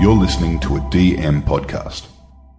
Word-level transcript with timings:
You're 0.00 0.12
listening 0.14 0.58
to 0.60 0.76
a 0.76 0.80
DM 0.80 1.42
podcast. 1.44 2.06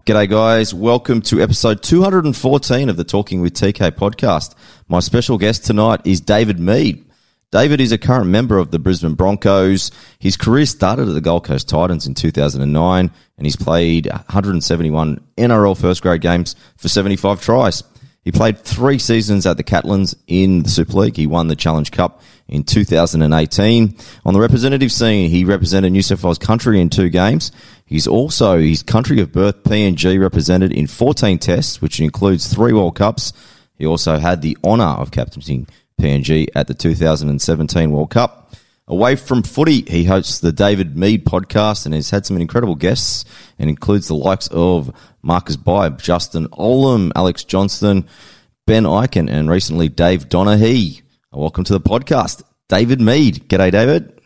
G'day, 0.06 0.30
guys. 0.30 0.73
Welcome 0.73 1.22
to 1.23 1.42
episode 1.42 1.84
214 1.84 2.90
of 2.90 2.98
the 2.98 3.04
Talking 3.04 3.42
with 3.42 3.54
TK 3.54 3.92
podcast. 3.92 4.55
My 4.88 4.99
special 4.99 5.37
guest 5.37 5.65
tonight 5.65 6.01
is 6.05 6.21
David 6.21 6.59
Mead. 6.59 7.05
David 7.51 7.81
is 7.81 7.91
a 7.91 7.97
current 7.97 8.27
member 8.27 8.57
of 8.57 8.71
the 8.71 8.79
Brisbane 8.79 9.13
Broncos. 9.15 9.91
His 10.17 10.37
career 10.37 10.65
started 10.65 11.07
at 11.07 11.13
the 11.13 11.21
Gold 11.21 11.43
Coast 11.45 11.67
Titans 11.69 12.07
in 12.07 12.13
2009, 12.13 13.11
and 13.38 13.45
he's 13.45 13.55
played 13.55 14.07
171 14.07 15.21
NRL 15.38 15.79
first 15.79 16.02
grade 16.02 16.21
games 16.21 16.55
for 16.77 16.88
75 16.88 17.41
tries. 17.41 17.83
He 18.26 18.32
played 18.32 18.57
three 18.57 18.98
seasons 18.98 19.46
at 19.46 19.55
the 19.55 19.64
Catalans 19.64 20.16
in 20.25 20.64
the 20.64 20.70
Super 20.70 20.94
League. 20.94 21.16
He 21.16 21.28
won 21.28 21.48
the 21.48 21.55
Challenge 21.55 21.92
Cup 21.92 22.21
in 22.48 22.64
2018. 22.64 23.96
On 24.25 24.34
the 24.34 24.39
representative 24.39 24.92
scene, 24.92 25.30
he 25.30 25.46
represented 25.46 25.92
New 25.92 26.02
South 26.02 26.24
Wales 26.24 26.39
country 26.39 26.82
in 26.82 26.89
two 26.89 27.10
games. 27.10 27.52
He's 27.86 28.07
also 28.07 28.57
his 28.57 28.82
country 28.82 29.21
of 29.21 29.32
birth, 29.32 29.61
PNG, 29.64 30.19
represented 30.19 30.71
in 30.74 30.88
14 30.88 31.38
tests, 31.38 31.83
which 31.83 32.00
includes 32.00 32.52
three 32.52 32.74
World 32.74 32.96
Cups. 32.96 33.32
He 33.78 33.86
also 33.86 34.18
had 34.18 34.42
the 34.42 34.58
honour 34.64 34.84
of 34.84 35.12
captaining 35.12 35.68
PNG 36.02 36.48
at 36.55 36.66
the 36.66 36.74
2017 36.74 37.92
World 37.92 38.10
Cup. 38.10 38.55
Away 38.88 39.16
from 39.16 39.42
footy, 39.42 39.82
he 39.82 40.04
hosts 40.04 40.38
the 40.38 40.52
David 40.52 40.96
Mead 40.96 41.26
podcast 41.26 41.88
and 41.88 41.96
has 41.96 42.12
had 42.12 42.24
some 42.24 42.38
incredible 42.38 42.76
guests 42.76 43.26
and 43.58 43.68
includes 43.68 44.08
the 44.08 44.14
likes 44.14 44.48
of 44.52 44.96
Marcus 45.24 45.56
Bai, 45.56 45.90
Justin 45.90 46.48
Olam, 46.50 47.12
Alex 47.16 47.44
Johnston, 47.44 48.06
Ben 48.68 48.84
Ikin, 48.84 49.28
and 49.28 49.50
recently 49.50 49.90
Dave 49.90 50.30
Donaghy. 50.30 51.02
Welcome 51.32 51.64
to 51.64 51.74
the 51.74 51.82
podcast, 51.82 52.44
David 52.70 53.02
Mead. 53.02 53.50
G'day, 53.50 53.72
David. 53.72 54.22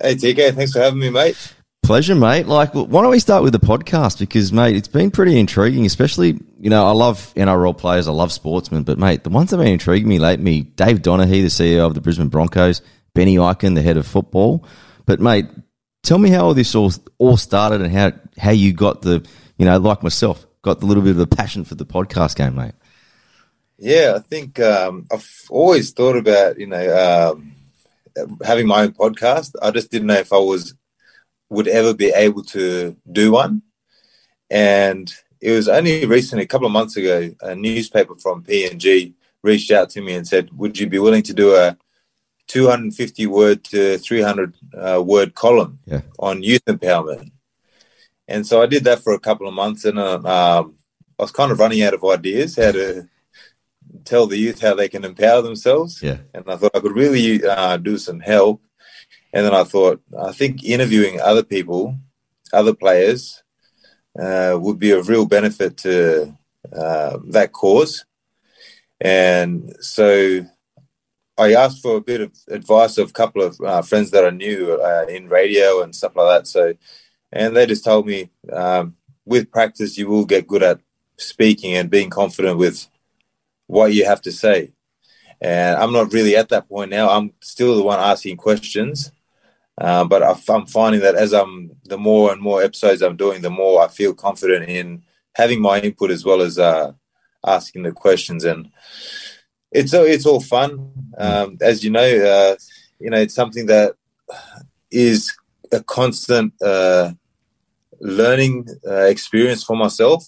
Hey, 0.00 0.14
TK. 0.14 0.54
Thanks 0.54 0.72
for 0.72 0.78
having 0.78 0.98
me, 0.98 1.10
mate. 1.10 1.36
Pleasure, 1.82 2.14
mate. 2.14 2.46
Like, 2.46 2.72
why 2.72 3.02
don't 3.02 3.10
we 3.10 3.18
start 3.18 3.42
with 3.42 3.52
the 3.52 3.60
podcast? 3.60 4.20
Because, 4.20 4.54
mate, 4.54 4.74
it's 4.74 4.88
been 4.88 5.10
pretty 5.10 5.38
intriguing, 5.38 5.84
especially, 5.84 6.40
you 6.58 6.70
know, 6.70 6.86
I 6.86 6.92
love 6.92 7.30
NRL 7.36 7.76
players, 7.76 8.08
I 8.08 8.12
love 8.12 8.32
sportsmen, 8.32 8.84
but, 8.84 8.98
mate, 8.98 9.22
the 9.22 9.28
ones 9.28 9.50
that 9.50 9.58
have 9.58 9.64
been 9.64 9.74
intriguing 9.74 10.08
me 10.08 10.18
lately, 10.18 10.62
Dave 10.62 11.02
Donaghy, 11.02 11.42
the 11.42 11.48
CEO 11.48 11.84
of 11.84 11.92
the 11.92 12.00
Brisbane 12.00 12.28
Broncos, 12.28 12.80
Benny 13.14 13.36
Ikin, 13.36 13.74
the 13.74 13.82
head 13.82 13.96
of 13.96 14.06
football. 14.06 14.66
But, 15.06 15.20
mate, 15.20 15.46
tell 16.02 16.18
me 16.18 16.30
how 16.30 16.46
all 16.46 16.54
this 16.54 16.74
all, 16.74 16.92
all 17.18 17.36
started 17.36 17.80
and 17.80 17.92
how, 17.92 18.12
how 18.38 18.50
you 18.50 18.72
got 18.72 19.02
the, 19.02 19.26
you 19.58 19.66
know, 19.66 19.78
like 19.78 20.02
myself, 20.02 20.46
got 20.62 20.80
the 20.80 20.86
little 20.86 21.02
bit 21.02 21.12
of 21.12 21.20
a 21.20 21.26
passion 21.26 21.64
for 21.64 21.74
the 21.74 21.86
podcast 21.86 22.36
game, 22.36 22.54
mate. 22.54 22.74
Yeah, 23.78 24.14
I 24.16 24.18
think 24.18 24.60
um, 24.60 25.06
I've 25.10 25.46
always 25.48 25.90
thought 25.92 26.16
about, 26.16 26.58
you 26.58 26.66
know, 26.66 27.32
um, 27.34 27.54
having 28.44 28.66
my 28.66 28.82
own 28.82 28.92
podcast. 28.92 29.54
I 29.62 29.70
just 29.70 29.90
didn't 29.90 30.08
know 30.08 30.14
if 30.14 30.32
I 30.32 30.38
was 30.38 30.74
would 31.48 31.66
ever 31.66 31.92
be 31.92 32.08
able 32.14 32.44
to 32.44 32.96
do 33.10 33.32
one. 33.32 33.62
And 34.50 35.12
it 35.40 35.50
was 35.52 35.68
only 35.68 36.06
recently, 36.06 36.44
a 36.44 36.48
couple 36.48 36.66
of 36.66 36.72
months 36.72 36.96
ago, 36.96 37.30
a 37.40 37.54
newspaper 37.54 38.14
from 38.16 38.44
PNG 38.44 39.14
reached 39.42 39.70
out 39.70 39.90
to 39.90 40.00
me 40.00 40.14
and 40.14 40.26
said, 40.26 40.50
"Would 40.56 40.78
you 40.78 40.86
be 40.86 40.98
willing 40.98 41.22
to 41.24 41.34
do 41.34 41.54
a 41.54 41.76
250 42.50 43.26
word 43.26 43.64
to 43.64 43.98
300 43.98 44.54
uh, 44.74 45.02
word 45.02 45.34
column 45.34 45.78
yeah. 45.86 46.02
on 46.18 46.42
youth 46.42 46.64
empowerment?" 46.66 47.30
And 48.26 48.46
so 48.46 48.62
I 48.62 48.66
did 48.66 48.84
that 48.84 49.00
for 49.00 49.12
a 49.12 49.20
couple 49.20 49.48
of 49.48 49.54
months, 49.54 49.84
and 49.84 49.98
uh, 49.98 50.16
um, 50.16 50.74
I 51.18 51.22
was 51.22 51.32
kind 51.32 51.52
of 51.52 51.58
running 51.58 51.82
out 51.82 51.94
of 51.94 52.04
ideas 52.04 52.56
how 52.56 52.72
to 52.72 53.08
tell 54.04 54.26
the 54.26 54.38
youth 54.38 54.60
how 54.60 54.74
they 54.74 54.88
can 54.88 55.04
empower 55.04 55.42
themselves. 55.42 56.02
Yeah. 56.02 56.18
And 56.34 56.44
I 56.48 56.56
thought 56.56 56.74
I 56.74 56.80
could 56.80 56.96
really 56.96 57.44
uh, 57.44 57.76
do 57.76 57.98
some 57.98 58.20
help. 58.20 58.62
And 59.32 59.44
then 59.44 59.54
I 59.54 59.64
thought, 59.64 60.00
I 60.18 60.32
think 60.32 60.64
interviewing 60.64 61.20
other 61.20 61.42
people, 61.42 61.96
other 62.52 62.74
players, 62.74 63.42
uh, 64.18 64.58
would 64.60 64.78
be 64.78 64.90
of 64.92 65.08
real 65.08 65.26
benefit 65.26 65.76
to 65.78 66.36
uh, 66.72 67.18
that 67.28 67.52
cause. 67.52 68.04
And 69.00 69.74
so 69.80 70.46
I 71.40 71.54
asked 71.54 71.80
for 71.80 71.96
a 71.96 72.00
bit 72.00 72.20
of 72.20 72.32
advice 72.48 72.98
of 72.98 73.10
a 73.10 73.12
couple 73.12 73.42
of 73.42 73.58
uh, 73.60 73.82
friends 73.82 74.10
that 74.10 74.26
I 74.26 74.30
knew 74.30 74.74
uh, 74.74 75.06
in 75.08 75.28
radio 75.28 75.82
and 75.82 75.94
stuff 75.94 76.14
like 76.14 76.28
that. 76.28 76.46
So, 76.46 76.74
and 77.32 77.56
they 77.56 77.66
just 77.66 77.84
told 77.84 78.06
me, 78.06 78.30
um, 78.52 78.96
with 79.24 79.50
practice, 79.50 79.96
you 79.96 80.08
will 80.08 80.26
get 80.26 80.46
good 80.46 80.62
at 80.62 80.80
speaking 81.16 81.74
and 81.74 81.90
being 81.90 82.10
confident 82.10 82.58
with 82.58 82.86
what 83.66 83.94
you 83.94 84.04
have 84.04 84.20
to 84.22 84.32
say. 84.32 84.72
And 85.40 85.78
I'm 85.78 85.92
not 85.92 86.12
really 86.12 86.36
at 86.36 86.50
that 86.50 86.68
point 86.68 86.90
now. 86.90 87.08
I'm 87.08 87.32
still 87.40 87.74
the 87.76 87.82
one 87.82 87.98
asking 87.98 88.36
questions. 88.36 89.10
Uh, 89.80 90.04
but 90.04 90.22
I'm 90.22 90.66
finding 90.66 91.00
that 91.00 91.14
as 91.14 91.32
I'm 91.32 91.70
the 91.84 91.96
more 91.96 92.32
and 92.32 92.42
more 92.42 92.62
episodes 92.62 93.00
I'm 93.00 93.16
doing, 93.16 93.40
the 93.40 93.48
more 93.48 93.82
I 93.82 93.88
feel 93.88 94.12
confident 94.12 94.68
in 94.68 95.04
having 95.34 95.62
my 95.62 95.80
input 95.80 96.10
as 96.10 96.22
well 96.22 96.42
as 96.42 96.58
uh, 96.58 96.92
asking 97.46 97.84
the 97.84 97.92
questions. 97.92 98.44
And 98.44 98.70
it's 99.72 99.92
it's 99.92 100.26
all 100.26 100.40
fun, 100.40 100.92
um, 101.18 101.58
as 101.60 101.84
you 101.84 101.90
know. 101.90 102.00
Uh, 102.02 102.56
you 102.98 103.10
know, 103.10 103.18
it's 103.18 103.34
something 103.34 103.66
that 103.66 103.94
is 104.90 105.32
a 105.72 105.82
constant 105.82 106.52
uh, 106.62 107.12
learning 108.00 108.68
uh, 108.86 109.04
experience 109.04 109.64
for 109.64 109.76
myself. 109.76 110.24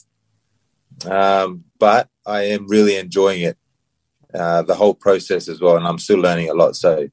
Um, 1.05 1.65
but 1.79 2.09
I 2.25 2.43
am 2.43 2.69
really 2.69 2.97
enjoying 2.97 3.43
it, 3.43 3.59
uh, 4.35 4.63
the 4.63 4.75
whole 4.75 4.95
process 4.95 5.49
as 5.49 5.61
well, 5.61 5.77
and 5.77 5.87
I'm 5.87 5.99
still 5.99 6.19
learning 6.19 6.49
a 6.49 6.55
lot. 6.55 6.77
So 6.77 7.09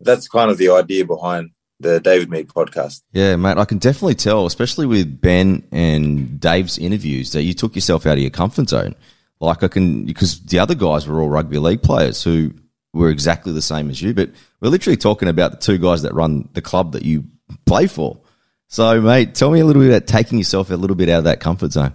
that's 0.00 0.28
kind 0.28 0.50
of 0.50 0.58
the 0.58 0.70
idea 0.70 1.04
behind 1.04 1.50
the 1.80 2.00
David 2.00 2.30
Mead 2.30 2.48
podcast. 2.48 3.02
Yeah, 3.12 3.36
mate, 3.36 3.58
I 3.58 3.64
can 3.64 3.78
definitely 3.78 4.14
tell, 4.14 4.46
especially 4.46 4.86
with 4.86 5.20
Ben 5.20 5.66
and 5.72 6.38
Dave's 6.38 6.78
interviews, 6.78 7.32
that 7.32 7.42
you 7.42 7.54
took 7.54 7.74
yourself 7.74 8.06
out 8.06 8.14
of 8.14 8.20
your 8.20 8.30
comfort 8.30 8.68
zone. 8.68 8.94
Like 9.42 9.62
I 9.62 9.68
can, 9.68 10.04
because 10.04 10.40
the 10.40 10.60
other 10.60 10.74
guys 10.74 11.06
were 11.06 11.20
all 11.20 11.28
rugby 11.28 11.58
league 11.58 11.82
players 11.82 12.22
who 12.22 12.52
were 12.94 13.10
exactly 13.10 13.52
the 13.52 13.60
same 13.60 13.90
as 13.90 14.00
you, 14.00 14.14
but 14.14 14.30
we're 14.60 14.68
literally 14.68 14.96
talking 14.96 15.28
about 15.28 15.50
the 15.50 15.56
two 15.56 15.78
guys 15.78 16.02
that 16.02 16.14
run 16.14 16.48
the 16.52 16.62
club 16.62 16.92
that 16.92 17.04
you 17.04 17.24
play 17.66 17.86
for. 17.88 18.20
So, 18.68 19.00
mate, 19.00 19.34
tell 19.34 19.50
me 19.50 19.60
a 19.60 19.66
little 19.66 19.82
bit 19.82 19.90
about 19.90 20.06
taking 20.06 20.38
yourself 20.38 20.70
a 20.70 20.76
little 20.76 20.96
bit 20.96 21.08
out 21.08 21.18
of 21.18 21.24
that 21.24 21.40
comfort 21.40 21.72
zone. 21.72 21.92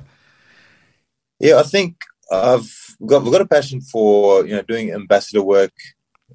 Yeah, 1.40 1.58
I 1.60 1.64
think 1.64 1.96
I've 2.32 2.70
got 3.06 3.24
we've 3.24 3.32
got 3.32 3.42
a 3.42 3.48
passion 3.48 3.80
for 3.82 4.46
you 4.46 4.56
know 4.56 4.62
doing 4.64 4.92
ambassador 4.92 5.42
work 5.42 5.74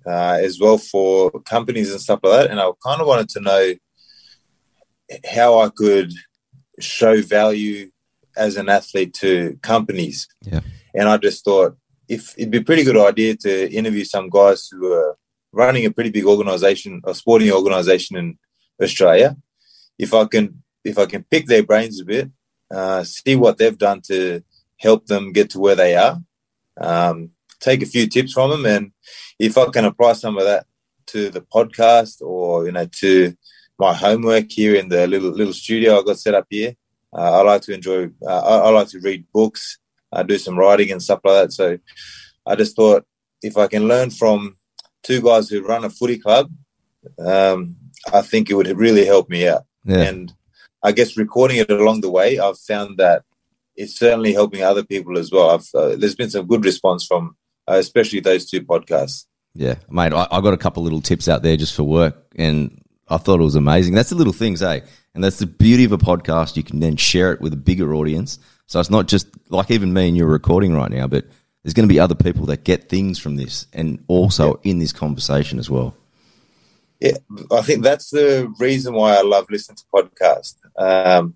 uh, 0.06 0.38
as 0.40 0.58
well 0.58 0.78
for 0.78 1.30
companies 1.42 1.92
and 1.92 2.00
stuff 2.00 2.20
like 2.22 2.40
that, 2.40 2.50
and 2.50 2.58
I 2.58 2.70
kind 2.84 3.00
of 3.00 3.06
wanted 3.06 3.28
to 3.30 3.40
know 3.40 3.74
how 5.30 5.60
I 5.60 5.68
could 5.68 6.12
show 6.80 7.20
value 7.20 7.90
as 8.36 8.56
an 8.56 8.68
athlete 8.68 9.12
to 9.14 9.58
companies. 9.62 10.26
Yeah, 10.40 10.60
and 10.94 11.08
I 11.08 11.16
just 11.16 11.44
thought 11.44 11.76
if 12.08 12.34
it'd 12.36 12.50
be 12.50 12.58
a 12.58 12.64
pretty 12.64 12.84
good 12.84 12.96
idea 12.96 13.36
to 13.36 13.72
interview 13.72 14.04
some 14.04 14.28
guys 14.28 14.68
who 14.70 14.92
are 14.92 15.16
running 15.52 15.84
a 15.84 15.90
pretty 15.90 16.10
big 16.10 16.24
organization, 16.24 17.02
a 17.04 17.14
sporting 17.14 17.52
organization 17.52 18.16
in 18.16 18.38
Australia. 18.82 19.36
If 19.98 20.14
I 20.14 20.24
can, 20.24 20.62
if 20.84 20.98
I 20.98 21.06
can 21.06 21.24
pick 21.30 21.46
their 21.46 21.62
brains 21.62 22.00
a 22.00 22.04
bit, 22.04 22.30
uh, 22.70 23.04
see 23.04 23.36
what 23.36 23.58
they've 23.58 23.76
done 23.76 24.00
to 24.08 24.42
help 24.78 25.06
them 25.06 25.32
get 25.32 25.50
to 25.50 25.60
where 25.60 25.76
they 25.76 25.94
are. 25.94 26.18
Um, 26.80 27.30
take 27.60 27.82
a 27.82 27.86
few 27.86 28.06
tips 28.08 28.32
from 28.32 28.50
them, 28.50 28.66
and 28.66 28.92
if 29.38 29.56
I 29.58 29.66
can 29.66 29.84
apply 29.84 30.14
some 30.14 30.38
of 30.38 30.44
that 30.44 30.66
to 31.06 31.28
the 31.28 31.42
podcast 31.42 32.22
or 32.22 32.66
you 32.66 32.72
know 32.72 32.86
to 32.86 33.36
my 33.78 33.92
homework 33.92 34.50
here 34.50 34.74
in 34.74 34.88
the 34.88 35.06
little 35.06 35.30
little 35.30 35.52
studio 35.52 35.98
I 35.98 36.02
got 36.02 36.18
set 36.18 36.34
up 36.34 36.46
here, 36.48 36.74
uh, 37.12 37.40
I 37.40 37.42
like 37.42 37.62
to 37.62 37.74
enjoy. 37.74 38.10
Uh, 38.26 38.40
I, 38.40 38.56
I, 38.56 38.70
like 38.70 38.88
to 38.88 39.00
read 39.00 39.26
books, 39.34 39.78
uh, 40.12 40.22
do 40.22 40.38
some 40.38 40.58
writing 40.58 40.90
and 40.90 41.02
stuff 41.02 41.20
like 41.24 41.44
that. 41.44 41.52
So 41.52 41.78
I 42.46 42.54
just 42.56 42.76
thought 42.76 43.04
if 43.42 43.56
I 43.56 43.66
can 43.66 43.88
learn 43.88 44.10
from 44.10 44.56
two 45.02 45.20
guys 45.20 45.48
who 45.48 45.66
run 45.66 45.84
a 45.84 45.90
footy 45.90 46.18
club, 46.18 46.50
um, 47.18 47.76
I 48.12 48.22
think 48.22 48.50
it 48.50 48.54
would 48.54 48.68
really 48.78 49.04
help 49.04 49.28
me 49.28 49.48
out. 49.48 49.64
Yeah. 49.84 50.02
And 50.02 50.32
I 50.82 50.92
guess 50.92 51.16
recording 51.16 51.58
it 51.58 51.70
along 51.70 52.00
the 52.00 52.10
way, 52.10 52.38
I've 52.38 52.58
found 52.58 52.98
that 52.98 53.24
it's 53.76 53.98
certainly 53.98 54.32
helping 54.32 54.62
other 54.62 54.84
people 54.84 55.18
as 55.18 55.32
well. 55.32 55.50
I've, 55.50 55.68
uh, 55.74 55.96
there's 55.96 56.14
been 56.14 56.30
some 56.30 56.46
good 56.46 56.64
response 56.64 57.06
from 57.06 57.36
uh, 57.68 57.74
especially 57.74 58.20
those 58.20 58.46
two 58.46 58.62
podcasts. 58.62 59.26
Yeah, 59.54 59.74
mate, 59.90 60.12
I, 60.12 60.26
I 60.30 60.40
got 60.40 60.54
a 60.54 60.58
couple 60.58 60.82
little 60.82 61.00
tips 61.00 61.28
out 61.28 61.42
there 61.42 61.56
just 61.56 61.74
for 61.74 61.84
work, 61.84 62.16
and 62.36 62.80
I 63.08 63.18
thought 63.18 63.40
it 63.40 63.44
was 63.44 63.54
amazing. 63.54 63.94
That's 63.94 64.10
the 64.10 64.16
little 64.16 64.32
things, 64.32 64.62
eh? 64.62 64.80
And 65.14 65.22
that's 65.22 65.38
the 65.38 65.46
beauty 65.46 65.84
of 65.84 65.92
a 65.92 65.98
podcast. 65.98 66.56
You 66.56 66.62
can 66.62 66.80
then 66.80 66.96
share 66.96 67.32
it 67.32 67.40
with 67.40 67.52
a 67.52 67.58
bigger 67.58 67.94
audience. 67.94 68.38
So 68.72 68.80
it's 68.80 68.88
not 68.88 69.06
just 69.06 69.28
like 69.50 69.70
even 69.70 69.92
me 69.92 70.08
and 70.08 70.16
you're 70.16 70.26
recording 70.26 70.72
right 70.72 70.90
now, 70.90 71.06
but 71.06 71.26
there's 71.62 71.74
going 71.74 71.86
to 71.86 71.92
be 71.92 72.00
other 72.00 72.14
people 72.14 72.46
that 72.46 72.64
get 72.64 72.88
things 72.88 73.18
from 73.18 73.36
this 73.36 73.66
and 73.74 74.02
also 74.08 74.54
yeah. 74.64 74.70
in 74.70 74.78
this 74.78 74.94
conversation 74.94 75.58
as 75.58 75.68
well. 75.68 75.94
Yeah, 76.98 77.18
I 77.50 77.60
think 77.60 77.82
that's 77.82 78.08
the 78.08 78.50
reason 78.58 78.94
why 78.94 79.14
I 79.14 79.20
love 79.20 79.44
listening 79.50 79.76
to 79.76 79.84
podcasts. 79.94 80.56
Um, 80.78 81.34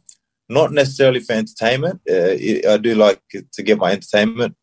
not 0.48 0.72
necessarily 0.72 1.20
for 1.20 1.34
entertainment. 1.34 2.00
Uh, 2.08 2.70
I 2.72 2.78
do 2.78 2.94
like 2.94 3.20
to 3.52 3.62
get 3.62 3.76
my 3.76 3.92
entertainment 3.92 4.56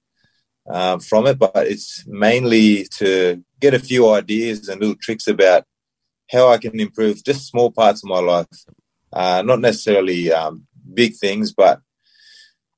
um, 0.67 0.99
from 0.99 1.27
it, 1.27 1.37
but 1.37 1.51
it's 1.55 2.03
mainly 2.07 2.87
to 2.97 3.43
get 3.59 3.75
a 3.75 3.79
few 3.79 4.09
ideas 4.09 4.67
and 4.67 4.81
little 4.81 4.97
tricks 4.99 5.27
about 5.27 5.63
how 6.31 6.49
I 6.49 6.57
can 6.57 6.79
improve 6.79 7.23
just 7.23 7.45
small 7.45 7.71
parts 7.71 8.01
of 8.03 8.09
my 8.09 8.19
life. 8.19 8.47
uh, 9.13 9.43
not 9.45 9.59
necessarily 9.59 10.33
um, 10.33 10.65
big 10.91 11.13
things, 11.17 11.53
but 11.53 11.79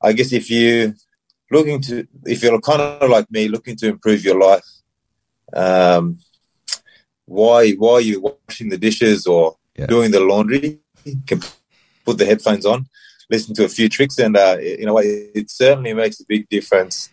I 0.08 0.14
guess 0.14 0.32
if 0.32 0.50
you 0.50 0.94
looking 1.52 1.82
to, 1.88 2.08
if 2.26 2.44
you're 2.44 2.60
kind 2.62 2.82
of 2.82 3.10
like 3.10 3.30
me, 3.32 3.48
looking 3.48 3.76
to 3.78 3.88
improve 3.88 4.24
your 4.24 4.40
life, 4.40 4.68
um, 5.54 6.20
why 7.26 7.72
why 7.82 7.94
are 7.94 8.02
you 8.02 8.18
washing 8.48 8.70
the 8.70 8.78
dishes 8.88 9.26
or 9.26 9.44
Yeah. 9.80 9.88
doing 9.88 10.12
the 10.12 10.20
laundry? 10.32 10.80
You 11.04 11.18
can 11.30 11.40
put 12.06 12.18
the 12.18 12.26
headphones 12.26 12.66
on, 12.66 12.80
listen 13.30 13.54
to 13.56 13.66
a 13.66 13.74
few 13.78 13.88
tricks, 13.90 14.18
and 14.20 14.34
uh, 14.38 14.58
you 14.80 14.86
know 14.86 14.98
it, 15.00 15.32
it 15.40 15.48
certainly 15.52 15.94
makes 15.94 16.20
a 16.20 16.26
big 16.34 16.48
difference. 16.50 17.10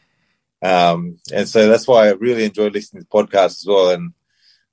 Um, 0.73 1.01
and 1.37 1.49
so 1.49 1.59
that's 1.71 1.89
why 1.89 2.01
I 2.09 2.13
really 2.13 2.45
enjoy 2.45 2.69
listening 2.69 3.03
to 3.03 3.09
podcasts 3.09 3.61
as 3.63 3.67
well. 3.67 3.91
And 3.91 4.13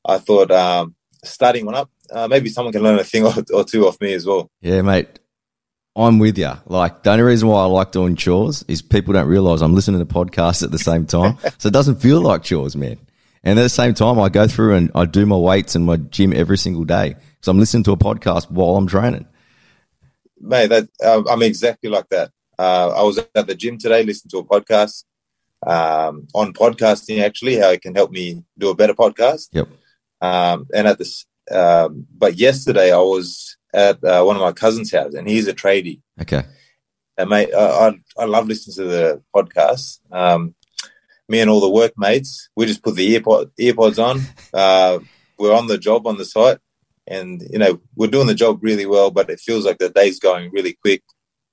I 0.05 0.17
thought 0.19 0.51
um, 0.51 0.95
starting 1.23 1.65
one 1.65 1.75
up, 1.75 1.89
uh, 2.11 2.27
maybe 2.27 2.49
someone 2.49 2.73
can 2.73 2.83
learn 2.83 2.99
a 2.99 3.03
thing 3.03 3.25
or, 3.25 3.33
or 3.53 3.63
two 3.63 3.87
off 3.87 3.99
me 3.99 4.13
as 4.13 4.25
well. 4.25 4.51
Yeah, 4.61 4.81
mate. 4.83 5.19
I'm 5.95 6.19
with 6.19 6.37
you. 6.37 6.51
Like 6.65 7.03
the 7.03 7.11
only 7.11 7.23
reason 7.23 7.47
why 7.47 7.63
I 7.63 7.65
like 7.65 7.91
doing 7.91 8.15
chores 8.15 8.63
is 8.67 8.81
people 8.81 9.13
don't 9.13 9.27
realize 9.27 9.61
I'm 9.61 9.73
listening 9.73 9.99
to 9.99 10.05
podcasts 10.05 10.63
at 10.63 10.71
the 10.71 10.79
same 10.79 11.05
time, 11.05 11.37
so 11.57 11.67
it 11.67 11.73
doesn't 11.73 12.01
feel 12.01 12.21
like 12.21 12.43
chores, 12.43 12.75
man. 12.75 12.97
And 13.43 13.57
at 13.57 13.63
the 13.63 13.69
same 13.69 13.93
time, 13.93 14.19
I 14.19 14.29
go 14.29 14.47
through 14.47 14.75
and 14.75 14.91
I 14.93 15.05
do 15.05 15.25
my 15.25 15.37
weights 15.37 15.75
and 15.75 15.85
my 15.85 15.97
gym 15.97 16.33
every 16.33 16.57
single 16.57 16.83
day 16.83 17.15
because 17.15 17.47
I'm 17.47 17.59
listening 17.59 17.83
to 17.83 17.93
a 17.93 17.97
podcast 17.97 18.51
while 18.51 18.75
I'm 18.75 18.87
training. 18.87 19.25
Mate, 20.39 20.67
that 20.67 20.89
uh, 21.03 21.23
I'm 21.29 21.41
exactly 21.41 21.89
like 21.89 22.09
that. 22.09 22.31
Uh, 22.57 22.89
I 22.89 23.03
was 23.03 23.17
at 23.17 23.47
the 23.47 23.55
gym 23.55 23.77
today, 23.77 24.03
listening 24.03 24.31
to 24.31 24.39
a 24.39 24.43
podcast 24.43 25.05
um, 25.65 26.27
on 26.33 26.53
podcasting, 26.53 27.21
actually, 27.21 27.55
how 27.57 27.69
it 27.69 27.81
can 27.81 27.95
help 27.95 28.11
me 28.11 28.43
do 28.57 28.69
a 28.69 28.75
better 28.75 28.93
podcast. 28.93 29.47
Yep. 29.53 29.69
Um, 30.21 30.67
and 30.73 30.87
at 30.87 30.97
this, 30.97 31.25
um, 31.51 32.05
but 32.15 32.35
yesterday 32.35 32.91
I 32.91 32.97
was 32.97 33.57
at 33.73 34.03
uh, 34.03 34.23
one 34.23 34.35
of 34.35 34.41
my 34.41 34.51
cousin's 34.51 34.91
house, 34.91 35.13
and 35.13 35.27
he's 35.27 35.47
a 35.47 35.53
tradie. 35.53 36.01
Okay. 36.21 36.43
And 37.17 37.29
mate, 37.29 37.53
uh, 37.53 37.91
I 38.17 38.21
I 38.21 38.25
love 38.25 38.47
listening 38.47 38.75
to 38.75 38.83
the 38.85 39.23
podcast. 39.35 39.99
Um, 40.11 40.55
me 41.27 41.41
and 41.41 41.49
all 41.49 41.59
the 41.59 41.69
workmates, 41.69 42.49
we 42.55 42.65
just 42.65 42.83
put 42.83 42.95
the 42.95 43.19
earpod 43.19 43.51
earpods 43.59 44.03
on. 44.03 44.21
Uh, 44.51 44.97
we're 45.37 45.55
on 45.55 45.67
the 45.67 45.77
job 45.77 46.07
on 46.07 46.17
the 46.17 46.25
site, 46.25 46.57
and 47.05 47.41
you 47.49 47.59
know 47.59 47.79
we're 47.95 48.09
doing 48.09 48.27
the 48.27 48.33
job 48.33 48.59
really 48.61 48.85
well. 48.85 49.11
But 49.11 49.29
it 49.29 49.39
feels 49.39 49.63
like 49.63 49.77
the 49.77 49.89
day's 49.89 50.19
going 50.19 50.49
really 50.51 50.73
quick 50.73 51.03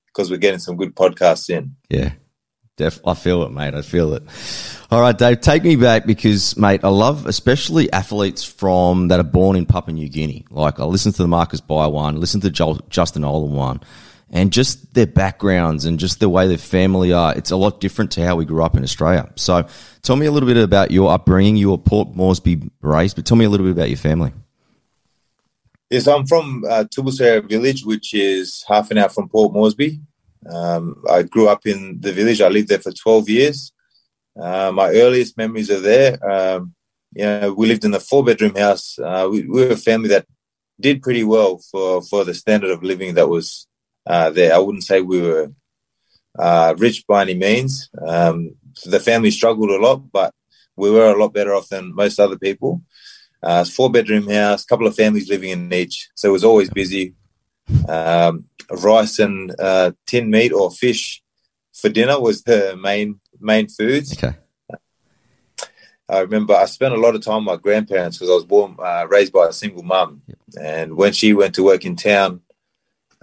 because 0.06 0.30
we're 0.30 0.38
getting 0.38 0.60
some 0.60 0.76
good 0.76 0.94
podcasts 0.94 1.50
in. 1.50 1.76
Yeah. 1.90 2.12
Def- 2.76 3.00
I 3.06 3.14
feel 3.14 3.42
it, 3.42 3.52
mate. 3.52 3.74
I 3.74 3.80
feel 3.80 4.12
it. 4.12 4.22
All 4.90 5.00
right, 5.00 5.16
Dave, 5.16 5.40
take 5.40 5.64
me 5.64 5.76
back 5.76 6.06
because, 6.06 6.56
mate, 6.58 6.84
I 6.84 6.88
love 6.88 7.26
especially 7.26 7.90
athletes 7.90 8.44
from 8.44 9.08
that 9.08 9.18
are 9.18 9.24
born 9.24 9.56
in 9.56 9.64
Papua 9.64 9.94
New 9.94 10.08
Guinea. 10.10 10.44
Like 10.50 10.78
I 10.78 10.84
listen 10.84 11.10
to 11.12 11.22
the 11.22 11.28
Marcus 11.28 11.60
Bai 11.60 11.86
one, 11.86 12.20
listen 12.20 12.40
to 12.42 12.50
Joel, 12.50 12.80
Justin 12.90 13.22
Olam 13.22 13.50
one, 13.50 13.80
and 14.30 14.52
just 14.52 14.92
their 14.92 15.06
backgrounds 15.06 15.86
and 15.86 15.98
just 15.98 16.20
the 16.20 16.28
way 16.28 16.46
their 16.46 16.58
family 16.58 17.14
are. 17.14 17.34
It's 17.34 17.50
a 17.50 17.56
lot 17.56 17.80
different 17.80 18.10
to 18.12 18.24
how 18.24 18.36
we 18.36 18.44
grew 18.44 18.62
up 18.62 18.76
in 18.76 18.82
Australia. 18.82 19.32
So, 19.36 19.66
tell 20.02 20.16
me 20.16 20.26
a 20.26 20.30
little 20.30 20.46
bit 20.46 20.58
about 20.58 20.90
your 20.90 21.10
upbringing. 21.10 21.56
You 21.56 21.70
were 21.70 21.78
Port 21.78 22.14
Moresby 22.14 22.70
raised, 22.82 23.16
but 23.16 23.24
tell 23.24 23.38
me 23.38 23.46
a 23.46 23.48
little 23.48 23.64
bit 23.64 23.72
about 23.72 23.88
your 23.88 23.98
family. 23.98 24.32
Yes, 25.88 26.06
I'm 26.06 26.26
from 26.26 26.64
uh, 26.68 26.84
Tubusereia 26.84 27.48
village, 27.48 27.84
which 27.84 28.12
is 28.12 28.64
half 28.68 28.90
an 28.90 28.98
hour 28.98 29.08
from 29.08 29.28
Port 29.28 29.52
Moresby. 29.52 30.00
Um, 30.50 31.02
I 31.10 31.22
grew 31.22 31.48
up 31.48 31.66
in 31.66 32.00
the 32.00 32.12
village. 32.12 32.40
I 32.40 32.48
lived 32.48 32.68
there 32.68 32.78
for 32.78 32.92
12 32.92 33.28
years. 33.28 33.72
Uh, 34.40 34.70
my 34.72 34.90
earliest 34.90 35.36
memories 35.36 35.70
are 35.70 35.80
there. 35.80 36.30
Um, 36.30 36.74
you 37.14 37.24
know, 37.24 37.52
we 37.54 37.66
lived 37.66 37.84
in 37.84 37.94
a 37.94 38.00
four 38.00 38.24
bedroom 38.24 38.54
house. 38.54 38.98
Uh, 38.98 39.28
we, 39.30 39.42
we 39.46 39.66
were 39.66 39.72
a 39.72 39.76
family 39.76 40.08
that 40.10 40.26
did 40.78 41.02
pretty 41.02 41.24
well 41.24 41.58
for, 41.70 42.02
for 42.02 42.24
the 42.24 42.34
standard 42.34 42.70
of 42.70 42.82
living 42.82 43.14
that 43.14 43.28
was 43.28 43.66
uh, 44.06 44.30
there. 44.30 44.54
I 44.54 44.58
wouldn't 44.58 44.84
say 44.84 45.00
we 45.00 45.22
were 45.22 45.50
uh, 46.38 46.74
rich 46.78 47.06
by 47.06 47.22
any 47.22 47.34
means. 47.34 47.88
Um, 48.06 48.56
the 48.84 49.00
family 49.00 49.30
struggled 49.30 49.70
a 49.70 49.78
lot, 49.78 50.12
but 50.12 50.34
we 50.76 50.90
were 50.90 51.12
a 51.12 51.18
lot 51.18 51.32
better 51.32 51.54
off 51.54 51.68
than 51.68 51.94
most 51.94 52.20
other 52.20 52.38
people. 52.38 52.82
Uh, 53.42 53.64
four 53.64 53.90
bedroom 53.90 54.28
house, 54.28 54.64
couple 54.64 54.86
of 54.86 54.94
families 54.94 55.28
living 55.28 55.50
in 55.50 55.72
each, 55.72 56.08
so 56.14 56.28
it 56.28 56.32
was 56.32 56.44
always 56.44 56.70
busy. 56.70 57.14
Um, 57.88 58.44
rice 58.70 59.18
and 59.18 59.54
uh, 59.58 59.92
tin 60.06 60.30
meat 60.30 60.52
or 60.52 60.70
fish 60.70 61.22
for 61.76 61.88
dinner 61.88 62.18
was 62.20 62.42
the 62.42 62.76
main 62.76 63.20
main 63.40 63.68
foods. 63.68 64.12
Okay. 64.12 64.36
I 66.08 66.20
remember 66.20 66.54
I 66.54 66.66
spent 66.66 66.94
a 66.94 67.00
lot 67.00 67.16
of 67.16 67.22
time 67.22 67.44
with 67.44 67.56
my 67.56 67.56
grandparents 67.56 68.16
because 68.16 68.30
I 68.30 68.34
was 68.34 68.44
born 68.44 68.76
uh, 68.78 69.06
raised 69.08 69.32
by 69.32 69.48
a 69.48 69.52
single 69.52 69.82
mum, 69.82 70.22
and 70.60 70.96
when 70.96 71.12
she 71.12 71.32
went 71.32 71.54
to 71.56 71.64
work 71.64 71.84
in 71.84 71.96
town, 71.96 72.42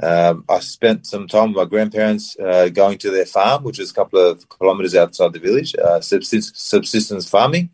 um, 0.01 0.43
I 0.49 0.59
spent 0.59 1.05
some 1.05 1.27
time 1.27 1.49
with 1.53 1.57
my 1.57 1.65
grandparents 1.65 2.37
uh, 2.37 2.67
going 2.69 2.97
to 2.99 3.09
their 3.09 3.25
farm, 3.25 3.63
which 3.63 3.79
was 3.79 3.91
a 3.91 3.93
couple 3.93 4.19
of 4.19 4.45
kilometres 4.49 4.95
outside 4.95 5.31
the 5.31 5.39
village, 5.39 5.75
uh, 5.75 6.01
subsist- 6.01 6.57
subsistence 6.57 7.29
farming. 7.29 7.69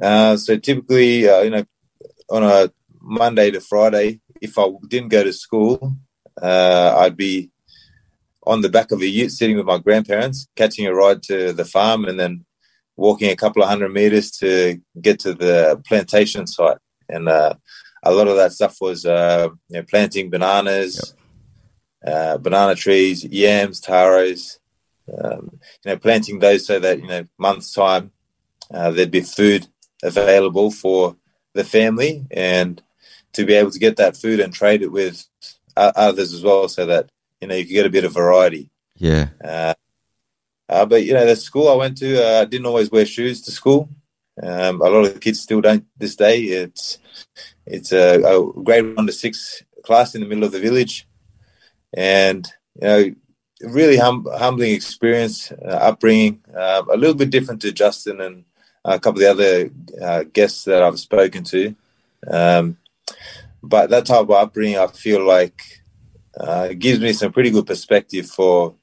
Uh, 0.00 0.36
so 0.36 0.56
typically, 0.56 1.28
uh, 1.28 1.42
you 1.42 1.50
know, 1.50 1.64
on 2.30 2.44
a 2.44 2.72
Monday 3.00 3.50
to 3.50 3.60
Friday, 3.60 4.20
if 4.40 4.58
I 4.58 4.68
didn't 4.86 5.08
go 5.08 5.24
to 5.24 5.32
school, 5.32 5.96
uh, 6.42 6.94
I'd 6.98 7.16
be 7.16 7.50
on 8.46 8.62
the 8.62 8.68
back 8.68 8.92
of 8.92 9.00
a 9.00 9.06
ute 9.06 9.32
sitting 9.32 9.56
with 9.56 9.66
my 9.66 9.78
grandparents, 9.78 10.48
catching 10.56 10.86
a 10.86 10.94
ride 10.94 11.22
to 11.24 11.52
the 11.52 11.64
farm, 11.64 12.04
and 12.04 12.18
then 12.18 12.44
walking 12.96 13.30
a 13.30 13.36
couple 13.36 13.62
of 13.62 13.68
hundred 13.68 13.92
meters 13.92 14.30
to 14.32 14.80
get 15.00 15.20
to 15.20 15.34
the 15.34 15.80
plantation 15.86 16.46
site. 16.46 16.78
And 17.08 17.28
uh, 17.28 17.54
a 18.02 18.12
lot 18.12 18.28
of 18.28 18.36
that 18.36 18.52
stuff 18.52 18.76
was 18.80 19.04
uh, 19.04 19.48
you 19.68 19.76
know, 19.76 19.82
planting 19.82 20.30
bananas, 20.30 21.14
uh, 22.06 22.38
banana 22.38 22.74
trees, 22.74 23.24
yams, 23.24 23.80
taros. 23.80 24.58
Um, 25.22 25.58
you 25.84 25.92
know, 25.92 25.96
planting 25.96 26.38
those 26.38 26.66
so 26.66 26.78
that 26.80 27.00
you 27.00 27.06
know 27.06 27.24
months 27.38 27.72
time 27.72 28.12
uh, 28.72 28.90
there'd 28.90 29.10
be 29.10 29.22
food 29.22 29.66
available 30.02 30.70
for 30.70 31.16
the 31.54 31.64
family, 31.64 32.26
and 32.30 32.82
to 33.32 33.46
be 33.46 33.54
able 33.54 33.70
to 33.70 33.78
get 33.78 33.96
that 33.96 34.16
food 34.16 34.40
and 34.40 34.52
trade 34.52 34.82
it 34.82 34.92
with 34.92 35.24
others 35.96 36.32
as 36.32 36.42
well, 36.42 36.68
so 36.68 36.86
that 36.86 37.10
you 37.40 37.48
know 37.48 37.54
you 37.54 37.64
could 37.64 37.72
get 37.72 37.86
a 37.86 37.90
bit 37.90 38.04
of 38.04 38.14
variety. 38.14 38.70
Yeah. 38.96 39.28
Uh, 39.42 39.74
uh, 40.68 40.84
but 40.84 41.04
you 41.04 41.14
know, 41.14 41.24
the 41.24 41.36
school 41.36 41.68
I 41.68 41.74
went 41.74 41.98
to, 41.98 42.22
uh, 42.22 42.42
I 42.42 42.44
didn't 42.44 42.66
always 42.66 42.90
wear 42.90 43.06
shoes 43.06 43.40
to 43.42 43.50
school. 43.50 43.88
Um, 44.42 44.80
a 44.80 44.88
lot 44.88 45.04
of 45.04 45.14
the 45.14 45.20
kids 45.20 45.40
still 45.40 45.60
don't 45.60 45.86
this 45.96 46.16
day. 46.16 46.40
It's 46.42 46.98
it's 47.66 47.92
a, 47.92 48.20
a 48.22 48.52
grade 48.62 48.96
one 48.96 49.06
to 49.06 49.12
six 49.12 49.62
class 49.82 50.14
in 50.14 50.20
the 50.20 50.26
middle 50.26 50.44
of 50.44 50.52
the 50.52 50.60
village, 50.60 51.08
and 51.94 52.46
you 52.74 52.86
know, 52.86 53.14
really 53.62 53.96
hum- 53.96 54.28
humbling 54.30 54.72
experience, 54.72 55.50
uh, 55.52 55.78
upbringing. 55.90 56.42
Uh, 56.54 56.82
a 56.92 56.96
little 56.96 57.16
bit 57.16 57.30
different 57.30 57.62
to 57.62 57.72
Justin 57.72 58.20
and 58.20 58.44
a 58.84 59.00
couple 59.00 59.22
of 59.22 59.24
the 59.24 59.30
other 59.30 59.70
uh, 60.00 60.24
guests 60.24 60.64
that 60.64 60.82
I've 60.82 61.00
spoken 61.00 61.44
to. 61.44 61.74
Um, 62.30 62.76
but 63.68 63.90
that 63.90 64.06
type 64.06 64.22
of 64.22 64.30
upbringing, 64.30 64.78
I 64.78 64.86
feel 64.86 65.24
like, 65.24 65.60
uh, 66.38 66.68
gives 66.68 67.00
me 67.00 67.12
some 67.12 67.32
pretty 67.32 67.50
good 67.50 67.66
perspective 67.66 68.26
for 68.26 68.76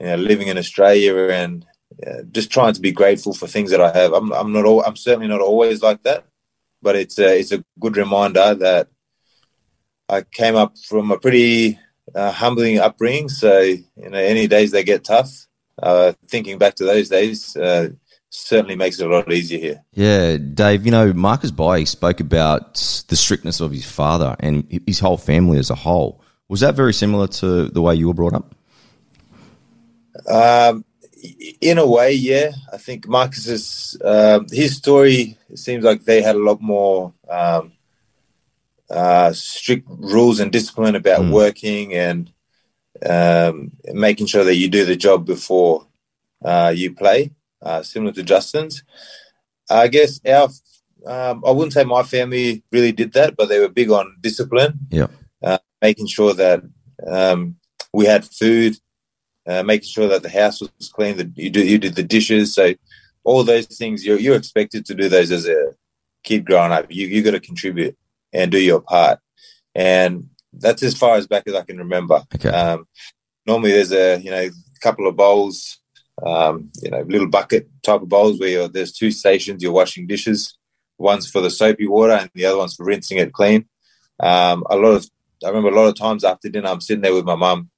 you 0.00 0.06
know, 0.06 0.16
living 0.16 0.48
in 0.48 0.58
Australia 0.58 1.28
and 1.28 1.66
uh, 2.06 2.22
just 2.30 2.50
trying 2.50 2.72
to 2.72 2.80
be 2.80 2.92
grateful 2.92 3.34
for 3.34 3.46
things 3.46 3.70
that 3.70 3.80
I 3.80 3.92
have. 3.92 4.12
I'm, 4.12 4.32
I'm 4.32 4.52
not. 4.52 4.64
All, 4.64 4.82
I'm 4.82 4.96
certainly 4.96 5.28
not 5.28 5.40
always 5.40 5.82
like 5.82 6.02
that, 6.04 6.26
but 6.80 6.96
it's 6.96 7.18
a, 7.18 7.38
it's 7.38 7.52
a 7.52 7.64
good 7.80 7.96
reminder 7.96 8.54
that 8.54 8.88
I 10.08 10.22
came 10.22 10.56
up 10.56 10.78
from 10.78 11.10
a 11.10 11.18
pretty 11.18 11.78
uh, 12.14 12.32
humbling 12.32 12.78
upbringing. 12.78 13.28
So 13.28 13.58
you 13.60 13.84
know, 13.96 14.18
any 14.18 14.46
days 14.46 14.70
they 14.70 14.84
get 14.84 15.04
tough, 15.04 15.46
uh, 15.82 16.12
thinking 16.28 16.58
back 16.58 16.76
to 16.76 16.84
those 16.84 17.08
days 17.08 17.56
uh, 17.56 17.90
certainly 18.30 18.76
makes 18.76 19.00
it 19.00 19.06
a 19.06 19.10
lot 19.10 19.32
easier 19.32 19.58
here. 19.58 19.84
Yeah, 19.92 20.36
Dave, 20.36 20.84
you 20.84 20.92
know, 20.92 21.12
Marcus 21.12 21.50
Bai 21.50 21.84
spoke 21.84 22.20
about 22.20 22.74
the 23.08 23.16
strictness 23.16 23.60
of 23.60 23.72
his 23.72 23.84
father 23.90 24.36
and 24.40 24.82
his 24.86 25.00
whole 25.00 25.16
family 25.16 25.58
as 25.58 25.70
a 25.70 25.74
whole. 25.74 26.22
Was 26.48 26.60
that 26.60 26.74
very 26.74 26.94
similar 26.94 27.26
to 27.28 27.68
the 27.68 27.82
way 27.82 27.94
you 27.94 28.08
were 28.08 28.14
brought 28.14 28.34
up? 28.34 28.54
Um, 30.30 30.84
in 31.60 31.78
a 31.78 31.86
way, 31.86 32.12
yeah. 32.12 32.52
I 32.72 32.76
think 32.76 33.08
Marcus's 33.08 33.96
uh, 34.04 34.40
his 34.50 34.76
story 34.76 35.36
seems 35.54 35.84
like 35.84 36.04
they 36.04 36.22
had 36.22 36.36
a 36.36 36.42
lot 36.42 36.60
more 36.60 37.12
um, 37.28 37.72
uh, 38.90 39.32
strict 39.32 39.86
rules 39.88 40.40
and 40.40 40.52
discipline 40.52 40.94
about 40.94 41.22
Mm. 41.22 41.32
working 41.32 41.94
and 41.94 42.32
um, 43.04 43.72
making 43.92 44.26
sure 44.26 44.44
that 44.44 44.56
you 44.56 44.68
do 44.68 44.84
the 44.84 44.96
job 44.96 45.26
before 45.26 45.86
uh, 46.44 46.72
you 46.74 46.94
play, 46.94 47.30
uh, 47.62 47.82
similar 47.82 48.12
to 48.12 48.22
Justin's. 48.22 48.82
I 49.70 49.88
guess 49.88 50.20
our 50.26 50.48
um, 51.06 51.42
I 51.46 51.50
wouldn't 51.52 51.72
say 51.72 51.84
my 51.84 52.02
family 52.02 52.64
really 52.72 52.92
did 52.92 53.12
that, 53.12 53.36
but 53.36 53.48
they 53.48 53.60
were 53.60 53.68
big 53.68 53.90
on 53.90 54.16
discipline. 54.20 54.80
Yeah. 54.90 55.06
uh, 55.42 55.58
making 55.80 56.08
sure 56.08 56.34
that 56.34 56.62
um, 57.06 57.56
we 57.92 58.06
had 58.06 58.24
food 58.24 58.76
uh, 59.48 59.62
making 59.62 59.88
sure 59.88 60.08
that 60.08 60.22
the 60.22 60.28
house 60.28 60.60
was 60.60 60.90
clean, 60.92 61.16
that 61.16 61.36
you 61.36 61.48
do 61.48 61.64
you 61.64 61.78
did 61.78 61.94
the 61.94 62.02
dishes. 62.02 62.54
So 62.54 62.74
all 63.24 63.42
those 63.42 63.66
things 63.66 64.04
you're 64.04 64.18
you're 64.18 64.36
expected 64.36 64.84
to 64.86 64.94
do 64.94 65.08
those 65.08 65.30
as 65.30 65.46
a 65.48 65.74
kid 66.22 66.44
growing 66.44 66.70
up. 66.70 66.86
You 66.90 67.06
you 67.06 67.22
got 67.22 67.30
to 67.30 67.40
contribute 67.40 67.96
and 68.32 68.50
do 68.50 68.60
your 68.60 68.80
part. 68.80 69.20
And 69.74 70.28
that's 70.52 70.82
as 70.82 70.96
far 70.96 71.16
as 71.16 71.26
back 71.26 71.44
as 71.46 71.54
I 71.54 71.62
can 71.62 71.78
remember. 71.78 72.22
Okay. 72.34 72.50
Um, 72.50 72.86
normally, 73.46 73.72
there's 73.72 73.92
a 73.92 74.18
you 74.18 74.30
know 74.30 74.50
couple 74.82 75.08
of 75.08 75.16
bowls, 75.16 75.77
um, 76.24 76.70
you 76.82 76.90
know, 76.90 77.00
little 77.02 77.28
bucket 77.28 77.68
type 77.82 78.02
of 78.02 78.08
bowls 78.08 78.38
where 78.38 78.48
you're, 78.48 78.68
there's 78.68 78.92
two 78.92 79.10
stations. 79.10 79.62
You're 79.62 79.72
washing 79.72 80.06
dishes. 80.06 80.56
One's 80.98 81.30
for 81.30 81.40
the 81.40 81.50
soapy 81.50 81.86
water, 81.86 82.12
and 82.12 82.30
the 82.34 82.46
other 82.46 82.58
one's 82.58 82.74
for 82.74 82.84
rinsing 82.84 83.18
it 83.18 83.32
clean. 83.32 83.68
Um, 84.20 84.64
a 84.68 84.76
lot 84.76 84.94
of 84.94 85.08
I 85.44 85.48
remember 85.48 85.70
a 85.70 85.74
lot 85.74 85.88
of 85.88 85.94
times 85.94 86.24
after 86.24 86.48
dinner, 86.48 86.68
I'm 86.68 86.80
sitting 86.80 87.02
there 87.02 87.14
with 87.14 87.24
my 87.24 87.36
mum. 87.36 87.70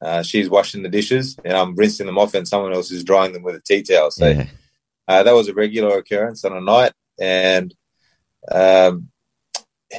Uh, 0.00 0.22
she's 0.22 0.50
washing 0.50 0.82
the 0.82 0.88
dishes, 0.88 1.36
and 1.44 1.56
I'm 1.56 1.74
rinsing 1.74 2.06
them 2.06 2.18
off, 2.18 2.34
and 2.34 2.46
someone 2.46 2.72
else 2.72 2.90
is 2.90 3.04
drying 3.04 3.32
them 3.32 3.42
with 3.42 3.56
a 3.56 3.60
tea 3.60 3.82
towel. 3.82 4.10
So 4.10 4.28
yeah. 4.28 4.46
uh, 5.08 5.22
that 5.22 5.34
was 5.34 5.48
a 5.48 5.54
regular 5.54 5.98
occurrence 5.98 6.44
on 6.44 6.56
a 6.56 6.60
night, 6.60 6.92
and 7.20 7.74
um, 8.50 9.08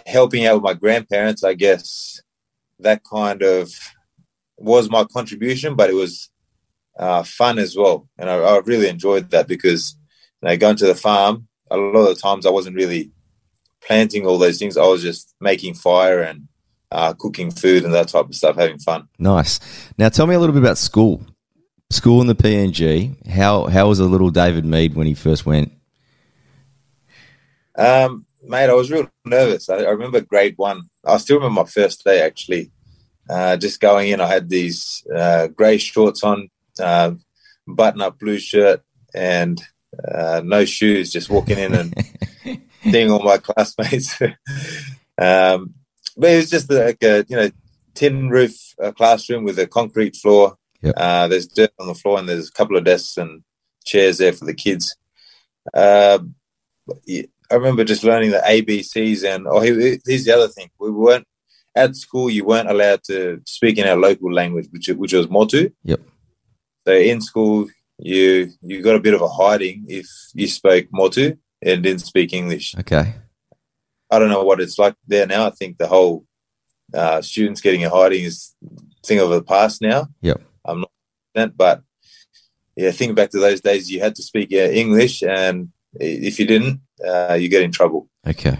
helping 0.06 0.46
out 0.46 0.56
with 0.56 0.64
my 0.64 0.74
grandparents, 0.74 1.44
I 1.44 1.54
guess 1.54 2.22
that 2.80 3.04
kind 3.04 3.42
of 3.42 3.72
was 4.58 4.90
my 4.90 5.04
contribution, 5.06 5.76
but 5.76 5.90
it 5.90 5.94
was 5.94 6.30
uh, 6.98 7.24
fun 7.24 7.60
as 7.60 7.76
well, 7.76 8.08
and 8.18 8.30
I, 8.30 8.36
I 8.36 8.58
really 8.60 8.88
enjoyed 8.88 9.32
that 9.32 9.48
because 9.48 9.96
you 10.42 10.50
know, 10.50 10.58
going 10.58 10.76
to 10.78 10.88
the 10.88 10.96
farm, 10.96 11.48
a 11.72 11.78
lot 11.78 12.08
of 12.08 12.16
the 12.16 12.22
times 12.22 12.46
I 12.46 12.52
wasn't 12.52 12.76
really 12.76 13.12
planting 13.82 14.26
all 14.26 14.38
those 14.38 14.60
things. 14.60 14.78
I 14.78 14.86
was 14.86 15.02
just 15.02 15.36
making 15.42 15.76
fire 15.76 16.22
and 16.22 16.48
uh, 16.92 17.14
cooking 17.14 17.52
food 17.52 17.84
and 17.84 17.94
that 17.94 18.08
type 18.08 18.26
of 18.26 18.36
stuff, 18.36 18.56
having 18.56 18.80
fun. 18.80 19.08
Nice. 19.18 19.60
Now, 19.98 20.10
tell 20.10 20.28
me 20.28 20.36
a 20.36 20.40
little 20.40 20.54
bit 20.54 20.62
about 20.62 20.78
school. 20.78 21.26
School 21.90 22.22
in 22.22 22.28
the 22.28 22.36
PNG. 22.36 23.28
How 23.28 23.66
how 23.66 23.88
was 23.88 24.00
a 24.00 24.06
little 24.06 24.32
David 24.32 24.66
Mead 24.66 24.96
when 24.96 25.06
he 25.06 25.14
first 25.14 25.46
went? 25.46 25.72
Um, 27.76 28.26
mate, 28.44 28.70
I 28.70 28.74
was 28.74 28.92
real 28.92 29.10
nervous. 29.26 29.70
I, 29.70 29.78
I, 29.78 29.90
remember 29.90 30.22
grade 30.22 30.56
one. 30.58 30.84
I 31.06 31.18
still 31.18 31.38
remember 31.38 31.62
my 31.62 31.70
first 31.70 32.04
day 32.04 32.22
actually. 32.22 32.72
Uh, 33.30 33.58
just 33.58 33.80
going 33.80 34.10
in, 34.10 34.22
I 34.22 34.28
had 34.28 34.50
these 34.50 35.06
uh, 35.16 35.48
grey 35.48 35.78
shorts 35.78 36.24
on, 36.24 36.50
uh, 36.80 37.12
button-up 37.68 38.20
blue 38.20 38.40
shirt, 38.40 38.82
and 39.14 39.62
uh, 40.14 40.42
no 40.44 40.66
shoes. 40.66 41.12
Just 41.12 41.30
walking 41.30 41.58
in 41.58 41.74
and 41.74 41.94
seeing 42.84 43.12
all 43.12 43.24
my 43.24 43.38
classmates. 43.38 44.22
um, 45.22 45.74
but 46.18 46.30
it 46.30 46.38
was 46.38 46.50
just 46.50 46.72
like 46.72 47.02
a 47.04 47.26
you 47.28 47.36
know 47.36 47.50
tin 47.94 48.30
roof 48.30 48.56
uh, 48.82 48.92
classroom 48.92 49.44
with 49.44 49.60
a 49.60 49.68
concrete 49.68 50.16
floor. 50.16 50.58
Yep. 50.82 50.94
Uh, 50.98 51.28
there's 51.28 51.48
dirt 51.48 51.72
on 51.80 51.88
the 51.88 51.96
floor, 51.96 52.20
and 52.20 52.28
there's 52.28 52.50
a 52.50 52.54
couple 52.54 52.78
of 52.78 52.84
desks 52.84 53.18
and 53.18 53.44
chairs 53.86 54.18
there 54.18 54.34
for 54.34 54.46
the 54.46 54.54
kids. 54.54 54.96
Uh, 55.74 56.20
I 57.10 57.56
remember 57.56 57.84
just 57.84 58.04
learning 58.04 58.32
the 58.32 58.40
ABCs, 58.46 59.24
and 59.24 59.48
oh, 59.48 59.60
here's 59.60 60.26
the 60.26 60.34
other 60.34 60.50
thing: 60.50 60.70
we 60.80 60.92
weren't 60.92 61.28
at 61.76 61.96
school. 61.96 62.30
You 62.30 62.46
weren't 62.46 62.70
allowed 62.70 63.04
to 63.06 63.42
speak 63.46 63.78
in 63.78 63.88
our 63.88 63.96
local 63.96 64.32
language, 64.32 64.68
which 64.72 64.88
which 64.90 65.14
was 65.14 65.30
Motu. 65.30 65.70
Yep. 65.84 66.02
So 66.86 66.94
in 66.94 67.22
school, 67.22 67.68
you 67.98 68.52
you 68.62 68.82
got 68.82 68.96
a 68.96 69.00
bit 69.00 69.14
of 69.14 69.22
a 69.22 69.28
hiding 69.28 69.86
if 69.88 70.08
you 70.34 70.48
spoke 70.48 70.88
Motu 70.92 71.36
and 71.62 71.84
didn't 71.84 72.02
speak 72.02 72.34
English. 72.34 72.76
Okay. 72.80 73.16
I 74.12 74.20
don't 74.20 74.30
know 74.30 74.44
what 74.44 74.62
it's 74.62 74.78
like 74.78 74.96
there 75.08 75.26
now. 75.26 75.48
I 75.48 75.50
think 75.50 75.78
the 75.78 75.88
whole 75.88 76.26
uh, 76.94 77.22
students 77.22 77.62
getting 77.62 77.84
a 77.86 77.90
hiding 77.90 78.24
is 78.24 78.54
thing 79.06 79.20
of 79.20 79.30
the 79.30 79.42
past 79.42 79.82
now. 79.82 80.08
Yep. 80.22 80.42
I'm 80.66 80.82
not, 80.82 80.92
that, 81.36 81.58
but 81.58 81.82
yeah, 82.76 82.92
think 82.92 83.16
back 83.16 83.32
to 83.32 83.40
those 83.40 83.62
days. 83.62 83.90
You 83.90 84.02
had 84.02 84.16
to 84.16 84.24
speak 84.24 84.52
uh, 84.52 84.58
English, 84.58 85.24
and 85.24 85.70
if 85.94 86.40
you 86.40 86.46
didn't, 86.46 86.82
uh, 87.06 87.34
you 87.34 87.50
get 87.50 87.64
in 87.64 87.72
trouble. 87.72 88.10
Okay. 88.28 88.58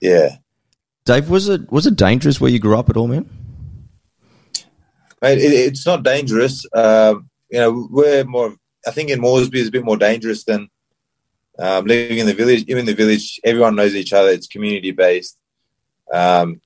Yeah. 0.00 0.36
Dave, 1.04 1.30
was 1.30 1.48
it 1.48 1.70
was 1.70 1.86
it 1.86 1.96
dangerous 1.96 2.40
where 2.40 2.50
you 2.50 2.58
grew 2.58 2.76
up 2.76 2.90
at 2.90 2.96
all, 2.96 3.08
man? 3.08 3.28
Mate, 5.22 5.38
it, 5.38 5.52
it's 5.52 5.86
not 5.86 6.02
dangerous. 6.02 6.66
Um, 6.74 7.30
you 7.50 7.60
know, 7.60 7.88
we're 7.90 8.24
more. 8.24 8.56
I 8.86 8.90
think 8.90 9.10
in 9.10 9.20
Moresby 9.20 9.60
is 9.60 9.68
a 9.68 9.72
bit 9.72 9.84
more 9.84 9.96
dangerous 9.96 10.44
than 10.44 10.68
um, 11.58 11.84
living 11.84 12.18
in 12.18 12.26
the 12.26 12.34
village. 12.34 12.62
Even 12.62 12.80
in 12.80 12.86
the 12.86 12.94
village, 12.94 13.40
everyone 13.44 13.76
knows 13.76 13.94
each 13.94 14.12
other. 14.12 14.30
It's 14.30 14.48
community 14.48 14.90
based. 14.90 15.38
Um, 16.12 16.60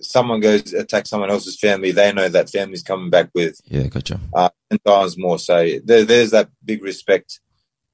someone 0.00 0.40
goes 0.40 0.72
attack 0.72 1.06
someone 1.06 1.30
else's 1.30 1.58
family, 1.58 1.92
they 1.92 2.12
know 2.12 2.28
that 2.28 2.50
family's 2.50 2.82
coming 2.82 3.10
back 3.10 3.30
with 3.34 3.58
yeah, 3.64 3.86
gotcha. 3.86 4.20
Uh, 4.34 4.48
ten 4.70 4.78
times 4.84 5.16
more. 5.16 5.38
So 5.38 5.68
there, 5.84 6.04
there's 6.04 6.30
that 6.30 6.48
big 6.64 6.82
respect 6.82 7.40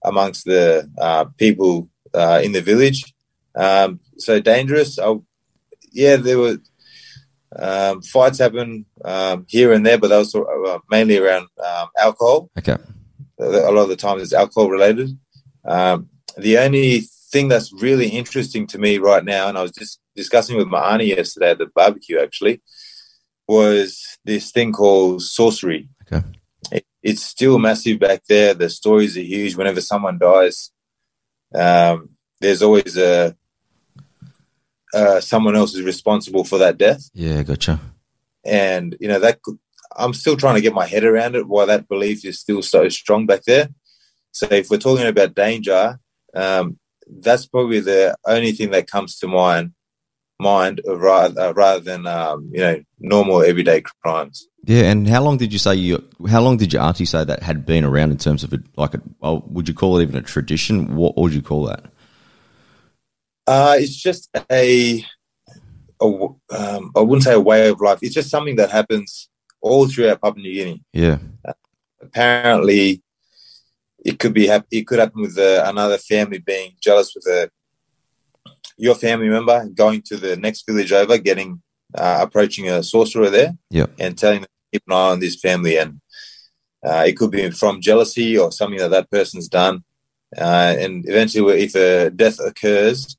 amongst 0.04 0.44
the 0.44 0.90
uh, 0.98 1.26
people 1.36 1.88
uh, 2.14 2.40
in 2.42 2.52
the 2.52 2.62
village. 2.62 3.14
Um, 3.54 4.00
so 4.18 4.40
dangerous. 4.40 4.98
I, 4.98 5.14
yeah, 5.92 6.16
there 6.16 6.38
were 6.38 6.58
um, 7.58 8.02
fights 8.02 8.38
happen 8.38 8.86
um, 9.04 9.46
here 9.48 9.72
and 9.72 9.84
there, 9.84 9.98
but 9.98 10.08
those 10.08 10.34
were 10.34 10.66
uh, 10.66 10.78
mainly 10.90 11.18
around 11.18 11.48
um, 11.64 11.88
alcohol. 11.98 12.50
Okay. 12.58 12.76
A 13.38 13.70
lot 13.72 13.82
of 13.82 13.88
the 13.88 13.96
time 13.96 14.20
it's 14.20 14.32
alcohol 14.32 14.70
related. 14.70 15.10
Um, 15.64 16.08
the 16.36 16.58
only 16.58 17.00
thing 17.30 17.48
that's 17.48 17.72
really 17.82 18.08
interesting 18.08 18.66
to 18.68 18.78
me 18.78 18.98
right 18.98 19.24
now, 19.24 19.48
and 19.48 19.58
I 19.58 19.62
was 19.62 19.72
just 19.72 20.00
discussing 20.14 20.56
with 20.56 20.68
my 20.68 20.92
auntie 20.92 21.06
yesterday 21.06 21.50
at 21.50 21.58
the 21.58 21.66
barbecue 21.74 22.20
actually, 22.20 22.62
was 23.48 24.18
this 24.24 24.50
thing 24.50 24.72
called 24.72 25.22
sorcery. 25.22 25.88
Okay. 26.10 26.24
It, 26.70 26.86
it's 27.02 27.22
still 27.22 27.58
massive 27.58 27.98
back 27.98 28.22
there. 28.28 28.54
The 28.54 28.70
stories 28.70 29.16
are 29.16 29.22
huge. 29.22 29.56
Whenever 29.56 29.80
someone 29.80 30.18
dies, 30.18 30.70
um, 31.54 32.10
there's 32.40 32.62
always 32.62 32.96
a 32.96 33.36
uh, 34.94 35.20
someone 35.20 35.56
else 35.56 35.74
is 35.74 35.82
responsible 35.82 36.44
for 36.44 36.58
that 36.58 36.78
death. 36.78 37.08
Yeah, 37.14 37.42
gotcha. 37.42 37.80
And 38.44 38.96
you 39.00 39.08
know 39.08 39.20
that 39.20 39.40
I'm 39.96 40.14
still 40.14 40.36
trying 40.36 40.56
to 40.56 40.60
get 40.60 40.74
my 40.74 40.86
head 40.86 41.04
around 41.04 41.36
it. 41.36 41.46
Why 41.46 41.66
that 41.66 41.88
belief 41.88 42.24
is 42.24 42.40
still 42.40 42.62
so 42.62 42.88
strong 42.88 43.26
back 43.26 43.42
there. 43.44 43.68
So 44.32 44.46
if 44.50 44.70
we're 44.70 44.78
talking 44.78 45.06
about 45.06 45.34
danger, 45.34 45.98
um, 46.34 46.78
that's 47.20 47.46
probably 47.46 47.80
the 47.80 48.16
only 48.26 48.52
thing 48.52 48.70
that 48.70 48.90
comes 48.90 49.18
to 49.18 49.28
mind 49.28 49.72
mind 50.42 50.80
rather, 50.86 51.40
uh, 51.40 51.52
rather 51.52 51.80
than 51.80 52.06
um, 52.06 52.50
you 52.52 52.60
know 52.60 52.82
normal 52.98 53.42
everyday 53.42 53.82
crimes. 54.02 54.46
Yeah, 54.64 54.90
and 54.90 55.08
how 55.08 55.22
long 55.22 55.38
did 55.38 55.52
you 55.52 55.58
say 55.58 55.74
you? 55.74 56.04
How 56.28 56.40
long 56.40 56.56
did 56.56 56.72
your 56.72 56.82
auntie 56.82 57.04
say 57.04 57.24
that 57.24 57.42
had 57.42 57.64
been 57.64 57.84
around 57.84 58.10
in 58.10 58.18
terms 58.18 58.44
of 58.44 58.52
a, 58.52 58.58
like 58.76 58.94
a? 58.94 59.00
Well, 59.20 59.44
would 59.48 59.68
you 59.68 59.74
call 59.74 59.98
it 59.98 60.02
even 60.02 60.16
a 60.16 60.22
tradition? 60.22 60.96
What 60.96 61.16
would 61.16 61.32
you 61.32 61.42
call 61.42 61.64
that? 61.64 61.84
Uh, 63.52 63.76
it's 63.76 63.96
just 63.96 64.30
a, 64.50 65.04
a 66.00 66.04
um, 66.06 66.90
I 66.96 67.00
wouldn't 67.00 67.24
say 67.24 67.34
a 67.34 67.48
way 67.50 67.68
of 67.68 67.82
life. 67.82 67.98
It's 68.00 68.14
just 68.14 68.30
something 68.30 68.56
that 68.56 68.70
happens 68.70 69.28
all 69.60 69.86
throughout 69.86 70.22
Papua 70.22 70.42
New 70.42 70.54
Guinea. 70.54 70.82
Yeah. 70.94 71.18
Uh, 71.46 71.52
apparently, 72.00 73.02
it 74.02 74.18
could 74.18 74.32
be 74.32 74.46
it 74.70 74.86
could 74.86 75.00
happen 75.00 75.20
with 75.20 75.36
uh, 75.36 75.64
another 75.66 75.98
family 75.98 76.38
being 76.38 76.70
jealous 76.80 77.12
with 77.14 77.26
a 77.26 77.50
your 78.78 78.94
family 78.94 79.28
member 79.28 79.68
going 79.68 80.00
to 80.06 80.16
the 80.16 80.34
next 80.36 80.64
village 80.66 80.92
over, 80.92 81.18
getting 81.18 81.60
uh, 81.94 82.20
approaching 82.22 82.70
a 82.70 82.82
sorcerer 82.82 83.28
there, 83.28 83.52
yeah, 83.68 83.86
and 83.98 84.16
telling 84.16 84.40
them 84.40 84.48
to 84.48 84.70
keep 84.72 84.82
an 84.86 84.94
eye 84.94 85.10
on 85.10 85.20
this 85.20 85.36
family, 85.36 85.76
and 85.76 86.00
uh, 86.86 87.04
it 87.06 87.18
could 87.18 87.30
be 87.30 87.50
from 87.50 87.82
jealousy 87.82 88.38
or 88.38 88.50
something 88.50 88.78
that 88.78 88.92
that 88.92 89.10
person's 89.10 89.48
done, 89.48 89.84
uh, 90.38 90.74
and 90.78 91.06
eventually, 91.06 91.64
if 91.64 91.74
a 91.74 92.08
death 92.08 92.40
occurs, 92.40 93.18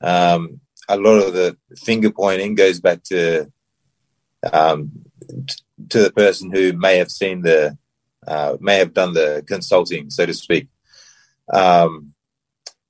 um, 0.00 0.60
a 0.88 0.96
lot 0.96 1.18
of 1.18 1.32
the 1.34 1.56
finger 1.76 2.10
pointing 2.10 2.54
goes 2.54 2.80
back 2.80 3.02
to 3.04 3.50
um, 4.52 4.90
to 5.88 6.02
the 6.02 6.12
person 6.12 6.50
who 6.52 6.72
may 6.72 6.96
have 6.96 7.10
seen 7.10 7.42
the 7.42 7.76
uh, 8.26 8.56
may 8.60 8.76
have 8.76 8.92
done 8.92 9.14
the 9.14 9.44
consulting, 9.46 10.10
so 10.10 10.26
to 10.26 10.34
speak. 10.34 10.68
Um, 11.52 12.12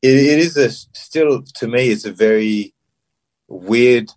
it, 0.02 0.14
it 0.14 0.38
is 0.38 0.56
a 0.56 0.70
still 0.70 1.42
to 1.42 1.68
me, 1.68 1.90
it's 1.90 2.04
a 2.04 2.12
very 2.12 2.74
weird, 3.48 4.10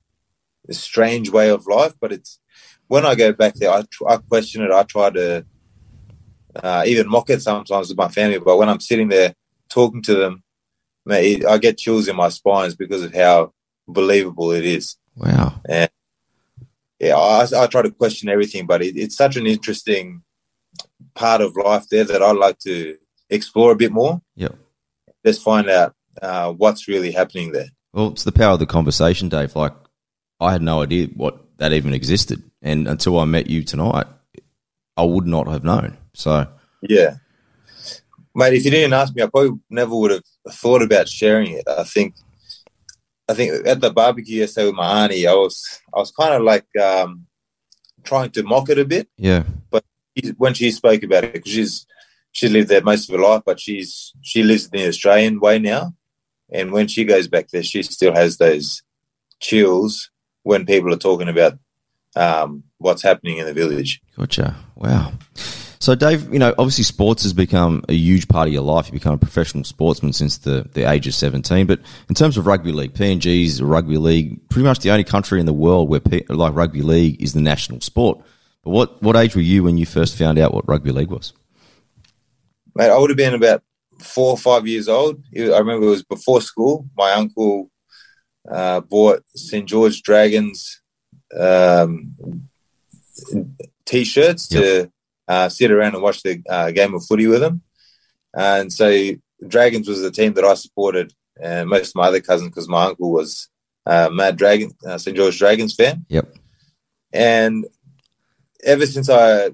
strange 0.69 1.29
way 1.29 1.49
of 1.49 1.67
life. 1.67 1.93
But 1.99 2.11
it's 2.11 2.39
when 2.87 3.05
I 3.05 3.15
go 3.15 3.33
back 3.33 3.55
there, 3.55 3.71
I, 3.71 3.83
I 4.07 4.17
question 4.17 4.63
it. 4.63 4.71
I 4.71 4.83
try 4.83 5.09
to 5.11 5.45
uh, 6.55 6.83
even 6.85 7.09
mock 7.09 7.29
it 7.29 7.41
sometimes 7.41 7.89
with 7.89 7.97
my 7.97 8.09
family. 8.09 8.39
But 8.39 8.57
when 8.57 8.69
I'm 8.69 8.79
sitting 8.79 9.09
there 9.09 9.35
talking 9.69 10.01
to 10.03 10.15
them, 10.15 10.43
I 11.11 11.57
get 11.57 11.77
chills 11.77 12.07
in 12.07 12.15
my 12.15 12.29
spines 12.29 12.75
because 12.75 13.03
of 13.03 13.13
how 13.13 13.53
believable 13.87 14.51
it 14.51 14.65
is. 14.65 14.97
Wow. 15.15 15.61
And 15.67 15.89
yeah, 16.99 17.15
I, 17.15 17.47
I 17.55 17.67
try 17.67 17.81
to 17.81 17.91
question 17.91 18.29
everything, 18.29 18.67
but 18.67 18.81
it, 18.81 18.95
it's 18.95 19.15
such 19.15 19.35
an 19.35 19.47
interesting 19.47 20.23
part 21.15 21.41
of 21.41 21.57
life 21.57 21.87
there 21.89 22.03
that 22.03 22.21
I'd 22.21 22.37
like 22.37 22.59
to 22.59 22.97
explore 23.29 23.71
a 23.71 23.75
bit 23.75 23.91
more. 23.91 24.21
Yeah. 24.35 24.49
Let's 25.23 25.41
find 25.41 25.69
out 25.69 25.95
uh, 26.21 26.51
what's 26.51 26.87
really 26.87 27.11
happening 27.11 27.51
there. 27.51 27.69
Well, 27.93 28.09
it's 28.09 28.23
the 28.23 28.31
power 28.31 28.53
of 28.53 28.59
the 28.59 28.65
conversation, 28.65 29.29
Dave. 29.29 29.55
Like, 29.55 29.73
I 30.39 30.51
had 30.51 30.61
no 30.61 30.81
idea 30.81 31.07
what 31.07 31.57
that 31.57 31.73
even 31.73 31.93
existed. 31.93 32.43
And 32.61 32.87
until 32.87 33.19
I 33.19 33.25
met 33.25 33.49
you 33.49 33.63
tonight, 33.63 34.07
I 34.95 35.03
would 35.03 35.27
not 35.27 35.47
have 35.47 35.63
known. 35.63 35.97
So, 36.13 36.47
yeah. 36.81 37.15
Mate, 38.33 38.53
if 38.53 38.65
you 38.65 38.71
didn't 38.71 38.93
ask 38.93 39.15
me, 39.15 39.23
I 39.23 39.27
probably 39.27 39.59
never 39.69 39.95
would 39.95 40.11
have 40.11 40.23
thought 40.49 40.81
about 40.81 41.07
sharing 41.07 41.51
it. 41.51 41.63
I 41.67 41.83
think 41.83 42.15
I 43.27 43.33
think 43.33 43.65
at 43.65 43.81
the 43.81 43.91
barbecue 43.91 44.39
yesterday 44.39 44.67
with 44.67 44.75
my 44.75 45.03
auntie, 45.03 45.27
I 45.27 45.33
was 45.33 45.79
I 45.93 45.99
was 45.99 46.11
kind 46.11 46.33
of 46.33 46.41
like 46.41 46.65
um, 46.81 47.27
trying 48.03 48.31
to 48.31 48.43
mock 48.43 48.69
it 48.69 48.79
a 48.79 48.85
bit. 48.85 49.07
Yeah. 49.17 49.43
But 49.69 49.85
when 50.37 50.53
she 50.53 50.71
spoke 50.71 51.03
about 51.03 51.23
it, 51.23 51.33
because 51.33 51.51
she's 51.51 51.87
she 52.31 52.49
lived 52.49 52.69
there 52.69 52.81
most 52.81 53.09
of 53.09 53.15
her 53.15 53.21
life, 53.21 53.43
but 53.45 53.59
she's 53.59 54.13
she 54.21 54.43
lives 54.43 54.65
in 54.65 54.79
the 54.79 54.87
Australian 54.87 55.39
way 55.39 55.59
now, 55.59 55.93
and 56.51 56.71
when 56.71 56.87
she 56.87 57.05
goes 57.05 57.27
back 57.27 57.49
there, 57.49 57.63
she 57.63 57.83
still 57.83 58.13
has 58.13 58.37
those 58.37 58.83
chills 59.39 60.09
when 60.43 60.65
people 60.65 60.93
are 60.93 60.97
talking 60.97 61.29
about 61.29 61.53
um, 62.15 62.63
what's 62.77 63.03
happening 63.03 63.37
in 63.37 63.45
the 63.45 63.53
village. 63.53 64.01
Gotcha. 64.17 64.55
Wow. 64.75 65.13
So, 65.81 65.95
Dave, 65.95 66.31
you 66.31 66.37
know, 66.37 66.53
obviously 66.59 66.83
sports 66.83 67.23
has 67.23 67.33
become 67.33 67.83
a 67.89 67.93
huge 67.93 68.27
part 68.27 68.47
of 68.47 68.53
your 68.53 68.61
life. 68.61 68.85
You've 68.85 69.01
become 69.01 69.15
a 69.15 69.17
professional 69.17 69.63
sportsman 69.63 70.13
since 70.13 70.37
the, 70.37 70.69
the 70.73 70.87
age 70.87 71.07
of 71.07 71.15
17. 71.15 71.65
But 71.65 71.79
in 72.07 72.13
terms 72.13 72.37
of 72.37 72.45
rugby 72.45 72.71
league, 72.71 72.93
PNG's 72.93 73.63
rugby 73.63 73.97
league, 73.97 74.47
pretty 74.47 74.63
much 74.63 74.77
the 74.79 74.91
only 74.91 75.03
country 75.03 75.39
in 75.39 75.47
the 75.47 75.53
world 75.53 75.89
where, 75.89 75.99
P, 75.99 76.23
like 76.29 76.53
rugby 76.53 76.83
league, 76.83 77.19
is 77.19 77.33
the 77.33 77.41
national 77.41 77.81
sport. 77.81 78.19
But 78.63 78.69
what, 78.69 79.01
what 79.01 79.15
age 79.15 79.33
were 79.33 79.41
you 79.41 79.63
when 79.63 79.79
you 79.79 79.87
first 79.87 80.15
found 80.15 80.37
out 80.37 80.53
what 80.53 80.67
rugby 80.67 80.91
league 80.91 81.09
was? 81.09 81.33
Mate, 82.75 82.91
I 82.91 82.97
would 82.99 83.09
have 83.09 83.17
been 83.17 83.33
about 83.33 83.63
four 83.97 84.29
or 84.29 84.37
five 84.37 84.67
years 84.67 84.87
old. 84.87 85.23
I 85.35 85.57
remember 85.57 85.87
it 85.87 85.89
was 85.89 86.03
before 86.03 86.41
school. 86.41 86.87
My 86.95 87.13
uncle 87.13 87.71
uh, 88.47 88.81
bought 88.81 89.23
St. 89.33 89.67
George 89.67 90.03
Dragons 90.03 90.79
um, 91.35 92.13
t-shirts 93.87 94.47
yep. 94.51 94.61
to 94.61 94.91
uh, 95.31 95.47
sit 95.49 95.71
around 95.71 95.93
and 95.95 96.03
watch 96.03 96.19
the 96.23 96.33
uh, 96.55 96.69
game 96.71 96.93
of 96.93 97.05
footy 97.05 97.27
with 97.27 97.41
them. 97.45 97.55
And 98.33 98.67
so 98.79 98.87
Dragons 99.55 99.87
was 99.87 100.01
the 100.01 100.11
team 100.19 100.33
that 100.33 100.49
I 100.51 100.55
supported, 100.55 101.07
and 101.41 101.69
most 101.69 101.89
of 101.89 101.95
my 101.99 102.07
other 102.07 102.21
cousins, 102.29 102.49
because 102.49 102.69
my 102.77 102.85
uncle 102.89 103.11
was 103.19 103.29
uh, 103.91 104.09
Mad 104.11 104.35
Dragon, 104.41 104.69
uh, 104.87 104.97
St 104.97 105.15
George 105.17 105.37
Dragons 105.37 105.75
fan. 105.79 106.05
Yep. 106.09 106.27
And 107.13 107.65
ever 108.73 108.85
since 108.85 109.09
I, 109.09 109.51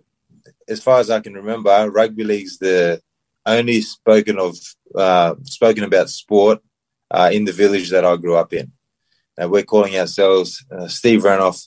as 0.68 0.80
far 0.88 1.00
as 1.00 1.10
I 1.10 1.20
can 1.26 1.34
remember, 1.34 1.92
rugby 2.00 2.24
league's 2.24 2.58
the 2.58 3.02
only 3.46 3.82
spoken 3.82 4.38
of, 4.38 4.58
uh, 4.96 5.36
spoken 5.44 5.84
about 5.84 6.10
sport 6.10 6.60
uh, 7.12 7.30
in 7.32 7.46
the 7.46 7.54
village 7.64 7.90
that 7.92 8.06
I 8.06 8.16
grew 8.18 8.36
up 8.36 8.54
in. 8.54 8.72
And 9.38 9.52
we're 9.52 9.72
calling 9.74 9.96
ourselves 9.96 10.66
uh, 10.72 10.88
Steve 10.88 11.22
Renouf, 11.24 11.58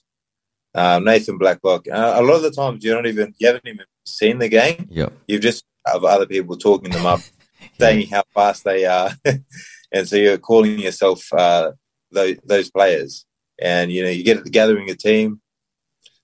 uh, 0.74 0.98
Nathan 1.02 1.38
Blacklock. 1.38 1.86
Uh, 1.88 2.14
a 2.16 2.22
lot 2.22 2.36
of 2.40 2.42
the 2.42 2.50
times 2.50 2.84
you 2.84 2.92
don't 2.92 3.06
even 3.06 3.32
you 3.38 3.46
haven't 3.46 3.66
even 3.66 3.86
seen 4.10 4.38
the 4.38 4.48
game. 4.48 4.86
Yep. 4.90 5.12
You've 5.28 5.42
just 5.42 5.64
have 5.86 6.04
other 6.04 6.26
people 6.26 6.56
talking 6.56 6.90
them 6.90 7.06
up, 7.06 7.20
saying 7.80 8.08
how 8.08 8.22
fast 8.34 8.64
they 8.64 8.84
are, 8.84 9.10
and 9.92 10.08
so 10.08 10.16
you're 10.16 10.38
calling 10.38 10.78
yourself 10.78 11.32
uh, 11.32 11.72
those, 12.10 12.36
those 12.44 12.70
players. 12.70 13.26
And 13.62 13.92
you 13.92 14.02
know 14.02 14.08
you 14.10 14.24
get 14.24 14.42
the 14.42 14.50
gathering 14.50 14.88
a 14.88 14.94
team 14.94 15.40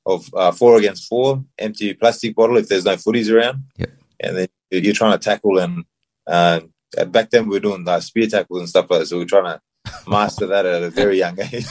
of 0.07 0.33
uh, 0.35 0.53
four 0.53 0.79
against 0.79 1.09
four, 1.09 1.45
empty 1.59 1.93
plastic 1.93 2.35
bottle 2.35 2.57
if 2.57 2.69
there's 2.69 2.85
no 2.85 2.97
footies 2.97 3.31
around. 3.31 3.65
Yep. 3.77 3.91
And 4.21 4.37
then 4.37 4.49
you're 4.71 4.95
trying 4.95 5.13
to 5.13 5.19
tackle 5.19 5.59
and 5.59 5.85
uh, 6.27 6.61
back 7.09 7.31
then 7.31 7.47
we 7.47 7.57
were 7.57 7.61
doing 7.61 7.85
like 7.85 8.03
spear 8.03 8.27
tackles 8.27 8.61
and 8.61 8.69
stuff 8.69 8.91
like 8.91 9.01
that. 9.01 9.07
So 9.07 9.19
we 9.19 9.25
are 9.25 9.27
trying 9.27 9.59
to 9.59 9.61
master 10.11 10.47
that 10.47 10.67
at 10.67 10.83
a 10.83 10.91
very 10.91 11.19
young 11.19 11.39
age. 11.41 11.67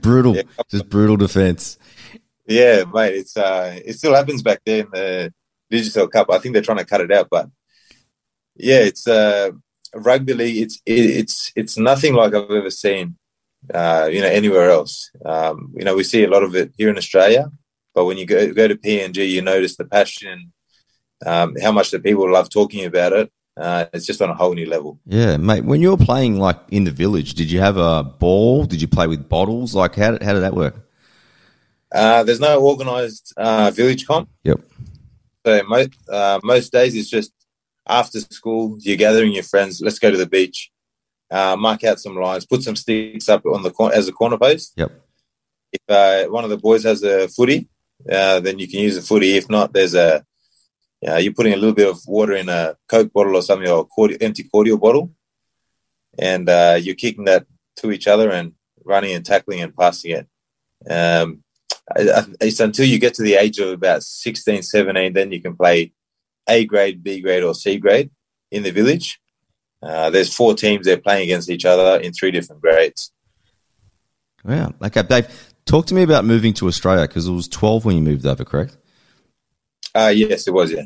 brutal, 0.00 0.36
yeah. 0.36 0.42
just 0.70 0.88
brutal 0.88 1.16
defense. 1.16 1.78
Yeah, 2.52 2.84
mate. 2.92 3.14
It's 3.14 3.36
uh, 3.36 3.78
it 3.84 3.94
still 3.94 4.14
happens 4.14 4.42
back 4.42 4.60
there 4.64 4.80
in 4.80 4.90
the 4.92 5.34
Digicel 5.72 6.10
Cup. 6.10 6.30
I 6.30 6.38
think 6.38 6.52
they're 6.52 6.62
trying 6.62 6.78
to 6.78 6.84
cut 6.84 7.00
it 7.00 7.12
out, 7.12 7.28
but 7.30 7.48
yeah, 8.56 8.80
it's 8.80 9.06
uh, 9.06 9.50
rugby 9.94 10.34
league. 10.34 10.62
It's 10.62 10.80
it, 10.84 11.10
it's 11.20 11.52
it's 11.56 11.78
nothing 11.78 12.14
like 12.14 12.34
I've 12.34 12.50
ever 12.50 12.70
seen. 12.70 13.16
Uh, 13.72 14.08
you 14.10 14.20
know, 14.20 14.26
anywhere 14.26 14.70
else. 14.70 15.10
Um, 15.24 15.72
you 15.76 15.84
know, 15.84 15.94
we 15.94 16.02
see 16.02 16.24
a 16.24 16.28
lot 16.28 16.42
of 16.42 16.56
it 16.56 16.72
here 16.76 16.90
in 16.90 16.98
Australia, 16.98 17.48
but 17.94 18.06
when 18.06 18.18
you 18.18 18.26
go 18.26 18.52
go 18.52 18.66
to 18.68 18.74
PNG, 18.74 19.28
you 19.28 19.40
notice 19.40 19.76
the 19.76 19.84
passion, 19.84 20.52
um, 21.24 21.54
how 21.62 21.72
much 21.72 21.90
the 21.90 22.00
people 22.00 22.30
love 22.30 22.50
talking 22.50 22.84
about 22.84 23.12
it, 23.12 23.32
uh, 23.56 23.84
it's 23.92 24.06
just 24.06 24.20
on 24.20 24.30
a 24.30 24.34
whole 24.34 24.54
new 24.54 24.66
level. 24.66 24.98
Yeah, 25.06 25.36
mate. 25.36 25.64
When 25.64 25.80
you 25.80 25.90
were 25.90 26.04
playing 26.04 26.38
like 26.38 26.58
in 26.70 26.84
the 26.84 26.90
village, 26.90 27.34
did 27.34 27.50
you 27.50 27.60
have 27.60 27.76
a 27.76 28.02
ball? 28.02 28.64
Did 28.64 28.80
you 28.80 28.88
play 28.88 29.06
with 29.06 29.28
bottles? 29.28 29.74
Like 29.74 29.94
how 29.94 30.12
did, 30.12 30.22
how 30.22 30.32
did 30.32 30.42
that 30.42 30.54
work? 30.54 30.74
Uh, 31.94 32.22
there's 32.22 32.40
no 32.40 32.64
organised 32.64 33.34
uh, 33.36 33.70
village 33.70 34.06
comp. 34.06 34.28
Yep. 34.44 34.60
So 35.44 35.62
most 35.68 35.90
uh, 36.08 36.40
most 36.42 36.72
days 36.72 36.94
it's 36.94 37.10
just 37.10 37.32
after 37.86 38.20
school 38.20 38.76
you're 38.80 38.96
gathering 38.96 39.32
your 39.32 39.42
friends. 39.42 39.80
Let's 39.80 39.98
go 39.98 40.10
to 40.10 40.16
the 40.16 40.26
beach. 40.26 40.70
Uh, 41.30 41.56
mark 41.56 41.82
out 41.84 42.00
some 42.00 42.16
lines. 42.16 42.46
Put 42.46 42.62
some 42.62 42.76
sticks 42.76 43.28
up 43.28 43.44
on 43.46 43.62
the 43.62 43.70
cor- 43.70 43.94
as 43.94 44.08
a 44.08 44.12
corner 44.12 44.38
post. 44.38 44.74
Yep. 44.76 44.92
If 45.72 45.80
uh, 45.88 46.30
one 46.30 46.44
of 46.44 46.50
the 46.50 46.58
boys 46.58 46.84
has 46.84 47.02
a 47.02 47.28
footy, 47.28 47.68
then 48.04 48.58
you 48.58 48.68
can 48.68 48.80
use 48.80 48.96
a 48.96 49.02
footy. 49.02 49.36
If 49.36 49.48
not, 49.48 49.72
there's 49.72 49.94
a 49.94 50.24
you're 51.02 51.32
putting 51.32 51.54
a 51.54 51.56
little 51.56 51.74
bit 51.74 51.88
of 51.88 52.00
water 52.06 52.34
in 52.34 52.48
a 52.48 52.76
Coke 52.88 53.12
bottle 53.12 53.36
or 53.36 53.42
something, 53.42 53.68
or 53.68 53.80
a 53.80 53.84
cordial, 53.84 54.18
empty 54.20 54.44
cordial 54.44 54.78
bottle, 54.78 55.10
and 56.18 56.48
uh, 56.48 56.78
you're 56.80 56.94
kicking 56.94 57.24
that 57.24 57.46
to 57.76 57.90
each 57.90 58.06
other 58.06 58.30
and 58.30 58.52
running 58.84 59.14
and 59.14 59.24
tackling 59.24 59.62
and 59.62 59.74
passing 59.74 60.12
it. 60.12 60.26
Um, 60.88 61.42
it's 61.96 62.60
until 62.60 62.86
you 62.86 62.98
get 62.98 63.14
to 63.14 63.22
the 63.22 63.34
age 63.34 63.58
of 63.58 63.70
about 63.70 64.02
16, 64.02 64.62
17, 64.62 65.12
then 65.12 65.32
you 65.32 65.40
can 65.40 65.56
play 65.56 65.92
A 66.48 66.64
grade, 66.64 67.02
B 67.02 67.20
grade, 67.20 67.42
or 67.42 67.54
C 67.54 67.78
grade 67.78 68.10
in 68.50 68.62
the 68.62 68.70
village. 68.70 69.20
Uh, 69.82 70.10
there's 70.10 70.34
four 70.34 70.54
teams 70.54 70.86
they're 70.86 70.96
playing 70.96 71.24
against 71.24 71.50
each 71.50 71.64
other 71.64 72.00
in 72.00 72.12
three 72.12 72.30
different 72.30 72.62
grades. 72.62 73.12
Wow. 74.44 74.74
Okay, 74.82 75.02
Dave, 75.02 75.54
talk 75.64 75.86
to 75.86 75.94
me 75.94 76.02
about 76.02 76.24
moving 76.24 76.54
to 76.54 76.68
Australia 76.68 77.06
because 77.06 77.26
it 77.26 77.32
was 77.32 77.48
12 77.48 77.84
when 77.84 77.96
you 77.96 78.02
moved 78.02 78.26
over, 78.26 78.44
correct? 78.44 78.76
Uh, 79.94 80.12
yes, 80.14 80.46
it 80.46 80.52
was. 80.52 80.72
Yeah. 80.72 80.84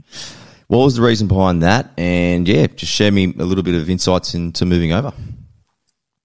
What 0.69 0.79
was 0.79 0.97
the 0.97 1.03
reason 1.03 1.29
behind 1.29 1.63
that? 1.63 1.93
And 1.97 2.49
yeah, 2.49 2.67
just 2.67 2.93
share 2.93 3.13
me 3.13 3.35
a 3.39 3.45
little 3.45 3.63
bit 3.63 3.75
of 3.75 3.89
insights 3.89 4.35
into 4.35 4.67
moving 4.67 4.93
over. 4.93 5.13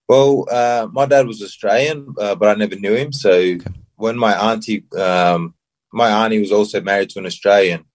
Well, 0.08 0.48
uh, 0.52 0.88
my 0.92 1.06
dad 1.06 1.28
was 1.28 1.42
Australian, 1.42 2.16
uh, 2.20 2.36
but 2.36 2.50
I 2.50 2.56
never 2.56 2.76
knew 2.76 2.96
him. 2.96 3.14
So 3.14 3.32
okay. 3.32 3.66
When 4.02 4.18
my 4.18 4.34
auntie, 4.52 4.84
um, 4.98 5.54
my 5.94 6.10
auntie 6.10 6.40
was 6.40 6.52
also 6.52 6.82
married 6.82 7.10
to 7.12 7.20
an 7.20 7.28
Australian, 7.28 7.86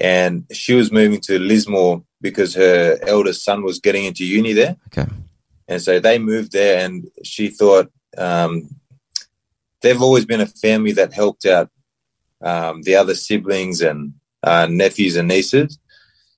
and 0.00 0.46
she 0.52 0.74
was 0.74 0.92
moving 0.92 1.20
to 1.22 1.38
Lismore 1.38 2.02
because 2.20 2.54
her 2.54 2.98
eldest 3.06 3.44
son 3.44 3.62
was 3.64 3.80
getting 3.80 4.04
into 4.04 4.24
uni 4.24 4.52
there. 4.52 4.76
Okay. 4.88 5.10
And 5.68 5.82
so 5.82 5.98
they 5.98 6.18
moved 6.18 6.52
there, 6.52 6.84
and 6.84 7.08
she 7.24 7.48
thought 7.48 7.90
um, 8.16 8.68
they've 9.80 10.00
always 10.00 10.24
been 10.24 10.40
a 10.40 10.46
family 10.46 10.92
that 10.92 11.12
helped 11.12 11.44
out 11.44 11.68
um, 12.40 12.82
the 12.82 12.94
other 12.94 13.14
siblings 13.14 13.80
and 13.82 14.14
uh, 14.44 14.66
nephews 14.70 15.16
and 15.16 15.28
nieces. 15.28 15.78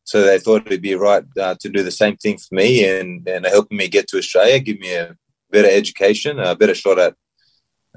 So 0.04 0.22
they 0.22 0.38
thought 0.38 0.66
it'd 0.66 0.82
be 0.82 0.94
right 0.94 1.24
uh, 1.40 1.56
to 1.60 1.68
do 1.68 1.82
the 1.82 1.90
same 1.90 2.16
thing 2.16 2.36
for 2.38 2.54
me 2.54 2.68
and, 2.88 3.26
and 3.26 3.46
helping 3.46 3.78
me 3.78 3.88
get 3.88 4.06
to 4.08 4.18
Australia, 4.18 4.58
give 4.58 4.78
me 4.78 4.94
a 4.94 5.16
better 5.50 5.68
education, 5.70 6.38
a 6.38 6.54
better 6.54 6.74
shot 6.74 6.98
at 6.98 7.14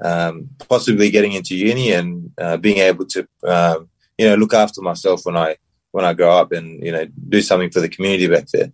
um, 0.02 0.48
possibly 0.68 1.10
getting 1.10 1.32
into 1.32 1.56
uni 1.56 1.92
and 1.92 2.32
uh, 2.38 2.56
being 2.56 2.78
able 2.78 3.06
to, 3.06 3.26
um, 3.44 3.88
you 4.16 4.28
know, 4.28 4.36
look 4.36 4.54
after 4.54 4.80
myself 4.80 5.22
when 5.24 5.36
I 5.36 5.56
when 5.92 6.04
I 6.04 6.12
grow 6.12 6.36
up 6.36 6.52
and 6.52 6.84
you 6.84 6.92
know 6.92 7.06
do 7.28 7.40
something 7.40 7.70
for 7.70 7.80
the 7.80 7.88
community 7.88 8.28
back 8.28 8.46
there. 8.48 8.72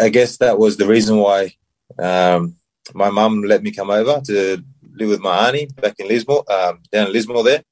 I 0.00 0.08
guess 0.08 0.38
that 0.38 0.58
was 0.58 0.76
the 0.76 0.86
reason 0.86 1.18
why 1.18 1.54
um, 1.98 2.56
my 2.94 3.10
mum 3.10 3.42
let 3.42 3.62
me 3.62 3.70
come 3.70 3.90
over 3.90 4.20
to 4.26 4.62
live 4.94 5.08
with 5.08 5.20
my 5.20 5.48
auntie 5.48 5.66
back 5.66 5.94
in 5.98 6.08
Lismore, 6.08 6.44
um, 6.50 6.80
down 6.90 7.08
in 7.08 7.12
Lismore 7.12 7.44
there 7.44 7.62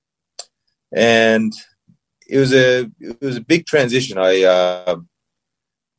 and 0.92 1.52
it 2.28 2.38
was 2.38 2.52
a 2.52 2.90
it 3.00 3.20
was 3.20 3.36
a 3.36 3.40
big 3.40 3.66
transition. 3.66 4.18
I 4.18 4.42
uh, 4.42 4.96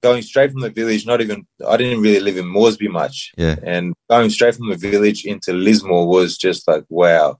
going 0.03 0.21
straight 0.21 0.51
from 0.51 0.61
the 0.61 0.69
village, 0.69 1.07
not 1.07 1.21
even 1.21 1.47
I 1.67 1.77
didn't 1.77 2.01
really 2.01 2.19
live 2.19 2.37
in 2.37 2.47
Moresby 2.47 2.89
much, 2.89 3.33
yeah, 3.37 3.55
and 3.63 3.93
going 4.09 4.29
straight 4.29 4.55
from 4.55 4.69
the 4.69 4.75
village 4.75 5.25
into 5.25 5.53
Lismore 5.53 6.07
was 6.07 6.37
just 6.37 6.67
like 6.67 6.83
wow, 6.89 7.39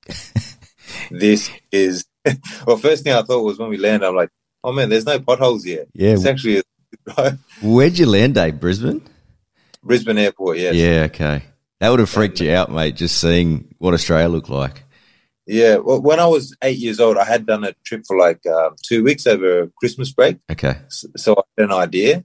this 1.12 1.52
is. 1.72 2.06
well, 2.66 2.78
first 2.78 3.04
thing 3.04 3.14
I 3.14 3.22
thought 3.22 3.44
was 3.44 3.60
when 3.60 3.70
we 3.70 3.76
landed, 3.76 4.08
I'm 4.08 4.16
like, 4.16 4.30
oh 4.64 4.72
man, 4.72 4.90
there's 4.90 5.06
no 5.06 5.20
potholes 5.20 5.66
here. 5.66 5.86
Yeah, 5.94 6.14
it's 6.14 6.26
actually. 6.26 6.64
A, 7.18 7.38
Where'd 7.62 8.00
you 8.00 8.06
land, 8.06 8.36
Dave? 8.36 8.60
Brisbane. 8.60 9.02
Brisbane 9.84 10.18
Airport. 10.18 10.58
Yes. 10.58 10.76
Yeah. 10.76 11.08
Okay. 11.08 11.44
That 11.82 11.90
would 11.90 12.00
have 12.00 12.10
freaked 12.10 12.40
you 12.40 12.54
out, 12.54 12.72
mate. 12.72 12.96
Just 12.96 13.20
seeing 13.20 13.76
what 13.80 13.94
Australia 13.94 14.30
looked 14.30 14.50
like. 14.50 14.84
Yeah, 15.46 15.78
well, 15.78 16.02
when 16.02 16.20
I 16.20 16.26
was 16.28 16.56
eight 16.64 16.78
years 16.78 17.00
old, 17.00 17.18
I 17.18 17.26
had 17.26 17.46
done 17.46 17.66
a 17.66 17.74
trip 17.84 18.06
for 18.08 18.18
like 18.18 18.40
uh, 18.46 18.70
two 18.82 19.04
weeks 19.04 19.28
over 19.28 19.70
Christmas 19.78 20.12
break. 20.12 20.38
Okay. 20.50 20.78
So, 20.88 21.08
so, 21.18 21.34
I 21.34 21.62
had 21.62 21.70
an 21.70 21.76
idea. 21.76 22.24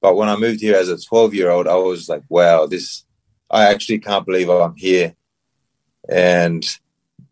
But 0.00 0.16
when 0.16 0.28
I 0.28 0.36
moved 0.36 0.60
here 0.60 0.76
as 0.76 0.88
a 0.88 0.98
12 0.98 1.34
year 1.34 1.50
old, 1.50 1.68
I 1.68 1.76
was 1.76 2.08
like, 2.08 2.22
wow, 2.28 2.66
this, 2.66 3.04
I 3.50 3.64
actually 3.66 3.98
can't 3.98 4.26
believe 4.26 4.48
I'm 4.48 4.76
here 4.76 5.14
and 6.08 6.64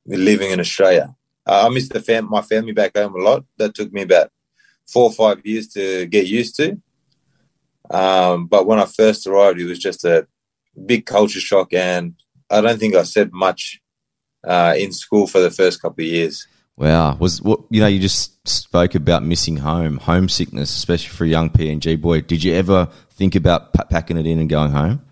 living 0.06 0.50
in 0.50 0.60
Australia. 0.60 1.14
I 1.46 1.68
miss 1.70 1.88
the 1.88 2.00
fam- 2.00 2.28
my 2.28 2.42
family 2.42 2.72
back 2.72 2.96
home 2.96 3.14
a 3.14 3.18
lot. 3.18 3.44
That 3.56 3.74
took 3.74 3.92
me 3.92 4.02
about 4.02 4.30
four 4.86 5.04
or 5.04 5.12
five 5.12 5.44
years 5.44 5.68
to 5.68 6.06
get 6.06 6.26
used 6.26 6.56
to. 6.56 6.80
Um, 7.90 8.46
but 8.46 8.66
when 8.66 8.78
I 8.78 8.84
first 8.84 9.26
arrived, 9.26 9.58
it 9.60 9.66
was 9.66 9.78
just 9.78 10.04
a 10.04 10.26
big 10.84 11.06
culture 11.06 11.40
shock, 11.40 11.72
and 11.72 12.14
I 12.50 12.60
don't 12.60 12.78
think 12.78 12.94
I 12.94 13.02
said 13.04 13.32
much 13.32 13.80
uh, 14.46 14.74
in 14.76 14.92
school 14.92 15.26
for 15.26 15.40
the 15.40 15.50
first 15.50 15.80
couple 15.80 16.04
of 16.04 16.10
years. 16.10 16.46
Wow, 16.78 17.16
was 17.16 17.42
what 17.42 17.62
you 17.70 17.80
know? 17.80 17.88
You 17.88 17.98
just 17.98 18.48
spoke 18.48 18.94
about 18.94 19.24
missing 19.24 19.56
home, 19.56 19.96
homesickness, 19.96 20.70
especially 20.70 21.08
for 21.08 21.24
a 21.24 21.28
young 21.28 21.50
PNG 21.50 22.00
boy. 22.00 22.20
Did 22.20 22.44
you 22.44 22.54
ever 22.54 22.88
think 23.10 23.34
about 23.34 23.72
p- 23.72 23.82
packing 23.90 24.16
it 24.16 24.26
in 24.26 24.38
and 24.38 24.48
going 24.48 24.70
home? 24.70 25.02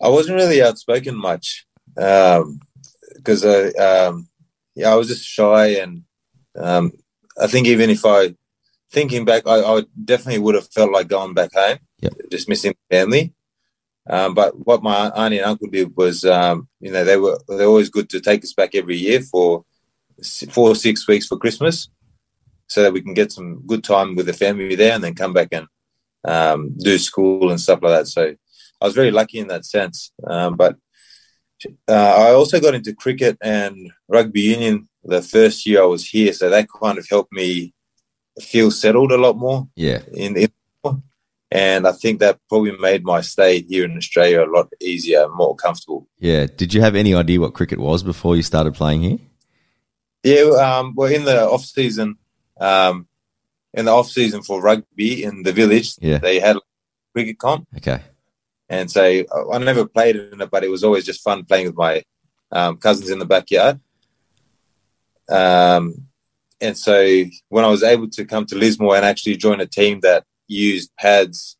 I 0.00 0.08
wasn't 0.08 0.36
really 0.36 0.62
outspoken 0.62 1.14
much 1.14 1.66
because 1.94 3.44
I, 3.44 3.68
um, 3.72 4.26
yeah, 4.74 4.90
I 4.90 4.94
was 4.94 5.08
just 5.08 5.26
shy, 5.26 5.66
and 5.82 6.04
um, 6.56 6.92
I 7.38 7.46
think 7.46 7.66
even 7.66 7.90
if 7.90 8.06
I, 8.06 8.34
thinking 8.90 9.26
back, 9.26 9.46
I, 9.46 9.60
I, 9.60 9.82
definitely 10.02 10.40
would 10.40 10.54
have 10.54 10.72
felt 10.72 10.92
like 10.92 11.08
going 11.08 11.34
back 11.34 11.52
home, 11.52 11.76
yep. 12.00 12.14
just 12.30 12.48
missing 12.48 12.74
family. 12.90 13.34
Um, 14.08 14.32
but 14.32 14.54
what 14.66 14.82
my 14.82 15.10
auntie 15.10 15.36
and 15.36 15.46
uncle 15.46 15.68
did 15.68 15.94
was, 15.94 16.24
um, 16.24 16.68
you 16.80 16.90
know, 16.90 17.04
they 17.04 17.18
were 17.18 17.38
they're 17.48 17.66
always 17.66 17.90
good 17.90 18.08
to 18.10 18.20
take 18.22 18.42
us 18.44 18.54
back 18.54 18.74
every 18.74 18.96
year 18.96 19.20
for 19.20 19.66
four 20.50 20.70
or 20.70 20.74
six 20.74 21.06
weeks 21.08 21.26
for 21.26 21.38
Christmas, 21.38 21.88
so 22.66 22.82
that 22.82 22.92
we 22.92 23.02
can 23.02 23.14
get 23.14 23.32
some 23.32 23.66
good 23.66 23.82
time 23.82 24.14
with 24.14 24.26
the 24.26 24.32
family 24.32 24.74
there, 24.76 24.92
and 24.92 25.02
then 25.02 25.14
come 25.14 25.32
back 25.32 25.48
and 25.52 25.66
um, 26.24 26.74
do 26.78 26.98
school 26.98 27.50
and 27.50 27.60
stuff 27.60 27.80
like 27.82 27.98
that. 27.98 28.06
So 28.06 28.34
I 28.80 28.84
was 28.84 28.94
very 28.94 29.10
lucky 29.10 29.38
in 29.38 29.48
that 29.48 29.64
sense. 29.64 30.12
Um, 30.26 30.56
but 30.56 30.76
uh, 31.88 32.14
I 32.26 32.32
also 32.32 32.60
got 32.60 32.74
into 32.74 32.94
cricket 32.94 33.36
and 33.42 33.90
rugby 34.08 34.40
union 34.40 34.88
the 35.04 35.22
first 35.22 35.66
year 35.66 35.82
I 35.82 35.86
was 35.86 36.06
here, 36.06 36.32
so 36.32 36.50
that 36.50 36.68
kind 36.82 36.98
of 36.98 37.06
helped 37.08 37.32
me 37.32 37.72
feel 38.40 38.70
settled 38.70 39.12
a 39.12 39.18
lot 39.18 39.36
more. 39.36 39.68
Yeah. 39.76 40.02
In, 40.12 40.36
in 40.36 40.48
and 41.52 41.86
I 41.86 41.92
think 41.92 42.20
that 42.20 42.38
probably 42.48 42.76
made 42.78 43.02
my 43.02 43.22
stay 43.22 43.62
here 43.62 43.84
in 43.84 43.96
Australia 43.96 44.44
a 44.44 44.46
lot 44.46 44.68
easier, 44.80 45.24
and 45.24 45.34
more 45.34 45.56
comfortable. 45.56 46.06
Yeah. 46.18 46.46
Did 46.46 46.72
you 46.72 46.80
have 46.80 46.94
any 46.94 47.14
idea 47.14 47.40
what 47.40 47.54
cricket 47.54 47.80
was 47.80 48.02
before 48.02 48.36
you 48.36 48.42
started 48.42 48.74
playing 48.74 49.02
here? 49.02 49.18
Yeah. 50.22 50.50
Um, 50.50 50.94
well, 50.94 51.12
in 51.12 51.24
the 51.24 51.48
off 51.48 51.64
season, 51.64 52.16
um, 52.60 53.06
in 53.74 53.84
the 53.84 53.92
off 53.92 54.08
season 54.08 54.42
for 54.42 54.60
rugby 54.60 55.24
in 55.24 55.42
the 55.42 55.52
village, 55.52 55.94
yeah. 56.00 56.18
they 56.18 56.40
had 56.40 56.56
a 56.56 56.60
cricket 57.14 57.38
comp. 57.38 57.66
Okay. 57.76 58.02
And 58.68 58.90
so 58.90 59.24
I 59.52 59.58
never 59.58 59.84
played 59.86 60.16
in 60.16 60.40
it, 60.40 60.50
but 60.50 60.62
it 60.62 60.70
was 60.70 60.84
always 60.84 61.04
just 61.04 61.22
fun 61.22 61.44
playing 61.44 61.66
with 61.66 61.76
my 61.76 62.04
um, 62.52 62.76
cousins 62.76 63.10
in 63.10 63.18
the 63.18 63.24
backyard. 63.24 63.80
Um, 65.28 66.06
and 66.60 66.76
so 66.76 67.24
when 67.48 67.64
I 67.64 67.68
was 67.68 67.82
able 67.82 68.08
to 68.10 68.24
come 68.24 68.46
to 68.46 68.56
Lismore 68.56 68.96
and 68.96 69.04
actually 69.04 69.36
join 69.36 69.60
a 69.60 69.66
team 69.66 70.00
that 70.00 70.24
used 70.46 70.94
pads, 70.96 71.56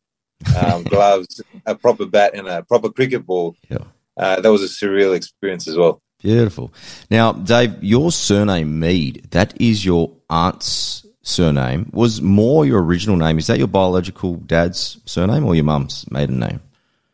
um, 0.57 0.83
gloves, 0.89 1.41
a 1.65 1.75
proper 1.75 2.05
bat, 2.05 2.33
and 2.33 2.47
a 2.47 2.63
proper 2.63 2.89
cricket 2.89 3.25
ball, 3.25 3.55
yeah. 3.69 3.79
uh, 4.17 4.39
that 4.39 4.51
was 4.51 4.63
a 4.63 4.67
surreal 4.67 5.15
experience 5.15 5.67
as 5.67 5.75
well. 5.75 6.01
Beautiful. 6.21 6.71
Now, 7.09 7.33
Dave, 7.33 7.83
your 7.83 8.11
surname 8.11 8.79
Mead, 8.79 9.27
that 9.31 9.59
is 9.59 9.83
your 9.83 10.11
aunt's 10.29 11.05
surname. 11.23 11.89
Was 11.93 12.21
Moore 12.21 12.65
your 12.65 12.83
original 12.83 13.17
name? 13.17 13.39
Is 13.39 13.47
that 13.47 13.57
your 13.57 13.67
biological 13.67 14.35
dad's 14.35 14.99
surname 15.05 15.45
or 15.45 15.55
your 15.55 15.63
mum's 15.63 16.09
maiden 16.11 16.39
name? 16.39 16.61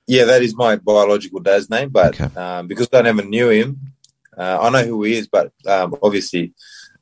Yeah, 0.08 0.26
that 0.26 0.41
is 0.41 0.56
my 0.56 0.78
biological 0.78 1.39
dad's 1.39 1.70
name, 1.70 1.89
but 1.89 2.20
Okay. 2.20 2.34
um, 2.39 2.67
because 2.67 2.89
I 2.93 3.02
never 3.02 3.24
knew 3.24 3.50
him, 3.50 3.80
uh, 4.38 4.60
I 4.62 4.70
know 4.70 4.84
who 4.86 5.04
he 5.04 5.17
is, 5.17 5.28
but 5.28 5.52
um, 5.65 5.96
obviously 6.02 6.54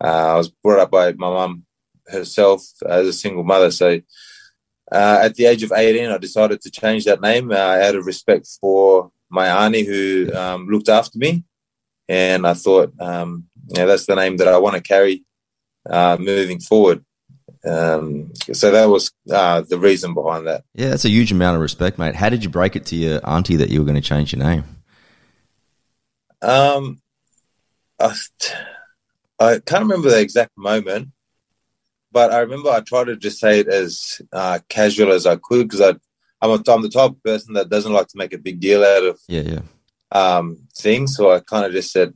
uh, 0.03 0.33
I 0.33 0.35
was 0.35 0.49
brought 0.49 0.79
up 0.79 0.91
by 0.91 1.11
my 1.13 1.29
mum 1.29 1.65
herself 2.07 2.63
as 2.87 3.07
a 3.07 3.13
single 3.13 3.43
mother. 3.43 3.71
So 3.71 3.99
uh, 4.91 5.19
at 5.23 5.35
the 5.35 5.45
age 5.45 5.63
of 5.63 5.71
18, 5.71 6.09
I 6.09 6.17
decided 6.17 6.61
to 6.61 6.71
change 6.71 7.05
that 7.05 7.21
name 7.21 7.51
uh, 7.51 7.55
out 7.55 7.95
of 7.95 8.05
respect 8.05 8.47
for 8.59 9.11
my 9.29 9.65
auntie 9.65 9.83
who 9.85 10.33
um, 10.35 10.67
looked 10.67 10.89
after 10.89 11.17
me. 11.17 11.43
And 12.07 12.45
I 12.45 12.53
thought, 12.53 12.93
um, 12.99 13.45
yeah, 13.67 13.85
that's 13.85 14.05
the 14.05 14.15
name 14.15 14.37
that 14.37 14.47
I 14.47 14.57
want 14.57 14.75
to 14.75 14.81
carry 14.81 15.23
uh, 15.89 16.17
moving 16.19 16.59
forward. 16.59 17.03
Um, 17.65 18.31
so 18.53 18.71
that 18.71 18.85
was 18.85 19.11
uh, 19.31 19.61
the 19.61 19.79
reason 19.79 20.13
behind 20.13 20.47
that. 20.47 20.63
Yeah, 20.73 20.89
that's 20.89 21.05
a 21.05 21.09
huge 21.09 21.31
amount 21.31 21.55
of 21.55 21.61
respect, 21.61 21.97
mate. 21.97 22.15
How 22.15 22.29
did 22.29 22.43
you 22.43 22.49
break 22.49 22.75
it 22.75 22.85
to 22.87 22.95
your 22.95 23.27
auntie 23.27 23.55
that 23.57 23.69
you 23.69 23.79
were 23.79 23.85
going 23.85 23.95
to 23.95 24.07
change 24.07 24.33
your 24.33 24.43
name? 24.43 24.63
Um, 26.41 27.01
I, 27.99 28.13
I 29.39 29.59
can't 29.65 29.83
remember 29.83 30.09
the 30.09 30.19
exact 30.19 30.51
moment, 30.57 31.09
but 32.11 32.31
I 32.31 32.39
remember 32.39 32.69
I 32.69 32.81
tried 32.81 33.05
to 33.05 33.15
just 33.15 33.39
say 33.39 33.61
it 33.61 33.67
as 33.67 34.21
uh, 34.31 34.59
casual 34.69 35.11
as 35.11 35.25
I 35.25 35.37
could 35.37 35.67
because 35.67 35.81
I'm, 36.41 36.49
a, 36.51 36.71
I'm 36.71 36.81
the 36.81 36.89
type 36.89 37.11
of 37.11 37.23
person 37.23 37.53
that 37.55 37.69
doesn't 37.69 37.93
like 37.93 38.07
to 38.09 38.17
make 38.17 38.33
a 38.33 38.37
big 38.37 38.59
deal 38.59 38.83
out 38.83 39.03
of 39.03 39.19
Yeah, 39.27 39.41
yeah. 39.41 39.61
Um, 40.15 40.59
things. 40.77 41.15
So 41.15 41.31
I 41.31 41.41
kind 41.41 41.65
of 41.65 41.73
just 41.73 41.91
said, 41.91 42.13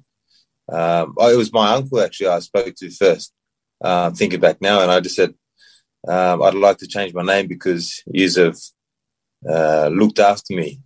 um, 0.72 1.16
oh, 1.18 1.32
it 1.32 1.38
was 1.38 1.52
my 1.52 1.74
uncle 1.74 2.00
actually 2.00 2.28
I 2.28 2.40
spoke 2.40 2.74
to 2.76 2.90
first, 2.92 3.34
um, 3.84 4.14
thinking 4.14 4.40
back 4.40 4.62
now, 4.62 4.82
and 4.82 4.92
I 4.92 5.00
just 5.00 5.16
said, 5.16 5.34
um, 6.08 6.42
I'd 6.42 6.54
like 6.54 6.78
to 6.78 6.88
change 6.88 7.14
my 7.14 7.24
name 7.24 7.48
because 7.48 8.02
you 8.08 8.32
have 8.32 8.58
uh, 9.50 9.90
looked 9.90 10.20
after 10.20 10.56
me. 10.56 10.80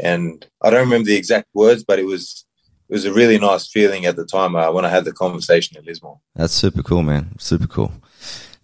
And 0.00 0.44
I 0.62 0.70
don't 0.70 0.86
remember 0.88 1.06
the 1.06 1.16
exact 1.16 1.48
words, 1.54 1.84
but 1.84 1.98
it 1.98 2.04
was 2.04 2.46
it 2.88 2.92
was 2.92 3.04
a 3.04 3.12
really 3.12 3.38
nice 3.38 3.68
feeling 3.68 4.06
at 4.06 4.16
the 4.16 4.26
time 4.26 4.56
uh, 4.56 4.70
when 4.72 4.84
I 4.84 4.88
had 4.88 5.04
the 5.04 5.12
conversation 5.12 5.76
at 5.76 5.84
Lismore. 5.84 6.20
That's 6.34 6.52
super 6.52 6.82
cool, 6.82 7.02
man. 7.02 7.38
Super 7.38 7.66
cool. 7.66 7.92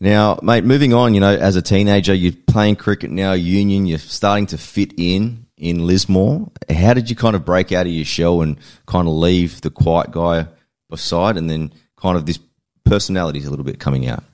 Now, 0.01 0.39
mate, 0.43 0.65
moving 0.65 0.93
on, 0.95 1.15
you 1.15 1.21
know, 1.21 1.37
as 1.37 1.57
a 1.57 1.63
teenager, 1.63 2.15
you're 2.15 2.33
playing 2.47 2.77
cricket 2.77 3.11
now, 3.11 3.33
union, 3.33 3.87
you're 3.87 3.99
starting 3.99 4.47
to 4.47 4.59
fit 4.59 4.95
in 4.97 5.47
in 5.61 5.87
Lismore. 5.87 6.51
How 6.69 6.95
did 6.95 7.09
you 7.09 7.15
kind 7.15 7.37
of 7.37 7.45
break 7.45 7.71
out 7.71 7.87
of 7.87 7.93
your 7.93 8.05
shell 8.05 8.41
and 8.41 8.57
kind 8.87 9.07
of 9.07 9.15
leave 9.15 9.61
the 9.61 9.71
quiet 9.71 10.11
guy 10.11 10.47
aside, 10.91 11.37
and 11.37 11.49
then 11.49 11.73
kind 11.97 12.17
of 12.17 12.27
this 12.27 12.41
personality 12.85 13.39
is 13.39 13.47
a 13.47 13.51
little 13.51 13.65
bit 13.65 13.79
coming 13.79 14.09
out? 14.09 14.25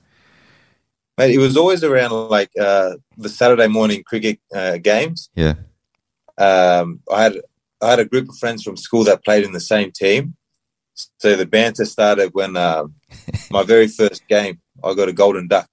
Mate, 1.17 1.35
it 1.35 1.39
was 1.39 1.57
always 1.57 1.83
around 1.83 2.11
like 2.29 2.49
uh, 2.59 2.95
the 3.17 3.29
Saturday 3.29 3.67
morning 3.67 4.03
cricket 4.03 4.39
uh, 4.55 4.77
games. 4.77 5.29
Yeah. 5.35 5.55
Um, 6.37 7.01
I 7.11 7.23
had 7.23 7.41
I 7.81 7.89
had 7.91 7.99
a 7.99 8.05
group 8.05 8.29
of 8.29 8.37
friends 8.37 8.63
from 8.63 8.77
school 8.77 9.03
that 9.03 9.23
played 9.23 9.43
in 9.43 9.51
the 9.51 9.59
same 9.59 9.91
team. 9.91 10.35
So 11.19 11.35
the 11.35 11.45
banter 11.45 11.85
started 11.85 12.33
when 12.33 12.55
um, 12.55 12.95
my 13.51 13.63
very 13.63 13.87
first 13.87 14.27
game, 14.27 14.61
I 14.83 14.93
got 14.93 15.09
a 15.09 15.13
golden 15.13 15.47
duck, 15.47 15.69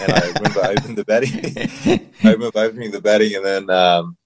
and 0.00 0.12
I 0.12 0.32
remember 0.32 0.60
opening 0.64 0.94
the 0.96 1.04
batting. 1.04 2.10
I 2.24 2.32
remember 2.32 2.58
opening 2.58 2.90
the 2.90 3.00
batting, 3.00 3.34
and 3.34 3.44
then 3.44 3.70
um, 3.70 4.16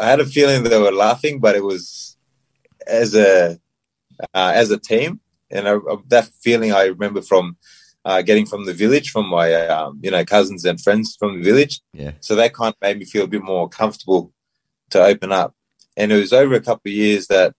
I 0.00 0.06
had 0.06 0.20
a 0.20 0.26
feeling 0.26 0.62
they 0.62 0.78
were 0.78 0.92
laughing, 0.92 1.40
but 1.40 1.56
it 1.56 1.64
was 1.64 2.16
as 2.86 3.14
a 3.14 3.58
uh, 4.34 4.52
as 4.54 4.70
a 4.70 4.78
team, 4.78 5.20
and 5.50 5.68
I, 5.68 5.76
that 6.08 6.28
feeling 6.40 6.72
I 6.72 6.84
remember 6.84 7.22
from 7.22 7.56
uh, 8.04 8.22
getting 8.22 8.46
from 8.46 8.64
the 8.64 8.72
village, 8.72 9.10
from 9.10 9.28
my 9.28 9.52
um, 9.66 10.00
you 10.02 10.10
know 10.10 10.24
cousins 10.24 10.64
and 10.64 10.80
friends 10.80 11.16
from 11.18 11.38
the 11.38 11.44
village. 11.44 11.80
Yeah. 11.92 12.12
So 12.20 12.36
that 12.36 12.54
kind 12.54 12.72
of 12.72 12.80
made 12.80 12.98
me 12.98 13.04
feel 13.04 13.24
a 13.24 13.28
bit 13.28 13.42
more 13.42 13.68
comfortable 13.68 14.32
to 14.90 15.02
open 15.02 15.32
up. 15.32 15.54
And 15.96 16.12
it 16.12 16.20
was 16.20 16.32
over 16.32 16.54
a 16.54 16.60
couple 16.60 16.90
of 16.90 16.94
years 16.94 17.26
that 17.28 17.54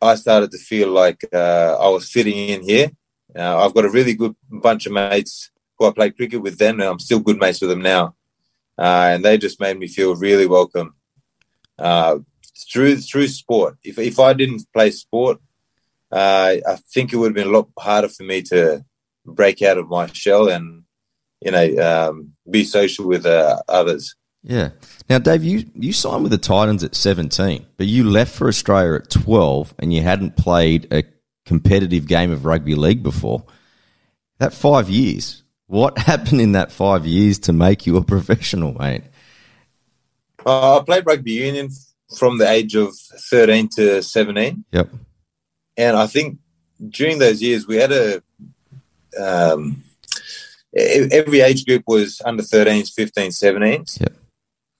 I 0.00 0.14
started 0.14 0.50
to 0.52 0.58
feel 0.58 0.88
like 0.88 1.22
uh, 1.32 1.76
I 1.78 1.88
was 1.88 2.10
fitting 2.10 2.48
in 2.48 2.62
here. 2.62 2.90
Uh, 3.36 3.64
I've 3.64 3.74
got 3.74 3.84
a 3.84 3.90
really 3.90 4.14
good 4.14 4.34
bunch 4.50 4.86
of 4.86 4.92
mates 4.92 5.50
who 5.78 5.86
I 5.86 5.92
played 5.92 6.16
cricket 6.16 6.42
with 6.42 6.58
then, 6.58 6.80
and 6.80 6.88
I'm 6.88 6.98
still 6.98 7.20
good 7.20 7.38
mates 7.38 7.60
with 7.60 7.70
them 7.70 7.82
now. 7.82 8.16
Uh, 8.78 9.10
and 9.12 9.24
they 9.24 9.36
just 9.36 9.60
made 9.60 9.78
me 9.78 9.86
feel 9.86 10.16
really 10.16 10.46
welcome 10.46 10.94
uh, 11.80 12.18
through 12.72 12.98
through 12.98 13.28
sport. 13.28 13.76
If 13.82 13.98
if 13.98 14.18
I 14.20 14.32
didn't 14.32 14.66
play 14.72 14.90
sport, 14.90 15.38
uh, 16.12 16.56
I 16.66 16.76
think 16.92 17.12
it 17.12 17.16
would 17.16 17.28
have 17.28 17.34
been 17.34 17.48
a 17.48 17.58
lot 17.58 17.68
harder 17.78 18.08
for 18.08 18.22
me 18.22 18.42
to 18.42 18.84
break 19.26 19.62
out 19.62 19.78
of 19.78 19.88
my 19.88 20.06
shell 20.06 20.48
and 20.48 20.84
you 21.40 21.50
know 21.50 21.76
um, 21.78 22.32
be 22.50 22.64
social 22.64 23.06
with 23.06 23.26
uh, 23.26 23.60
others. 23.68 24.14
Yeah. 24.42 24.70
Now, 25.08 25.18
Dave, 25.18 25.44
you, 25.44 25.66
you 25.74 25.92
signed 25.92 26.22
with 26.22 26.32
the 26.32 26.38
Titans 26.38 26.82
at 26.82 26.94
17, 26.94 27.66
but 27.76 27.86
you 27.86 28.08
left 28.08 28.34
for 28.34 28.48
Australia 28.48 28.94
at 28.94 29.10
12 29.10 29.74
and 29.78 29.92
you 29.92 30.02
hadn't 30.02 30.36
played 30.36 30.90
a 30.92 31.04
competitive 31.44 32.06
game 32.06 32.30
of 32.30 32.46
rugby 32.46 32.74
league 32.74 33.02
before. 33.02 33.44
That 34.38 34.54
five 34.54 34.88
years, 34.88 35.42
what 35.66 35.98
happened 36.10 36.40
in 36.40 36.52
that 36.52 36.72
five 36.72 37.06
years 37.06 37.38
to 37.40 37.52
make 37.52 37.86
you 37.86 37.96
a 37.96 38.04
professional, 38.04 38.72
mate? 38.72 39.04
Uh, 40.44 40.78
I 40.78 40.84
played 40.84 41.06
rugby 41.06 41.32
union 41.32 41.70
from 42.16 42.38
the 42.38 42.48
age 42.48 42.74
of 42.74 42.94
13 42.96 43.68
to 43.76 44.02
17. 44.02 44.64
Yep. 44.72 44.88
And 45.76 45.96
I 45.96 46.06
think 46.06 46.38
during 46.88 47.18
those 47.18 47.42
years, 47.42 47.66
we 47.66 47.76
had 47.76 47.92
a. 47.92 48.22
Um, 49.20 49.82
every 50.74 51.40
age 51.40 51.66
group 51.66 51.82
was 51.86 52.22
under 52.24 52.42
13s, 52.42 52.94
15s, 52.96 53.42
17s. 53.42 54.00
Yep. 54.00 54.16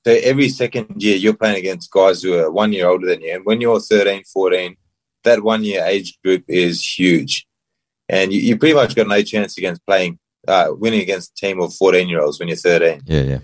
So 0.07 0.13
every 0.23 0.49
second 0.49 1.03
year, 1.03 1.17
you're 1.17 1.37
playing 1.37 1.59
against 1.59 1.91
guys 1.91 2.23
who 2.23 2.39
are 2.39 2.51
one 2.51 2.73
year 2.73 2.89
older 2.89 3.07
than 3.07 3.21
you. 3.21 3.35
And 3.35 3.45
when 3.45 3.61
you're 3.61 3.81
13, 3.81 4.23
14, 4.33 4.77
that 5.25 5.43
one 5.43 5.65
year 5.65 5.85
age 5.85 6.19
group 6.25 6.45
is 6.49 6.83
huge. 6.83 7.47
And 8.09 8.33
you, 8.33 8.41
you 8.41 8.57
pretty 8.57 8.75
much 8.75 8.95
got 8.95 9.09
no 9.09 9.21
chance 9.23 9.59
against 9.59 9.85
playing, 9.85 10.19
uh, 10.49 10.69
winning 10.71 11.01
against 11.01 11.33
a 11.33 11.47
team 11.47 11.61
of 11.61 11.75
14 11.75 12.09
year 12.09 12.21
olds 12.21 12.39
when 12.39 12.49
you're 12.49 12.57
13. 12.57 13.03
Yeah, 13.05 13.23
yeah. 13.23 13.39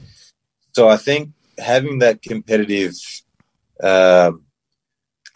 So 0.75 0.89
I 0.89 0.97
think 0.97 1.31
having 1.59 1.99
that 2.01 2.23
competitive 2.23 2.95
um, 3.83 4.45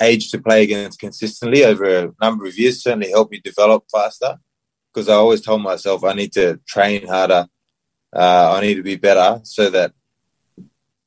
age 0.01 0.31
to 0.31 0.41
play 0.41 0.63
against 0.63 0.99
consistently 0.99 1.65
over 1.65 1.85
a 1.85 2.13
number 2.23 2.47
of 2.47 2.59
years 2.59 2.83
certainly 2.83 3.11
helped 3.11 3.33
me 3.33 3.41
develop 3.43 3.85
faster 3.91 4.39
because 4.93 5.09
I 5.09 5.15
always 5.15 5.41
told 5.41 5.63
myself 5.63 6.05
I 6.05 6.15
need 6.15 6.33
to 6.33 6.59
train 6.67 7.07
harder, 7.07 7.47
uh, 8.15 8.55
I 8.57 8.61
need 8.61 8.75
to 8.75 8.83
be 8.83 8.97
better 8.97 9.41
so 9.45 9.71
that 9.71 9.93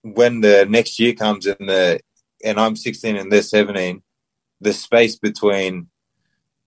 when 0.01 0.41
the 0.41 0.65
next 0.69 0.99
year 0.99 1.13
comes 1.13 1.47
and 1.47 1.69
the 1.69 1.99
and 2.43 2.59
I'm 2.59 2.75
16 2.75 3.15
and 3.15 3.31
they're 3.31 3.41
17, 3.41 4.01
the 4.59 4.73
space 4.73 5.15
between 5.15 5.87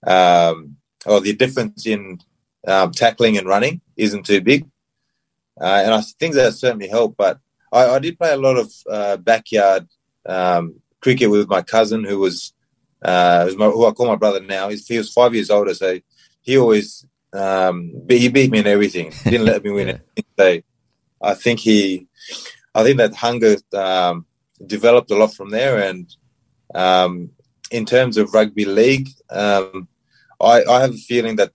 um, 0.06 0.76
or 1.04 1.20
the 1.20 1.34
difference 1.34 1.86
in 1.86 2.18
um, 2.66 2.92
tackling 2.92 3.36
and 3.36 3.46
running 3.46 3.80
isn't 3.96 4.24
too 4.26 4.40
big. 4.40 4.68
Uh, 5.60 5.82
and 5.84 5.94
I 5.94 6.00
think 6.00 6.34
that 6.34 6.54
certainly 6.54 6.88
helped. 6.88 7.16
But 7.16 7.38
I, 7.76 7.96
I 7.96 7.98
did 7.98 8.18
play 8.18 8.32
a 8.32 8.36
lot 8.36 8.56
of 8.56 8.72
uh, 8.90 9.16
backyard 9.18 9.86
um, 10.24 10.80
cricket 11.00 11.30
with 11.30 11.48
my 11.48 11.62
cousin, 11.62 12.04
who 12.04 12.18
was, 12.18 12.52
uh, 13.02 13.42
was 13.46 13.56
my, 13.56 13.66
who 13.66 13.86
I 13.86 13.92
call 13.92 14.06
my 14.06 14.16
brother 14.16 14.40
now. 14.40 14.68
He's, 14.68 14.86
he 14.86 14.98
was 14.98 15.12
five 15.12 15.34
years 15.34 15.50
older, 15.50 15.74
so 15.74 16.00
he 16.42 16.56
always 16.58 17.06
um, 17.32 17.92
he 18.08 18.28
beat 18.28 18.50
me 18.50 18.60
in 18.60 18.66
everything. 18.66 19.12
He 19.12 19.30
didn't 19.30 19.46
let 19.46 19.62
me 19.62 19.70
win 19.70 19.88
yeah. 20.16 20.22
So 20.38 20.60
I 21.22 21.34
think 21.34 21.60
he, 21.60 22.06
I 22.74 22.82
think 22.82 22.98
that 22.98 23.14
hunger 23.14 23.56
um, 23.74 24.26
developed 24.64 25.10
a 25.10 25.16
lot 25.16 25.34
from 25.34 25.50
there. 25.50 25.78
And 25.78 26.14
um, 26.74 27.30
in 27.70 27.84
terms 27.84 28.16
of 28.16 28.32
rugby 28.32 28.64
league, 28.64 29.08
um, 29.30 29.88
I, 30.40 30.64
I 30.64 30.80
have 30.80 30.94
a 30.94 30.98
feeling 30.98 31.36
that 31.36 31.52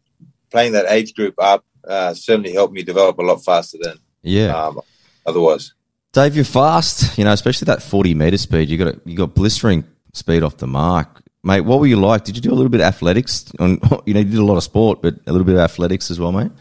playing 0.52 0.74
that 0.74 0.92
age 0.92 1.16
group 1.16 1.36
up 1.40 1.66
uh, 1.88 2.14
certainly 2.14 2.54
helped 2.54 2.74
me 2.74 2.84
develop 2.84 3.18
a 3.18 3.24
lot 3.24 3.44
faster 3.44 3.78
than 3.82 3.98
yeah 4.22 4.56
um, 4.56 4.80
otherwise. 5.26 5.74
Dave, 6.14 6.36
you're 6.36 6.46
fast. 6.46 7.18
You 7.18 7.24
know, 7.24 7.32
especially 7.32 7.66
that 7.66 7.82
40 7.82 8.14
meter 8.14 8.38
speed. 8.38 8.70
You 8.70 8.78
got 8.78 9.08
you 9.08 9.16
got 9.16 9.34
blistering 9.34 9.86
speed 10.14 10.44
off 10.44 10.58
the 10.58 10.68
mark, 10.68 11.22
mate. 11.44 11.62
What 11.62 11.80
were 11.80 11.88
you 11.88 11.98
like? 11.98 12.26
Did 12.26 12.36
you 12.36 12.42
do 12.42 12.52
a 12.52 12.56
little 12.56 12.70
bit 12.70 12.82
of 12.82 12.88
athletics? 12.88 13.52
On 13.60 13.80
you 14.06 14.14
know, 14.14 14.20
you 14.20 14.26
did 14.26 14.40
a 14.40 14.46
lot 14.46 14.58
of 14.58 14.64
sport, 14.64 15.02
but 15.02 15.16
a 15.26 15.32
little 15.32 15.46
bit 15.46 15.56
of 15.56 15.62
athletics 15.62 16.12
as 16.12 16.20
well, 16.20 16.32
mate. 16.32 16.52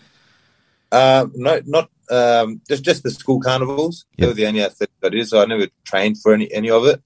Uh, 0.93 1.27
no, 1.35 1.61
not 1.67 1.91
um, 2.11 2.61
just 2.69 2.85
just 2.85 3.03
the 3.03 3.11
school 3.11 3.41
carnivals. 3.41 4.05
Yep. 4.17 4.19
They 4.19 4.27
were 4.27 4.35
the 4.35 4.47
only 4.47 4.63
athletics 4.63 4.99
I 5.03 5.09
did, 5.09 5.29
so 5.29 5.43
I 5.43 5.47
never 5.47 5.67
trained 5.85 6.21
for 6.21 6.33
any 6.33 6.53
any 6.53 6.71
of 6.71 6.87
it. 6.87 7.03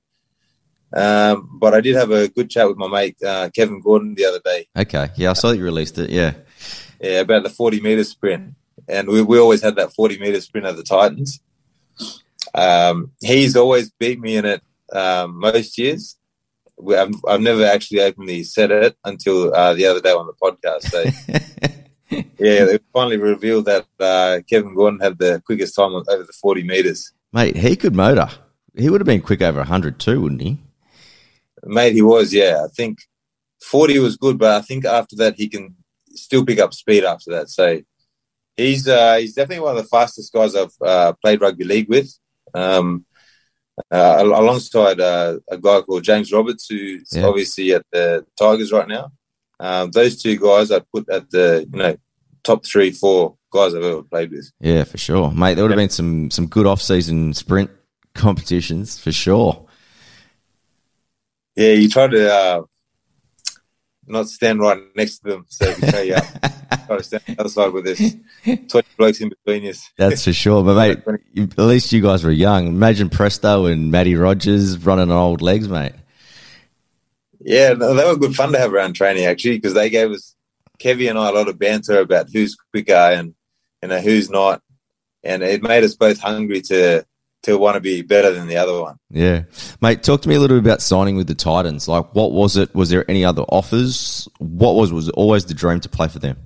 Um, 0.94 1.58
but 1.58 1.74
I 1.74 1.80
did 1.80 1.96
have 1.96 2.10
a 2.10 2.28
good 2.28 2.50
chat 2.50 2.68
with 2.68 2.76
my 2.76 2.88
mate 2.88 3.16
uh, 3.22 3.50
Kevin 3.54 3.80
Gordon 3.80 4.14
the 4.14 4.26
other 4.26 4.40
day. 4.44 4.68
Okay, 4.76 5.08
yeah, 5.16 5.30
I 5.30 5.32
saw 5.32 5.48
that 5.48 5.56
you 5.56 5.64
released 5.64 5.98
it. 5.98 6.10
Yeah, 6.10 6.34
yeah, 7.00 7.20
about 7.20 7.42
the 7.42 7.50
forty 7.50 7.80
meter 7.80 8.04
sprint, 8.04 8.54
and 8.86 9.08
we, 9.08 9.22
we 9.22 9.38
always 9.38 9.62
had 9.62 9.76
that 9.76 9.94
forty 9.94 10.18
meter 10.18 10.40
sprint 10.40 10.66
at 10.66 10.76
the 10.76 10.82
Titans. 10.82 11.40
Um, 12.54 13.12
he's 13.20 13.56
always 13.56 13.90
beat 13.90 14.20
me 14.20 14.36
in 14.36 14.44
it 14.44 14.62
um, 14.92 15.38
most 15.38 15.76
years. 15.78 16.16
We, 16.76 16.96
I've, 16.96 17.14
I've, 17.28 17.40
never 17.40 17.64
actually 17.64 18.00
openly 18.00 18.42
said 18.44 18.70
it 18.70 18.96
until 19.04 19.54
uh, 19.54 19.74
the 19.74 19.86
other 19.86 20.00
day 20.00 20.10
on 20.10 20.26
the 20.26 20.32
podcast. 20.34 20.82
So, 20.90 21.02
yeah, 22.38 22.64
they 22.64 22.78
finally 22.92 23.16
revealed 23.16 23.66
that 23.66 23.86
uh, 24.00 24.40
Kevin 24.48 24.74
Gordon 24.74 25.00
had 25.00 25.18
the 25.18 25.40
quickest 25.46 25.76
time 25.76 25.94
over 25.94 26.22
the 26.24 26.32
forty 26.40 26.62
meters. 26.62 27.12
Mate, 27.32 27.56
he 27.56 27.76
could 27.76 27.94
motor. 27.94 28.28
He 28.76 28.90
would 28.90 29.00
have 29.00 29.06
been 29.06 29.20
quick 29.20 29.42
over 29.42 29.62
hundred 29.62 30.00
too, 30.00 30.20
wouldn't 30.20 30.42
he? 30.42 30.58
Mate, 31.64 31.94
he 31.94 32.02
was, 32.02 32.32
yeah. 32.34 32.62
I 32.64 32.68
think 32.68 32.98
40 33.62 33.98
was 34.00 34.16
good, 34.16 34.38
but 34.38 34.54
I 34.56 34.60
think 34.60 34.84
after 34.84 35.16
that 35.16 35.34
he 35.36 35.48
can 35.48 35.74
still 36.10 36.44
pick 36.44 36.58
up 36.58 36.74
speed 36.74 37.04
after 37.04 37.30
that. 37.32 37.50
So 37.50 37.80
he's 38.56 38.86
uh, 38.86 39.16
he's 39.16 39.34
definitely 39.34 39.64
one 39.64 39.76
of 39.76 39.82
the 39.82 39.88
fastest 39.88 40.32
guys 40.32 40.54
I've 40.54 40.74
uh, 40.80 41.12
played 41.22 41.40
rugby 41.40 41.64
league 41.64 41.88
with. 41.88 42.12
Um, 42.54 43.04
uh, 43.90 44.18
alongside 44.20 45.00
uh, 45.00 45.38
a 45.50 45.58
guy 45.58 45.80
called 45.80 46.04
James 46.04 46.32
Roberts, 46.32 46.68
who's 46.68 47.08
yeah. 47.12 47.24
obviously 47.24 47.72
at 47.72 47.84
the 47.92 48.24
Tigers 48.38 48.72
right 48.72 48.86
now. 48.86 49.10
Um, 49.58 49.90
those 49.90 50.22
two 50.22 50.38
guys 50.38 50.70
I 50.70 50.80
put 50.92 51.08
at 51.08 51.30
the 51.30 51.68
you 51.72 51.78
know 51.78 51.96
top 52.44 52.64
three, 52.64 52.92
four 52.92 53.36
guys 53.52 53.74
I've 53.74 53.82
ever 53.82 54.02
played 54.02 54.30
with. 54.30 54.50
Yeah, 54.60 54.84
for 54.84 54.98
sure, 54.98 55.32
mate. 55.32 55.54
There 55.54 55.64
would 55.64 55.72
have 55.72 55.78
been 55.78 55.88
some 55.88 56.30
some 56.30 56.46
good 56.46 56.66
off 56.66 56.80
season 56.80 57.34
sprint 57.34 57.70
competitions 58.14 58.98
for 58.98 59.10
sure 59.10 59.66
yeah, 61.56 61.72
you 61.72 61.88
try 61.88 62.06
to 62.08 62.32
uh, 62.32 62.62
not 64.06 64.28
stand 64.28 64.60
right 64.60 64.80
next 64.96 65.18
to 65.18 65.30
them 65.30 65.46
so 65.48 65.66
we 65.66 65.90
tell 65.90 66.00
uh, 66.00 66.02
you 66.04 66.16
try 66.86 66.96
to 66.96 67.02
stand 67.02 67.22
on 67.28 67.34
the 67.34 67.40
other 67.40 67.48
side 67.48 67.72
with 67.72 67.84
this 67.84 68.16
20 68.44 68.88
blokes 68.96 69.20
in 69.20 69.28
between 69.28 69.68
us. 69.68 69.90
That's 69.96 70.24
for 70.24 70.32
sure. 70.32 70.62
But, 70.62 70.74
mate, 70.76 71.50
at 71.58 71.58
least 71.58 71.92
you 71.92 72.02
guys 72.02 72.24
were 72.24 72.30
young. 72.30 72.68
Imagine 72.68 73.10
Presto 73.10 73.66
and 73.66 73.90
Matty 73.90 74.14
Rogers 74.14 74.78
running 74.78 75.10
on 75.10 75.16
old 75.16 75.42
legs, 75.42 75.68
mate. 75.68 75.92
Yeah, 77.40 77.74
no, 77.74 77.94
they 77.94 78.04
were 78.04 78.16
good 78.16 78.34
fun 78.34 78.52
to 78.52 78.58
have 78.58 78.72
around 78.72 78.94
training, 78.94 79.26
actually, 79.26 79.58
because 79.58 79.74
they 79.74 79.90
gave 79.90 80.10
us, 80.10 80.34
Kevy 80.78 81.08
and 81.10 81.18
I, 81.18 81.28
a 81.28 81.32
lot 81.32 81.48
of 81.48 81.58
banter 81.58 82.00
about 82.00 82.30
who's 82.32 82.56
quicker 82.70 82.94
and, 82.94 83.34
you 83.82 83.88
know, 83.88 84.00
who's 84.00 84.30
not. 84.30 84.62
And 85.22 85.42
it 85.42 85.62
made 85.62 85.84
us 85.84 85.94
both 85.94 86.18
hungry 86.20 86.60
to 86.62 87.04
to 87.44 87.58
want 87.58 87.74
to 87.74 87.80
be 87.80 88.02
better 88.02 88.32
than 88.32 88.46
the 88.46 88.56
other 88.56 88.80
one. 88.80 88.96
Yeah, 89.10 89.44
mate. 89.80 90.02
Talk 90.02 90.22
to 90.22 90.28
me 90.28 90.34
a 90.34 90.40
little 90.40 90.56
bit 90.56 90.66
about 90.66 90.82
signing 90.82 91.16
with 91.16 91.26
the 91.26 91.34
Titans. 91.34 91.88
Like, 91.88 92.14
what 92.14 92.32
was 92.32 92.56
it? 92.56 92.74
Was 92.74 92.90
there 92.90 93.08
any 93.10 93.24
other 93.24 93.42
offers? 93.42 94.28
What 94.38 94.74
was 94.74 94.92
was 94.92 95.08
it 95.08 95.14
always 95.14 95.44
the 95.44 95.54
dream 95.54 95.80
to 95.80 95.88
play 95.88 96.08
for 96.08 96.18
them? 96.18 96.36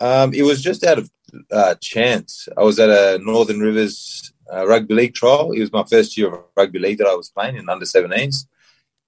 Um, 0.00 0.34
it 0.34 0.42
was 0.42 0.60
just 0.62 0.84
out 0.84 0.98
of 0.98 1.10
uh, 1.50 1.74
chance. 1.80 2.48
I 2.56 2.62
was 2.62 2.78
at 2.78 2.90
a 2.90 3.22
Northern 3.22 3.60
Rivers 3.60 4.32
uh, 4.52 4.66
rugby 4.66 4.94
league 4.94 5.14
trial. 5.14 5.52
It 5.52 5.60
was 5.60 5.72
my 5.72 5.84
first 5.84 6.16
year 6.16 6.34
of 6.34 6.44
rugby 6.56 6.78
league 6.78 6.98
that 6.98 7.06
I 7.06 7.14
was 7.14 7.30
playing 7.30 7.56
in 7.56 7.68
under 7.68 7.84
17s, 7.84 8.46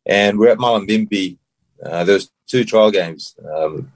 and 0.07 0.39
we're 0.39 0.51
at 0.51 0.59
Mullumbimby. 0.59 1.39
Uh, 1.85 2.05
there 2.05 2.15
was 2.15 2.31
two 2.47 2.65
trial 2.65 2.91
games. 2.91 3.35
Um, 3.45 3.91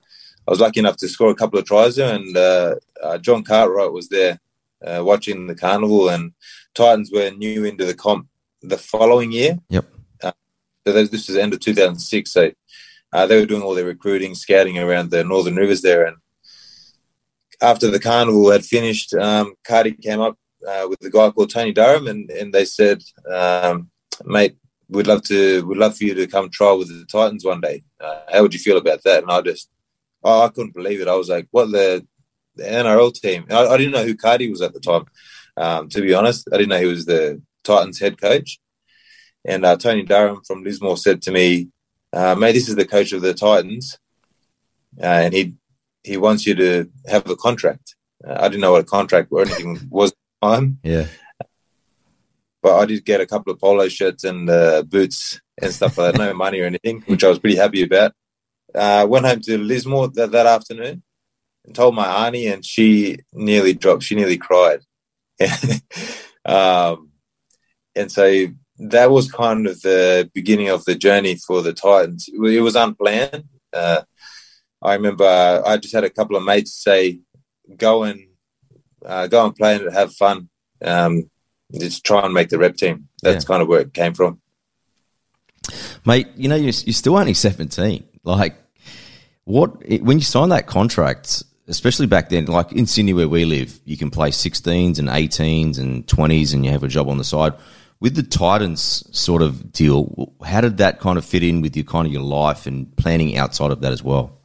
I 0.47 0.51
was 0.51 0.61
lucky 0.61 0.81
enough 0.81 0.97
to 0.97 1.09
score 1.09 1.31
a 1.31 1.35
couple 1.35 1.59
of 1.59 1.67
tries 1.67 1.97
there, 1.97 2.15
and 2.15 2.37
uh, 2.37 2.75
uh, 3.03 3.19
John 3.19 3.45
Cartwright 3.45 3.93
was 3.93 4.09
there 4.09 4.41
uh, 4.87 5.03
watching 5.05 5.47
the 5.47 5.55
carnival, 5.55 6.09
and 6.09 6.33
Titans 6.75 7.11
were 7.13 7.31
new 7.31 7.65
into 7.65 7.85
the 7.85 7.95
comp 7.95 8.29
the 8.63 8.79
following 8.79 9.33
year. 9.33 9.59
Yep. 9.69 9.87
Uh, 10.23 10.33
so 10.87 10.93
this 10.93 11.11
was 11.11 11.27
the 11.27 11.43
end 11.43 11.55
of 11.55 11.61
2006. 11.61 12.31
So 12.31 12.51
uh, 13.13 13.27
they 13.27 13.39
were 13.39 13.47
doing 13.47 13.63
all 13.63 13.75
their 13.75 13.85
recruiting, 13.85 14.35
scouting 14.35 14.79
around 14.79 15.11
the 15.11 15.25
Northern 15.25 15.57
Rivers 15.57 15.83
there, 15.83 16.07
and 16.07 16.17
after 17.61 17.91
the 17.91 18.01
carnival 18.01 18.51
had 18.51 18.65
finished, 18.65 19.15
um, 19.15 19.55
Cardi 19.65 19.93
came 19.93 20.21
up 20.21 20.37
uh, 20.67 20.87
with 20.89 21.03
a 21.05 21.11
guy 21.11 21.31
called 21.31 21.51
Tony 21.51 21.73
Durham, 21.73 22.07
and, 22.07 22.31
and 22.31 22.53
they 22.53 22.65
said, 22.65 23.03
um, 23.33 23.91
"Mate, 24.25 24.57
we'd 24.89 25.07
love 25.07 25.23
to, 25.25 25.67
we'd 25.67 25.79
love 25.79 25.97
for 25.97 26.05
you 26.05 26.15
to 26.15 26.27
come 26.27 26.51
trial 26.51 26.79
with 26.79 26.89
the 26.89 27.05
Titans 27.07 27.45
one 27.45 27.61
day. 27.61 27.83
Uh, 28.01 28.21
how 28.33 28.43
would 28.43 28.55
you 28.55 28.61
feel 28.61 28.77
about 28.77 29.03
that?" 29.05 29.23
And 29.23 29.33
I 29.33 29.41
just, 29.41 29.71
oh, 30.23 30.43
I 30.43 30.49
couldn't 30.49 30.75
believe 30.75 31.01
it. 31.01 31.09
I 31.09 31.15
was 31.15 31.29
like, 31.29 31.49
"What 31.51 31.71
the 31.73 32.07
the 32.59 32.65
NRL 32.65 33.15
team. 33.15 33.47
I, 33.51 33.67
I, 33.67 33.77
didn't 33.77 33.93
know 33.93 34.05
who 34.05 34.17
Cardi 34.17 34.51
was 34.51 34.61
at 34.61 34.75
the 34.75 34.81
time. 34.81 35.07
Um, 35.57 35.89
to 35.89 36.03
be 36.03 36.15
honest, 36.15 36.49
I 36.53 36.57
didn't 36.59 36.71
know 36.71 36.81
he 36.81 36.87
was 36.87 37.07
the 37.07 37.41
Titans 37.65 37.99
head 37.99 38.21
coach. 38.21 38.59
And 39.45 39.65
uh, 39.65 39.77
Tony 39.77 40.03
Durham 40.03 40.43
from 40.47 40.63
Lismore 40.63 40.97
said 40.97 41.23
to 41.23 41.33
me, 41.33 41.69
uh, 42.13 42.35
"Mate, 42.35 42.53
this 42.53 42.69
is 42.69 42.77
the 42.77 42.85
coach 42.87 43.13
of 43.13 43.23
the 43.23 43.35
Titans, 43.35 43.99
uh, 45.01 45.07
and 45.07 45.33
he 45.33 45.55
he 46.03 46.17
wants 46.17 46.47
you 46.47 46.55
to 46.57 46.91
have 47.07 47.29
a 47.31 47.37
contract." 47.37 47.97
Uh, 48.27 48.37
I 48.39 48.49
didn't 48.49 48.61
know 48.61 48.73
what 48.73 48.83
a 48.83 48.85
contract 48.85 49.29
or 49.31 49.43
anything 49.43 49.79
was 49.91 50.11
at 50.11 50.17
the 50.43 50.49
time. 50.49 50.79
Yeah. 50.83 51.07
But 52.61 52.79
I 52.79 52.87
did 52.87 53.05
get 53.05 53.21
a 53.21 53.27
couple 53.27 53.53
of 53.53 53.61
polo 53.61 53.89
shirts 53.89 54.25
and 54.25 54.51
uh, 54.51 54.83
boots 54.83 55.41
and 55.63 55.73
stuff 55.73 55.97
like 55.97 56.15
that. 56.15 56.19
No 56.19 56.35
money 56.35 56.61
or 56.61 56.67
anything, 56.67 57.03
which 57.07 57.23
I 57.23 57.29
was 57.29 57.39
pretty 57.39 57.57
happy 57.57 57.83
about. 57.83 58.13
Uh, 58.75 59.07
went 59.09 59.25
home 59.25 59.41
to 59.43 59.57
Lismore 59.57 60.09
that, 60.09 60.33
that 60.33 60.47
afternoon 60.47 61.03
and 61.69 61.75
told 61.75 61.95
my 61.95 62.27
auntie, 62.27 62.49
and 62.49 62.65
she 62.65 63.19
nearly 63.33 63.75
dropped. 63.75 64.03
She 64.03 64.15
nearly 64.15 64.39
cried. 64.39 64.81
um, 66.45 67.11
and 67.95 68.11
so 68.11 68.47
that 68.79 69.11
was 69.11 69.31
kind 69.31 69.67
of 69.67 69.81
the 69.83 70.31
beginning 70.35 70.71
of 70.71 70.85
the 70.87 70.95
journey 70.95 71.37
for 71.37 71.63
the 71.63 71.75
Titans. 71.75 72.29
It 72.33 72.63
was 72.63 72.75
unplanned. 72.75 73.45
Uh, 73.73 74.03
I 74.81 74.95
remember 74.95 75.63
I 75.65 75.77
just 75.77 75.95
had 75.95 76.05
a 76.05 76.11
couple 76.11 76.37
of 76.37 76.43
mates 76.43 76.73
say, 76.73 77.21
"Go 77.77 78.05
and 78.05 78.21
uh, 79.05 79.27
go 79.27 79.45
and 79.45 79.55
play 79.55 79.77
and 79.77 79.93
have 79.93 80.15
fun. 80.15 80.49
Um, 80.83 81.31
just 81.79 82.05
try 82.05 82.25
and 82.25 82.33
make 82.33 82.49
the 82.49 82.59
rep 82.59 82.77
team." 82.77 83.09
That's 83.23 83.45
yeah. 83.45 83.49
kind 83.49 83.63
of 83.63 83.69
where 83.69 83.81
it 83.81 83.93
came 83.93 84.15
from. 84.15 84.41
Mate, 86.07 86.29
you 86.37 86.49
know 86.49 86.57
you're, 86.57 86.73
you're 86.87 86.95
still 86.95 87.19
only 87.19 87.35
seventeen. 87.35 88.09
Like, 88.25 88.57
what 89.45 89.87
when 90.01 90.19
you 90.19 90.25
sign 90.25 90.49
that 90.49 90.67
contract? 90.67 91.43
Especially 91.69 92.07
back 92.07 92.31
then, 92.31 92.47
like 92.47 92.73
in 92.73 92.87
Sydney 92.87 93.13
where 93.13 93.29
we 93.29 93.45
live, 93.45 93.79
you 93.85 93.97
can 93.97 94.11
play 94.11 94.31
16s 94.31 94.99
and 94.99 95.09
18s 95.09 95.79
and 95.79 96.07
20s 96.07 96.55
and 96.55 96.65
you 96.65 96.71
have 96.73 96.83
a 96.83 96.89
job 96.89 97.09
on 97.09 97.19
the 97.19 97.25
side. 97.25 97.53
With 98.01 98.15
the 98.15 98.23
Titans 98.23 99.05
sort 99.17 99.43
of 99.43 99.73
deal, 99.73 100.33
how 100.45 100.61
did 100.61 100.79
that 100.79 101.01
kind 101.01 101.19
of 101.19 101.25
fit 101.25 101.43
in 101.43 101.61
with 101.61 101.77
your 101.77 101.85
kind 101.85 102.07
of 102.07 102.13
your 102.13 102.23
life 102.23 102.67
and 102.67 102.95
planning 102.97 103.37
outside 103.37 103.71
of 103.71 103.81
that 103.83 103.93
as 103.93 104.03
well? 104.03 104.39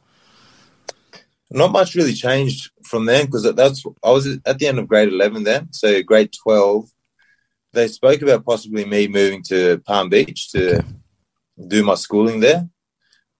Not 1.50 1.72
much 1.72 1.94
really 1.94 2.14
changed 2.14 2.70
from 2.82 3.06
then 3.06 3.26
because 3.26 3.44
that's 3.54 3.84
I 4.02 4.10
was 4.10 4.26
at 4.44 4.58
the 4.58 4.66
end 4.66 4.78
of 4.78 4.88
grade 4.88 5.08
11 5.08 5.44
then, 5.44 5.72
so 5.72 6.02
grade 6.02 6.32
12. 6.42 6.90
they 7.72 7.88
spoke 7.88 8.22
about 8.22 8.44
possibly 8.44 8.84
me 8.84 9.08
moving 9.08 9.42
to 9.44 9.78
Palm 9.86 10.08
Beach 10.08 10.50
to 10.52 10.78
Okay. 10.78 10.88
do 11.68 11.84
my 11.84 11.94
schooling 11.94 12.40
there. 12.40 12.68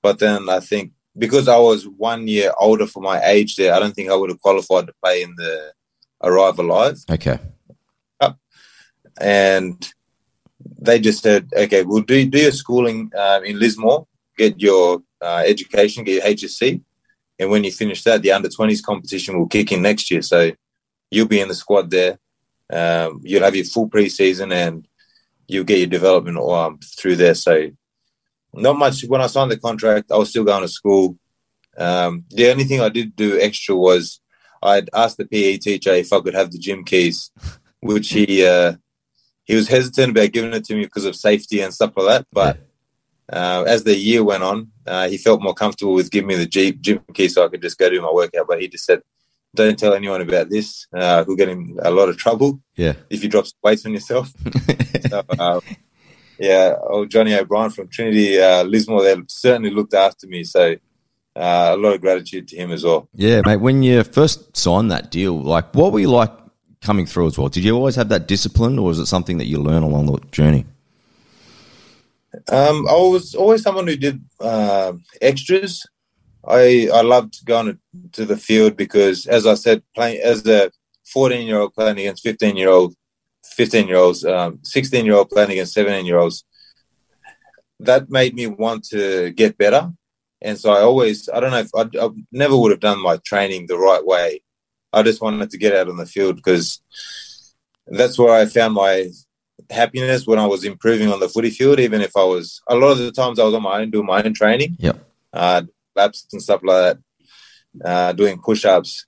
But 0.03 0.19
then 0.19 0.49
I 0.49 0.61
think 0.61 0.93
because 1.17 1.49
I 1.49 1.59
was 1.59 1.87
one 1.87 2.27
year 2.27 2.53
older 2.59 2.87
for 2.87 3.03
my 3.03 3.21
age 3.25 3.57
there, 3.57 3.75
I 3.75 3.79
don't 3.79 3.95
think 3.95 4.11
I 4.11 4.15
would 4.15 4.31
have 4.31 4.41
qualified 4.41 4.87
to 4.87 4.95
play 5.03 5.23
in 5.23 5.35
the 5.37 5.73
Arrive 6.23 6.59
Alive. 6.59 6.99
Okay. 7.11 7.39
And 9.21 9.89
they 10.79 10.99
just 10.99 11.23
said, 11.23 11.51
okay, 11.57 11.83
we'll 11.83 12.03
do, 12.03 12.27
do 12.27 12.39
your 12.39 12.53
schooling 12.53 13.11
um, 13.17 13.45
in 13.45 13.59
Lismore, 13.59 14.07
get 14.37 14.61
your 14.61 15.03
uh, 15.21 15.43
education, 15.47 16.05
get 16.05 16.25
your 16.25 16.35
HSC. 16.35 16.83
And 17.39 17.51
when 17.51 17.65
you 17.65 17.73
finish 17.73 18.03
that, 18.05 18.23
the 18.23 18.33
under 18.33 18.49
20s 18.49 18.83
competition 18.83 19.39
will 19.39 19.49
kick 19.49 19.73
in 19.73 19.83
next 19.83 20.11
year. 20.11 20.23
So 20.23 20.53
you'll 21.11 21.29
be 21.29 21.41
in 21.41 21.49
the 21.49 21.55
squad 21.55 21.91
there. 21.91 22.19
Um, 22.73 23.21
you'll 23.23 23.45
have 23.45 23.57
your 23.57 23.65
full 23.65 23.89
preseason 23.89 24.53
and 24.53 24.87
you'll 25.47 25.65
get 25.65 25.79
your 25.79 25.89
development 25.89 26.39
um, 26.39 26.79
through 26.79 27.17
there. 27.17 27.35
So 27.35 27.71
not 28.57 28.79
much. 28.79 29.03
When 29.03 29.21
I 29.21 29.27
signed 29.27 29.51
the 29.51 29.59
contract, 29.59 30.11
I 30.13 30.17
was 30.17 30.31
still 30.31 30.45
going 30.45 30.63
to 30.63 30.69
school. 30.69 31.17
Um, 31.77 32.25
the 32.31 32.51
only 32.51 32.65
thing 32.65 32.81
I 32.81 32.89
did 32.89 33.17
do 33.17 33.41
extra 33.41 33.75
was 33.75 34.21
I'd 34.63 34.89
asked 34.95 35.17
the 35.19 35.27
PE 35.27 35.59
teacher 35.59 35.93
if 35.93 36.13
I 36.13 36.21
could 36.21 36.35
have 36.35 36.51
the 36.53 36.59
gym 36.59 36.85
keys, 36.85 37.31
which 37.81 38.11
he 38.11 38.47
uh, 38.47 38.75
he 39.45 39.55
was 39.55 39.69
hesitant 39.69 40.11
about 40.11 40.33
giving 40.33 40.55
it 40.55 40.65
to 40.65 40.75
me 40.75 40.85
because 40.85 41.05
of 41.05 41.17
safety 41.17 41.61
and 41.61 41.75
stuff 41.75 41.93
like 41.97 42.07
that. 42.07 42.27
But 42.33 42.59
uh, 43.33 43.65
as 43.67 43.85
the 43.85 43.97
year 43.97 44.23
went 44.23 44.43
on, 44.43 44.71
uh, 44.87 45.09
he 45.09 45.19
felt 45.19 45.43
more 45.43 45.55
comfortable 45.55 45.95
with 45.95 46.11
giving 46.11 46.29
me 46.29 46.37
the 46.37 46.47
Jeep 46.47 46.81
gym 46.81 47.01
key 47.13 47.29
so 47.29 47.45
I 47.45 47.49
could 47.49 47.63
just 47.63 47.79
go 47.79 47.91
do 47.91 48.01
my 48.01 48.13
workout. 48.13 48.47
But 48.47 48.61
he 48.61 48.69
just 48.69 48.85
said, 48.85 49.01
"Don't 49.55 49.79
tell 49.79 49.95
anyone 49.95 50.21
about 50.21 50.49
this. 50.49 50.87
Uh, 50.97 51.25
we'll 51.27 51.37
get 51.37 51.49
in 51.49 51.77
a 51.83 51.91
lot 51.91 52.09
of 52.09 52.17
trouble 52.17 52.61
Yeah. 52.77 52.95
if 53.11 53.23
you 53.23 53.29
drop 53.29 53.47
weights 53.63 53.85
on 53.85 53.93
yourself." 53.93 54.33
so, 55.11 55.23
uh, 55.39 55.61
yeah, 56.39 56.75
old 56.83 57.11
Johnny 57.11 57.35
O'Brien 57.35 57.71
from 57.71 57.89
Trinity 57.89 58.41
uh, 58.41 58.65
Lismore, 58.65 59.03
they 59.03 59.17
certainly 59.29 59.71
looked 59.71 59.95
after 59.95 60.27
me. 60.27 60.45
So 60.45 60.77
uh, 61.37 61.73
a 61.73 61.77
lot 61.77 61.95
of 61.95 62.01
gratitude 62.01 62.49
to 62.49 62.57
him 62.57 62.71
as 62.73 62.85
well. 62.85 63.09
Yeah, 63.15 63.43
mate. 63.45 63.57
When 63.57 63.83
you 63.83 64.03
first 64.05 64.57
signed 64.57 64.91
that 64.91 65.11
deal, 65.11 65.41
like, 65.41 65.75
what 65.75 65.93
were 65.93 66.01
you 66.01 66.11
like 66.11 66.31
coming 66.81 67.07
through 67.07 67.27
as 67.27 67.39
well? 67.39 67.49
Did 67.49 67.65
you 67.65 67.75
always 67.75 67.97
have 67.97 68.09
that 68.11 68.29
discipline, 68.29 68.79
or 68.79 68.87
was 68.87 68.99
it 68.99 69.07
something 69.07 69.39
that 69.39 69.47
you 69.47 69.59
learn 69.59 69.83
along 69.83 70.07
the 70.07 70.19
journey? 70.31 70.67
Um, 72.49 72.87
I 72.89 72.95
was 72.95 73.35
always 73.35 73.63
someone 73.63 73.87
who 73.87 73.97
did 73.97 74.23
uh, 74.41 74.93
extras. 75.21 75.87
I 76.47 76.89
I 76.93 77.03
loved 77.03 77.45
going 77.45 77.79
to 78.13 78.25
the 78.25 78.37
field 78.37 78.77
because, 78.77 79.27
as 79.27 79.47
I 79.47 79.55
said, 79.55 79.83
playing 79.95 80.21
as 80.23 80.47
a 80.47 80.71
14 81.07 81.47
year 81.47 81.59
old 81.59 81.75
playing 81.75 81.99
against 81.99 82.23
15 82.23 82.57
year 82.57 82.71
old, 82.71 82.95
15 83.53 83.89
year 83.89 83.97
olds, 83.97 84.25
um, 84.25 84.59
16 84.63 85.05
year 85.05 85.15
old 85.15 85.31
playing 85.31 85.51
against 85.53 85.75
17 85.75 86.07
year 86.07 86.19
olds, 86.19 86.45
that 87.81 88.11
made 88.11 88.35
me 88.35 88.47
want 88.47 88.85
to 88.89 89.31
get 89.31 89.59
better. 89.59 89.93
And 90.43 90.59
so 90.59 90.71
I 90.71 90.81
always, 90.81 91.29
I 91.29 91.41
don't 91.41 91.51
know 91.51 91.59
if 91.59 91.71
I, 91.75 91.83
I 92.05 92.11
never 92.33 92.57
would 92.57 92.71
have 92.71 92.81
done 92.81 93.03
my 93.03 93.19
training 93.25 93.67
the 93.67 93.79
right 93.79 94.05
way. 94.05 94.43
I 94.93 95.03
just 95.03 95.23
wanted 95.23 95.51
to 95.51 95.59
get 95.59 95.75
out 95.75 95.89
on 95.89 95.97
the 95.97 96.07
field 96.07 96.37
because 96.37 96.81
that's 97.87 98.19
where 98.19 98.35
I 98.35 98.47
found 98.47 98.75
my 98.75 99.11
happiness 99.71 100.27
when 100.27 100.39
I 100.39 100.47
was 100.47 100.65
improving 100.65 101.11
on 101.13 101.21
the 101.21 101.29
footy 101.29 101.51
field. 101.51 101.81
Even 101.81 102.01
if 102.01 102.17
I 102.17 102.25
was 102.25 102.61
a 102.69 102.75
lot 102.77 102.93
of 102.93 102.99
the 102.99 103.13
times 103.13 103.39
I 103.39 103.45
was 103.45 103.55
on 103.55 103.63
my 103.63 103.81
own 103.81 103.91
doing 103.91 104.07
my 104.07 104.23
own 104.23 104.35
training, 104.35 104.77
Yep. 104.79 105.05
uh, 105.33 105.63
laps 105.97 106.27
and 106.33 106.43
stuff 106.43 106.61
like 106.63 106.99
that, 107.83 107.89
uh, 107.89 108.13
doing 108.13 108.39
push 108.41 108.65
ups. 108.65 109.07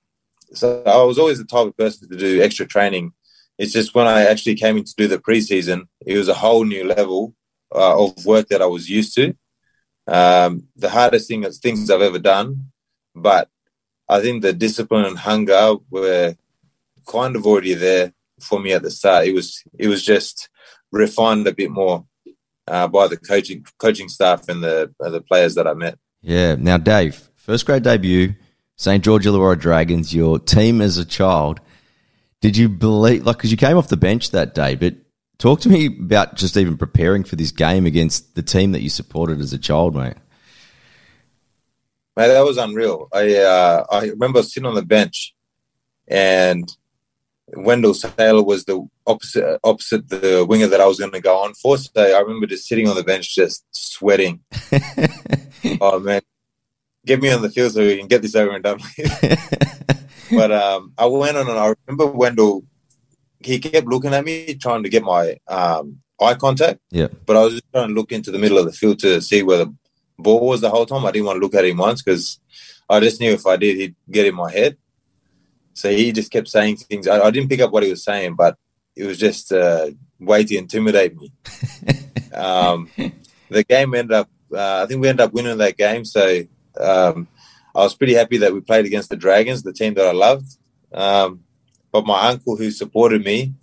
So 0.53 0.83
I 0.85 1.03
was 1.03 1.19
always 1.19 1.37
the 1.37 1.45
type 1.45 1.67
of 1.67 1.77
person 1.77 2.09
to 2.09 2.17
do 2.17 2.41
extra 2.41 2.65
training. 2.65 3.13
It's 3.57 3.73
just 3.73 3.95
when 3.95 4.07
I 4.07 4.25
actually 4.25 4.55
came 4.55 4.77
in 4.77 4.83
to 4.83 4.93
do 4.95 5.07
the 5.07 5.17
preseason, 5.17 5.87
it 6.05 6.17
was 6.17 6.27
a 6.27 6.33
whole 6.33 6.63
new 6.63 6.85
level 6.85 7.33
uh, 7.73 8.05
of 8.05 8.25
work 8.25 8.47
that 8.49 8.61
I 8.61 8.67
was 8.67 8.89
used 8.89 9.15
to. 9.15 9.35
Um, 10.07 10.67
the 10.75 10.89
hardest 10.89 11.27
thing 11.27 11.43
things 11.51 11.89
I've 11.89 12.01
ever 12.01 12.19
done, 12.19 12.71
but 13.15 13.49
I 14.07 14.21
think 14.21 14.41
the 14.41 14.53
discipline 14.53 15.05
and 15.05 15.17
hunger 15.17 15.75
were 15.89 16.35
kind 17.07 17.35
of 17.35 17.45
already 17.45 17.73
there 17.73 18.13
for 18.39 18.59
me 18.59 18.71
at 18.73 18.83
the 18.83 18.91
start. 18.91 19.27
It 19.27 19.33
was 19.33 19.63
it 19.77 19.87
was 19.87 20.03
just 20.05 20.49
refined 20.91 21.47
a 21.47 21.53
bit 21.53 21.71
more 21.71 22.05
uh, 22.67 22.87
by 22.87 23.07
the 23.07 23.17
coaching 23.17 23.65
coaching 23.79 24.07
staff 24.07 24.47
and 24.47 24.63
the 24.63 24.93
uh, 25.03 25.09
the 25.09 25.21
players 25.21 25.55
that 25.55 25.67
I 25.67 25.73
met. 25.73 25.97
Yeah. 26.21 26.55
Now, 26.55 26.77
Dave, 26.77 27.29
first 27.35 27.65
grade 27.65 27.83
debut, 27.83 28.35
St. 28.75 29.03
George 29.03 29.25
Illawarra 29.25 29.59
Dragons, 29.59 30.13
your 30.13 30.39
team 30.39 30.81
as 30.81 30.97
a 30.97 31.05
child. 31.05 31.59
Did 32.41 32.55
you 32.55 32.69
believe, 32.69 33.25
like, 33.25 33.37
because 33.37 33.51
you 33.51 33.57
came 33.57 33.77
off 33.77 33.87
the 33.87 33.97
bench 33.97 34.31
that 34.31 34.53
day, 34.53 34.75
but 34.75 34.95
talk 35.37 35.61
to 35.61 35.69
me 35.69 35.87
about 35.87 36.35
just 36.35 36.57
even 36.57 36.77
preparing 36.77 37.23
for 37.23 37.35
this 37.35 37.51
game 37.51 37.85
against 37.85 38.35
the 38.35 38.43
team 38.43 38.71
that 38.73 38.81
you 38.81 38.89
supported 38.89 39.39
as 39.39 39.53
a 39.53 39.57
child, 39.57 39.95
mate. 39.95 40.15
Mate, 42.15 42.27
that 42.29 42.45
was 42.45 42.57
unreal. 42.57 43.09
I 43.13 43.35
uh, 43.35 43.85
I 43.91 44.05
remember 44.07 44.41
sitting 44.41 44.67
on 44.67 44.75
the 44.75 44.81
bench, 44.81 45.35
and 46.07 46.67
Wendell 47.53 47.93
Sailor 47.93 48.43
was 48.43 48.65
the 48.65 48.87
opposite 49.05 49.59
opposite 49.63 50.09
the 50.09 50.45
winger 50.47 50.67
that 50.67 50.81
I 50.81 50.87
was 50.87 50.99
going 50.99 51.11
to 51.11 51.21
go 51.21 51.43
on 51.43 51.53
for. 51.53 51.77
So 51.77 51.91
I 51.95 52.19
remember 52.19 52.47
just 52.47 52.67
sitting 52.67 52.87
on 52.87 52.95
the 52.95 53.03
bench, 53.03 53.35
just 53.35 53.65
sweating. 53.71 54.39
oh 55.81 55.99
man, 55.99 56.21
get 57.05 57.21
me 57.21 57.31
on 57.31 57.43
the 57.43 57.51
field 57.51 57.73
so 57.73 57.81
we 57.81 57.97
can 57.97 58.07
get 58.07 58.23
this 58.23 58.35
over 58.35 58.55
and 58.55 58.63
done 58.63 58.79
with. 58.97 60.03
but 60.31 60.51
um, 60.51 60.93
I 60.97 61.05
went 61.05 61.37
on 61.37 61.49
and 61.49 61.57
I 61.57 61.73
remember 61.85 62.07
Wendell. 62.07 62.63
He 63.39 63.59
kept 63.59 63.87
looking 63.87 64.13
at 64.13 64.25
me, 64.25 64.55
trying 64.55 64.83
to 64.83 64.89
get 64.89 65.03
my 65.03 65.37
um, 65.47 65.99
eye 66.19 66.33
contact. 66.33 66.79
Yeah. 66.89 67.07
But 67.25 67.37
I 67.37 67.43
was 67.43 67.53
just 67.53 67.71
trying 67.71 67.89
to 67.89 67.93
look 67.93 68.11
into 68.11 68.31
the 68.31 68.39
middle 68.39 68.57
of 68.57 68.65
the 68.65 68.71
field 68.71 68.99
to 68.99 69.21
see 69.21 69.43
where 69.43 69.59
the 69.59 69.73
ball 70.17 70.47
was 70.47 70.61
the 70.61 70.69
whole 70.69 70.85
time. 70.85 71.05
I 71.05 71.11
didn't 71.11 71.25
want 71.25 71.37
to 71.37 71.41
look 71.41 71.55
at 71.55 71.65
him 71.65 71.77
once 71.77 72.01
because 72.01 72.39
I 72.89 72.99
just 72.99 73.19
knew 73.19 73.31
if 73.31 73.45
I 73.45 73.57
did, 73.57 73.77
he'd 73.77 73.95
get 74.09 74.25
in 74.25 74.35
my 74.35 74.51
head. 74.51 74.77
So 75.73 75.91
he 75.91 76.11
just 76.11 76.31
kept 76.31 76.47
saying 76.47 76.77
things. 76.77 77.07
I, 77.07 77.19
I 77.19 77.31
didn't 77.31 77.49
pick 77.49 77.59
up 77.59 77.71
what 77.71 77.83
he 77.83 77.89
was 77.89 78.03
saying, 78.03 78.35
but 78.35 78.57
it 78.95 79.05
was 79.05 79.19
just 79.19 79.51
a 79.51 79.95
way 80.19 80.43
to 80.43 80.57
intimidate 80.57 81.15
me. 81.15 81.31
um, 82.33 82.89
the 83.49 83.63
game 83.63 83.93
ended 83.93 84.13
up, 84.13 84.29
uh, 84.51 84.83
I 84.83 84.85
think 84.87 85.01
we 85.01 85.07
ended 85.07 85.25
up 85.25 85.33
winning 85.33 85.59
that 85.59 85.77
game. 85.77 86.03
So 86.03 86.41
um, 86.79 87.27
I 87.77 87.83
was 87.83 87.93
pretty 87.93 88.15
happy 88.15 88.37
that 88.37 88.53
we 88.53 88.61
played 88.61 88.87
against 88.87 89.11
the 89.11 89.15
Dragons, 89.15 89.61
the 89.61 89.71
team 89.71 89.93
that 89.93 90.07
I 90.07 90.11
loved. 90.11 90.47
Um, 90.91 91.43
but 91.91 92.07
my 92.07 92.29
uncle, 92.29 92.55
who 92.57 92.71
supported 92.71 93.23
me, 93.23 93.53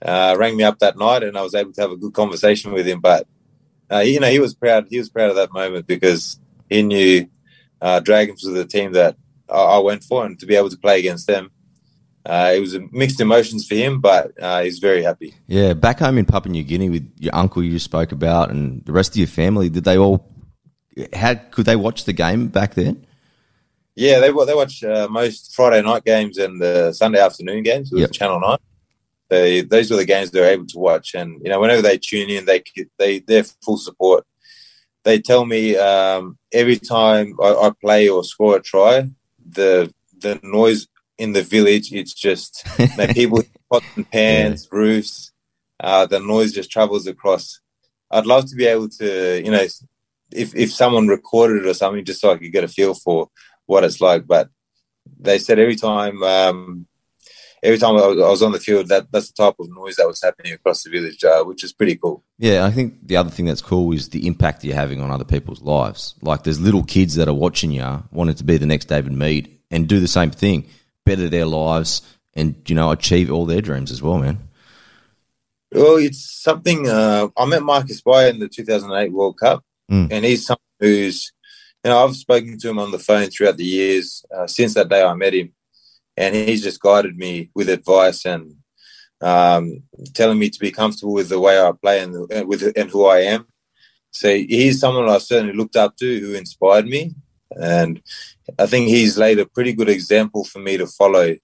uh, 0.00 0.34
rang 0.38 0.56
me 0.56 0.64
up 0.64 0.78
that 0.78 0.96
night, 0.96 1.22
and 1.22 1.36
I 1.36 1.42
was 1.42 1.54
able 1.54 1.72
to 1.74 1.80
have 1.82 1.90
a 1.90 1.96
good 1.96 2.14
conversation 2.14 2.72
with 2.72 2.86
him. 2.86 3.00
But 3.00 3.26
uh, 3.92 3.98
you 3.98 4.18
know, 4.18 4.30
he 4.30 4.38
was 4.38 4.54
proud. 4.54 4.86
He 4.88 4.98
was 4.98 5.10
proud 5.10 5.28
of 5.28 5.36
that 5.36 5.52
moment 5.52 5.86
because 5.86 6.40
he 6.70 6.82
knew 6.82 7.28
uh, 7.82 8.00
Dragons 8.00 8.42
was 8.42 8.54
the 8.54 8.64
team 8.64 8.92
that 8.92 9.16
I, 9.48 9.58
I 9.58 9.78
went 9.80 10.04
for, 10.04 10.24
and 10.24 10.40
to 10.40 10.46
be 10.46 10.56
able 10.56 10.70
to 10.70 10.78
play 10.78 10.98
against 10.98 11.26
them, 11.26 11.50
uh, 12.24 12.52
it 12.56 12.60
was 12.60 12.78
mixed 12.92 13.20
emotions 13.20 13.66
for 13.66 13.74
him. 13.74 14.00
But 14.00 14.32
uh, 14.40 14.62
he's 14.62 14.78
very 14.78 15.02
happy. 15.02 15.34
Yeah. 15.48 15.74
Back 15.74 15.98
home 15.98 16.16
in 16.16 16.24
Papua 16.24 16.50
New 16.50 16.64
Guinea 16.64 16.88
with 16.88 17.12
your 17.18 17.34
uncle 17.34 17.62
you 17.62 17.78
spoke 17.78 18.12
about 18.12 18.50
and 18.50 18.82
the 18.86 18.92
rest 18.92 19.10
of 19.10 19.16
your 19.16 19.26
family, 19.26 19.68
did 19.68 19.84
they 19.84 19.98
all, 19.98 20.26
how 21.12 21.34
could 21.34 21.66
they 21.66 21.76
watch 21.76 22.04
the 22.04 22.14
game 22.14 22.48
back 22.48 22.74
then? 22.74 23.06
Yeah, 23.96 24.20
they 24.20 24.30
they 24.30 24.54
watch 24.54 24.82
uh, 24.84 25.08
most 25.10 25.54
Friday 25.54 25.82
night 25.82 26.04
games 26.04 26.38
and 26.38 26.60
the 26.60 26.92
Sunday 26.92 27.20
afternoon 27.20 27.62
games 27.62 27.90
with 27.90 28.02
Yep. 28.02 28.12
Channel 28.12 28.40
Nine. 28.40 28.58
They 29.28 29.62
those 29.62 29.90
were 29.90 29.96
the 29.96 30.04
games 30.04 30.30
they 30.30 30.40
were 30.40 30.46
able 30.46 30.66
to 30.66 30.78
watch, 30.78 31.14
and 31.14 31.40
you 31.42 31.50
know 31.50 31.60
whenever 31.60 31.82
they 31.82 31.98
tune 31.98 32.30
in, 32.30 32.44
they 32.44 32.62
they 32.98 33.20
they're 33.20 33.44
full 33.64 33.78
support. 33.78 34.24
They 35.04 35.20
tell 35.20 35.46
me 35.46 35.76
um, 35.76 36.38
every 36.52 36.76
time 36.76 37.34
I, 37.42 37.48
I 37.48 37.70
play 37.80 38.08
or 38.08 38.22
score 38.24 38.56
a 38.56 38.60
try, 38.60 39.08
the 39.48 39.92
the 40.18 40.38
noise 40.42 40.86
in 41.18 41.32
the 41.32 41.42
village 41.42 41.92
it's 41.92 42.14
just 42.14 42.64
you 42.78 42.88
know, 42.96 43.06
people 43.12 43.42
pots 43.72 43.86
and 43.96 44.10
pans, 44.10 44.68
roofs. 44.72 45.32
Uh, 45.78 46.06
the 46.06 46.20
noise 46.20 46.52
just 46.52 46.70
travels 46.70 47.06
across. 47.06 47.60
I'd 48.10 48.26
love 48.26 48.48
to 48.50 48.56
be 48.56 48.66
able 48.66 48.88
to, 48.88 49.42
you 49.42 49.50
know, 49.50 49.66
if 50.32 50.54
if 50.54 50.72
someone 50.72 51.08
recorded 51.08 51.64
it 51.64 51.68
or 51.68 51.74
something, 51.74 52.04
just 52.04 52.20
so 52.20 52.32
I 52.32 52.36
could 52.36 52.52
get 52.52 52.64
a 52.64 52.68
feel 52.68 52.94
for 52.94 53.28
what 53.70 53.84
it's 53.84 54.00
like. 54.00 54.26
But 54.26 54.48
they 55.18 55.38
said 55.38 55.58
every 55.58 55.76
time, 55.76 56.22
um, 56.22 56.86
every 57.62 57.78
time 57.78 57.96
I 57.96 58.06
was, 58.08 58.42
on 58.42 58.52
the 58.52 58.58
field, 58.60 58.88
that 58.88 59.10
that's 59.12 59.30
the 59.30 59.42
type 59.44 59.54
of 59.58 59.68
noise 59.70 59.96
that 59.96 60.06
was 60.06 60.22
happening 60.22 60.52
across 60.52 60.82
the 60.82 60.90
village, 60.90 61.22
uh, 61.24 61.44
which 61.44 61.62
is 61.64 61.72
pretty 61.72 61.96
cool. 61.96 62.24
Yeah, 62.38 62.64
I 62.64 62.70
think 62.70 63.06
the 63.06 63.16
other 63.16 63.30
thing 63.30 63.46
that's 63.46 63.62
cool 63.62 63.92
is 63.92 64.08
the 64.08 64.26
impact 64.26 64.64
you're 64.64 64.74
having 64.74 65.00
on 65.00 65.10
other 65.10 65.24
people's 65.24 65.62
lives. 65.62 66.14
Like 66.22 66.42
there's 66.42 66.60
little 66.60 66.82
kids 66.84 67.14
that 67.14 67.28
are 67.28 67.34
watching 67.34 67.70
you, 67.70 68.02
wanting 68.10 68.34
to 68.36 68.44
be 68.44 68.56
the 68.56 68.66
next 68.66 68.86
David 68.86 69.12
Mead 69.12 69.58
and 69.70 69.88
do 69.88 70.00
the 70.00 70.08
same 70.08 70.30
thing, 70.30 70.68
better 71.06 71.28
their 71.28 71.46
lives, 71.46 72.02
and 72.34 72.54
you 72.66 72.74
know 72.74 72.90
achieve 72.90 73.30
all 73.30 73.46
their 73.46 73.60
dreams 73.62 73.90
as 73.92 74.02
well, 74.02 74.18
man. 74.18 74.38
Well, 75.72 75.96
it's 75.98 76.42
something. 76.42 76.88
Uh, 76.88 77.28
I 77.36 77.44
met 77.46 77.62
Marcus 77.62 78.00
Bai 78.00 78.26
in 78.28 78.40
the 78.40 78.48
2008 78.48 79.12
World 79.12 79.38
Cup, 79.38 79.64
Mm. 79.90 80.08
and 80.12 80.24
he's 80.24 80.46
someone 80.46 80.58
who's, 80.78 81.32
you 81.84 81.90
know, 81.90 82.04
I've 82.04 82.16
spoken 82.16 82.58
to 82.58 82.68
him 82.68 82.78
on 82.78 82.90
the 82.90 82.98
phone 82.98 83.30
throughout 83.30 83.56
the 83.56 83.64
years 83.64 84.24
uh, 84.34 84.46
since 84.46 84.74
that 84.74 84.88
day 84.88 85.02
I 85.02 85.14
met 85.14 85.34
him, 85.34 85.52
and 86.16 86.34
he's 86.34 86.62
just 86.62 86.80
guided 86.80 87.16
me 87.16 87.50
with 87.54 87.70
advice 87.70 88.26
and 88.26 88.54
um, 89.22 89.82
telling 90.14 90.38
me 90.38 90.50
to 90.50 90.60
be 90.60 90.70
comfortable 90.70 91.14
with 91.14 91.28
the 91.28 91.40
way 91.40 91.58
I 91.58 91.72
play 91.72 92.00
and 92.00 92.14
the, 92.14 92.44
with 92.46 92.62
and 92.76 92.90
who 92.90 93.06
I 93.06 93.20
am. 93.20 93.46
So 94.10 94.28
he's 94.28 94.80
someone 94.80 95.08
I 95.08 95.18
certainly 95.18 95.54
looked 95.54 95.76
up 95.76 95.96
to, 95.96 96.20
who 96.20 96.34
inspired 96.34 96.86
me, 96.86 97.14
and 97.58 98.02
I 98.58 98.66
think 98.66 98.88
he's 98.88 99.16
laid 99.16 99.38
a 99.38 99.46
pretty 99.46 99.72
good 99.72 99.88
example 99.88 100.44
for 100.44 100.58
me 100.58 100.76
to 100.76 100.86
follow, 100.86 101.34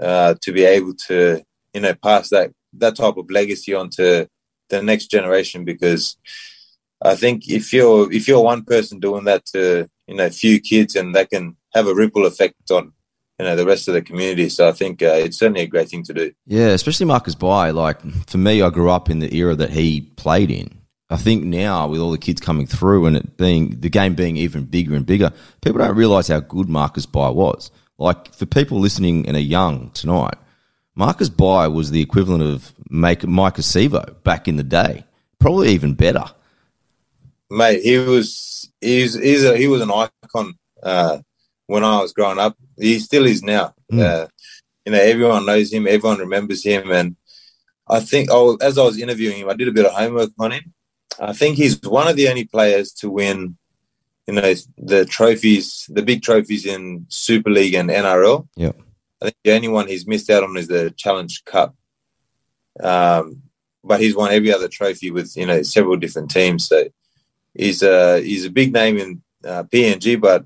uh, 0.00 0.34
to 0.40 0.52
be 0.52 0.64
able 0.64 0.94
to 1.08 1.42
you 1.74 1.80
know 1.80 1.94
pass 1.94 2.30
that 2.30 2.52
that 2.74 2.96
type 2.96 3.18
of 3.18 3.30
legacy 3.30 3.74
on 3.74 3.90
to 3.90 4.28
the 4.70 4.82
next 4.82 5.10
generation. 5.10 5.66
Because 5.66 6.16
I 7.04 7.16
think 7.16 7.48
if 7.48 7.72
you're 7.72 8.10
if 8.12 8.26
you're 8.26 8.42
one 8.42 8.64
person 8.64 8.98
doing 8.98 9.24
that 9.24 9.44
to 9.46 9.88
you 10.06 10.16
know 10.16 10.26
a 10.26 10.30
few 10.30 10.60
kids, 10.60 10.96
and 10.96 11.14
that 11.14 11.30
can 11.30 11.56
have 11.74 11.86
a 11.86 11.94
ripple 11.94 12.26
effect 12.26 12.70
on 12.70 12.92
you 13.38 13.44
know 13.44 13.56
the 13.56 13.66
rest 13.66 13.88
of 13.88 13.94
the 13.94 14.02
community. 14.02 14.48
So 14.48 14.68
I 14.68 14.72
think 14.72 15.02
uh, 15.02 15.20
it's 15.24 15.38
certainly 15.38 15.62
a 15.62 15.66
great 15.66 15.88
thing 15.88 16.02
to 16.04 16.14
do. 16.14 16.32
Yeah, 16.46 16.68
especially 16.68 17.06
Marcus 17.06 17.34
Bai. 17.34 17.70
Like 17.70 18.00
for 18.26 18.38
me, 18.38 18.62
I 18.62 18.70
grew 18.70 18.90
up 18.90 19.10
in 19.10 19.18
the 19.18 19.34
era 19.34 19.54
that 19.54 19.70
he 19.70 20.00
played 20.16 20.50
in. 20.50 20.80
I 21.10 21.16
think 21.16 21.44
now 21.44 21.86
with 21.86 22.00
all 22.00 22.10
the 22.10 22.18
kids 22.18 22.40
coming 22.40 22.66
through 22.66 23.06
and 23.06 23.16
it 23.16 23.36
being 23.36 23.80
the 23.80 23.90
game 23.90 24.14
being 24.14 24.36
even 24.38 24.64
bigger 24.64 24.94
and 24.94 25.04
bigger, 25.04 25.32
people 25.60 25.78
don't 25.78 25.96
realise 25.96 26.28
how 26.28 26.40
good 26.40 26.68
Marcus 26.68 27.06
Bai 27.06 27.28
was. 27.28 27.70
Like 27.98 28.34
for 28.34 28.46
people 28.46 28.80
listening 28.80 29.28
and 29.28 29.36
are 29.36 29.40
young 29.40 29.90
tonight, 29.90 30.34
Marcus 30.94 31.28
Bai 31.28 31.68
was 31.68 31.90
the 31.90 32.00
equivalent 32.00 32.42
of 32.42 32.72
make 32.88 33.20
Maika 33.20 33.60
Sivo 33.60 34.22
back 34.24 34.48
in 34.48 34.56
the 34.56 34.62
day, 34.62 35.04
probably 35.38 35.68
even 35.68 35.94
better. 35.94 36.24
Mate, 37.54 37.82
he 37.82 37.98
was 37.98 38.70
he's 38.80 39.14
he's 39.14 39.44
a, 39.44 39.56
he 39.56 39.68
was 39.68 39.80
an 39.80 39.90
icon 39.90 40.54
uh, 40.82 41.18
when 41.66 41.84
I 41.84 42.00
was 42.02 42.12
growing 42.12 42.38
up. 42.38 42.56
He 42.78 42.98
still 42.98 43.26
is 43.26 43.42
now. 43.42 43.74
Mm. 43.92 44.00
Uh, 44.00 44.26
you 44.84 44.92
know, 44.92 45.00
everyone 45.00 45.46
knows 45.46 45.72
him, 45.72 45.86
everyone 45.86 46.18
remembers 46.18 46.64
him, 46.64 46.90
and 46.90 47.16
I 47.88 48.00
think 48.00 48.28
oh, 48.32 48.56
as 48.56 48.76
I 48.76 48.82
was 48.82 48.98
interviewing 48.98 49.38
him, 49.38 49.48
I 49.48 49.54
did 49.54 49.68
a 49.68 49.72
bit 49.72 49.86
of 49.86 49.92
homework 49.92 50.30
on 50.38 50.52
him. 50.52 50.74
I 51.20 51.32
think 51.32 51.56
he's 51.56 51.80
one 51.82 52.08
of 52.08 52.16
the 52.16 52.28
only 52.28 52.44
players 52.44 52.92
to 52.94 53.08
win, 53.08 53.56
you 54.26 54.34
know, 54.34 54.54
the 54.76 55.04
trophies, 55.04 55.86
the 55.88 56.02
big 56.02 56.22
trophies 56.22 56.66
in 56.66 57.06
Super 57.08 57.50
League 57.50 57.74
and 57.74 57.88
NRL. 57.88 58.48
Yeah, 58.56 58.72
I 59.22 59.26
think 59.26 59.36
the 59.44 59.52
only 59.52 59.68
one 59.68 59.86
he's 59.86 60.08
missed 60.08 60.28
out 60.28 60.42
on 60.42 60.56
is 60.56 60.66
the 60.66 60.90
Challenge 60.96 61.44
Cup. 61.44 61.76
Um, 62.82 63.42
but 63.84 64.00
he's 64.00 64.16
won 64.16 64.32
every 64.32 64.52
other 64.52 64.66
trophy 64.66 65.12
with 65.12 65.36
you 65.36 65.46
know 65.46 65.62
several 65.62 65.96
different 65.96 66.30
teams. 66.30 66.66
So 66.66 66.88
he's 67.54 67.82
a 67.82 68.20
he's 68.20 68.44
a 68.44 68.50
big 68.50 68.72
name 68.72 68.98
in 68.98 69.22
uh, 69.44 69.64
PNG, 69.64 70.20
but 70.20 70.44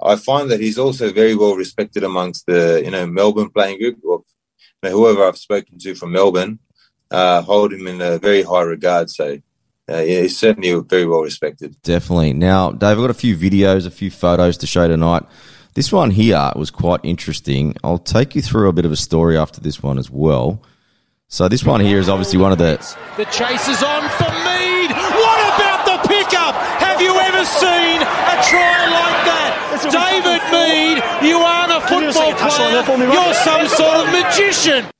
I 0.00 0.16
find 0.16 0.50
that 0.50 0.60
he's 0.60 0.78
also 0.78 1.12
very 1.12 1.34
well 1.34 1.54
respected 1.54 2.04
amongst 2.04 2.46
the 2.46 2.82
you 2.84 2.90
know 2.90 3.06
Melbourne 3.06 3.50
playing 3.50 3.78
group 3.78 3.98
or 4.04 4.22
you 4.82 4.90
know, 4.90 4.96
whoever 4.96 5.24
I've 5.24 5.38
spoken 5.38 5.78
to 5.78 5.94
from 5.94 6.12
Melbourne 6.12 6.58
uh, 7.10 7.42
hold 7.42 7.72
him 7.72 7.86
in 7.86 8.00
a 8.00 8.18
very 8.18 8.42
high 8.42 8.62
regard. 8.62 9.10
So. 9.10 9.40
Uh, 9.88 9.98
yeah, 9.98 10.22
he's 10.22 10.36
certainly 10.36 10.74
very 10.80 11.06
well 11.06 11.20
respected. 11.20 11.80
Definitely. 11.82 12.32
Now, 12.32 12.72
Dave, 12.72 12.98
I've 12.98 13.04
got 13.04 13.10
a 13.10 13.14
few 13.14 13.36
videos, 13.36 13.86
a 13.86 13.90
few 13.92 14.10
photos 14.10 14.56
to 14.56 14.66
show 14.66 14.88
tonight. 14.88 15.22
This 15.76 15.92
one 15.92 16.10
here 16.10 16.50
was 16.56 16.70
quite 16.70 17.00
interesting. 17.04 17.76
I'll 17.84 17.98
take 17.98 18.34
you 18.34 18.40
through 18.40 18.68
a 18.68 18.72
bit 18.72 18.86
of 18.86 18.92
a 18.92 18.96
story 18.96 19.36
after 19.36 19.60
this 19.60 19.82
one 19.82 19.98
as 19.98 20.10
well. 20.10 20.62
So 21.28 21.48
this 21.48 21.64
one 21.64 21.80
here 21.80 21.98
is 21.98 22.08
obviously 22.08 22.38
one 22.38 22.50
of 22.50 22.56
the. 22.56 22.78
The 23.18 23.26
chase 23.26 23.68
is 23.68 23.82
on 23.82 24.08
for 24.16 24.30
Mead. 24.46 24.90
What 24.90 25.38
about 25.52 25.84
the 25.84 26.08
pickup? 26.08 26.54
Have 26.80 27.02
you 27.02 27.12
ever 27.18 27.35
seen 27.46 28.02
a 28.02 28.36
try 28.44 28.90
like 28.90 29.20
that? 29.30 29.52
David 29.84 30.42
Mead, 30.50 30.98
you 31.28 31.38
aren't 31.38 31.72
a 31.72 31.80
football 31.86 32.32
player. 32.34 33.12
You're 33.12 33.34
some 33.34 33.68
sort 33.68 34.06
of 34.06 34.12
magician. 34.12 34.90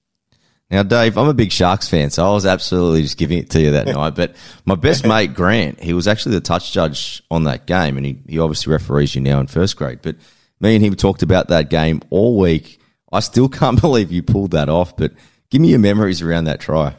Now, 0.71 0.83
Dave, 0.83 1.17
I'm 1.17 1.29
a 1.29 1.35
big 1.35 1.53
Sharks 1.53 1.89
fan, 1.89 2.11
so 2.11 2.27
I 2.29 2.33
was 2.33 2.45
absolutely 2.45 3.03
just 3.03 3.17
giving 3.19 3.39
it 3.39 3.51
to 3.51 3.61
you 3.61 3.71
that 3.71 3.87
night. 3.87 4.17
But 4.17 4.35
my 4.65 4.75
best 4.75 5.07
mate, 5.07 5.33
Grant, 5.35 5.81
he 5.81 5.93
was 5.93 6.09
actually 6.09 6.35
the 6.35 6.41
touch 6.41 6.73
judge 6.73 7.23
on 7.31 7.45
that 7.45 7.67
game, 7.67 7.97
and 7.97 8.05
he, 8.05 8.19
he 8.29 8.39
obviously 8.39 8.73
referees 8.73 9.15
you 9.15 9.21
now 9.21 9.39
in 9.39 9.47
first 9.47 9.77
grade. 9.77 10.01
But 10.03 10.17
me 10.61 10.75
and 10.75 10.85
him 10.85 10.97
talked 10.97 11.23
about 11.23 11.49
that 11.49 11.71
game 11.71 12.03
all 12.11 12.37
week. 12.39 12.81
I 13.13 13.21
still 13.21 13.49
can't 13.51 13.81
believe 13.81 14.11
you 14.11 14.23
pulled 14.23 14.51
that 14.53 14.69
off, 14.69 14.97
but 14.97 15.13
give 15.51 15.61
me 15.61 15.69
your 15.69 15.79
memories 15.79 16.21
around 16.21 16.45
that 16.45 16.61
try. 16.61 16.95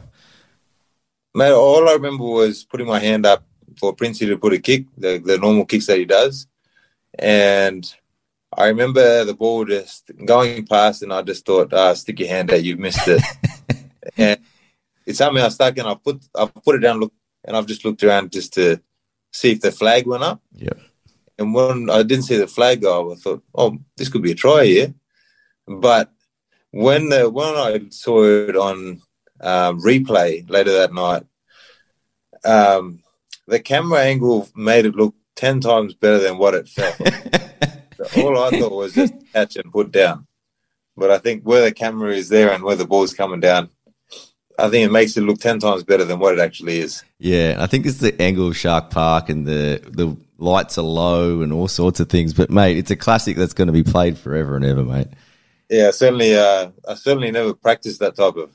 Mate, 1.34 1.52
all 1.52 1.88
I 1.88 1.92
remember 1.92 2.24
was 2.24 2.64
putting 2.64 2.86
my 2.86 2.98
hand 2.98 3.26
up 3.26 3.44
for 3.78 3.94
Princey 3.94 4.26
to 4.26 4.38
put 4.38 4.52
a 4.52 4.58
kick, 4.58 4.86
the, 4.96 5.18
the 5.18 5.38
normal 5.38 5.64
kicks 5.64 5.86
that 5.86 5.98
he 5.98 6.04
does. 6.04 6.46
And 7.18 7.92
I 8.56 8.68
remember 8.68 9.24
the 9.24 9.34
ball 9.34 9.64
just 9.64 10.10
going 10.24 10.66
past, 10.66 11.02
and 11.02 11.12
I 11.12 11.22
just 11.22 11.44
thought, 11.44 11.72
ah, 11.72 11.94
stick 11.94 12.20
your 12.20 12.28
hand 12.28 12.52
out, 12.52 12.62
you've 12.62 12.78
missed 12.78 13.06
it. 13.06 13.22
and 14.16 14.40
it's 15.06 15.18
something 15.18 15.42
I 15.42 15.48
stuck, 15.48 15.76
and 15.78 15.88
I 15.88 15.94
put 15.94 16.24
I 16.34 16.46
put 16.46 16.76
it 16.76 16.80
down, 16.80 17.00
look, 17.00 17.12
and 17.44 17.56
I've 17.56 17.66
just 17.66 17.84
looked 17.84 18.02
around 18.02 18.32
just 18.32 18.54
to 18.54 18.80
see 19.32 19.52
if 19.52 19.60
the 19.60 19.72
flag 19.72 20.06
went 20.06 20.22
up. 20.22 20.40
Yeah. 20.54 20.74
And 21.38 21.54
when 21.54 21.88
I 21.88 22.02
didn't 22.02 22.24
see 22.24 22.36
the 22.36 22.48
flag 22.48 22.82
go, 22.82 23.12
I 23.12 23.14
thought, 23.14 23.42
oh, 23.54 23.78
this 23.96 24.08
could 24.08 24.22
be 24.22 24.32
a 24.32 24.34
try 24.34 24.64
here. 24.64 24.94
But 25.66 26.10
when 26.70 27.08
the 27.10 27.30
when 27.30 27.54
I 27.54 27.80
saw 27.90 28.24
it 28.24 28.56
on 28.56 29.02
um, 29.40 29.80
replay 29.82 30.48
later 30.48 30.72
that 30.72 30.92
night, 30.92 31.24
um, 32.44 33.02
the 33.48 33.60
camera 33.60 34.00
angle 34.00 34.48
made 34.54 34.86
it 34.86 34.94
look 34.94 35.14
ten 35.34 35.60
times 35.60 35.94
better 35.94 36.18
than 36.18 36.38
what 36.38 36.54
it 36.54 36.68
felt. 36.68 37.00
all 38.16 38.38
I 38.38 38.50
thought 38.50 38.72
was 38.72 38.94
just 38.94 39.14
catch 39.32 39.56
and 39.56 39.72
put 39.72 39.90
down. 39.90 40.26
But 40.96 41.10
I 41.10 41.18
think 41.18 41.44
where 41.44 41.62
the 41.62 41.72
camera 41.72 42.12
is 42.12 42.28
there 42.28 42.52
and 42.52 42.62
where 42.62 42.76
the 42.76 42.86
ball's 42.86 43.14
coming 43.14 43.40
down, 43.40 43.70
I 44.58 44.68
think 44.68 44.86
it 44.86 44.92
makes 44.92 45.16
it 45.16 45.22
look 45.22 45.40
ten 45.40 45.58
times 45.58 45.84
better 45.84 46.04
than 46.04 46.18
what 46.18 46.34
it 46.34 46.40
actually 46.40 46.78
is. 46.78 47.02
Yeah, 47.18 47.56
I 47.58 47.66
think 47.66 47.86
it's 47.86 47.98
the 47.98 48.20
angle 48.20 48.48
of 48.48 48.56
Shark 48.56 48.90
Park 48.90 49.28
and 49.28 49.46
the 49.46 49.80
the 49.84 50.16
lights 50.38 50.78
are 50.78 50.82
low 50.82 51.42
and 51.42 51.52
all 51.52 51.68
sorts 51.68 52.00
of 52.00 52.08
things. 52.08 52.34
But 52.34 52.50
mate, 52.50 52.76
it's 52.76 52.90
a 52.90 52.96
classic 52.96 53.36
that's 53.36 53.54
going 53.54 53.68
to 53.68 53.72
be 53.72 53.82
played 53.82 54.18
forever 54.18 54.56
and 54.56 54.64
ever, 54.64 54.84
mate. 54.84 55.08
Yeah, 55.70 55.90
certainly. 55.90 56.36
Uh, 56.36 56.70
I 56.86 56.94
certainly 56.94 57.30
never 57.30 57.54
practiced 57.54 58.00
that 58.00 58.16
type 58.16 58.36
of 58.36 58.50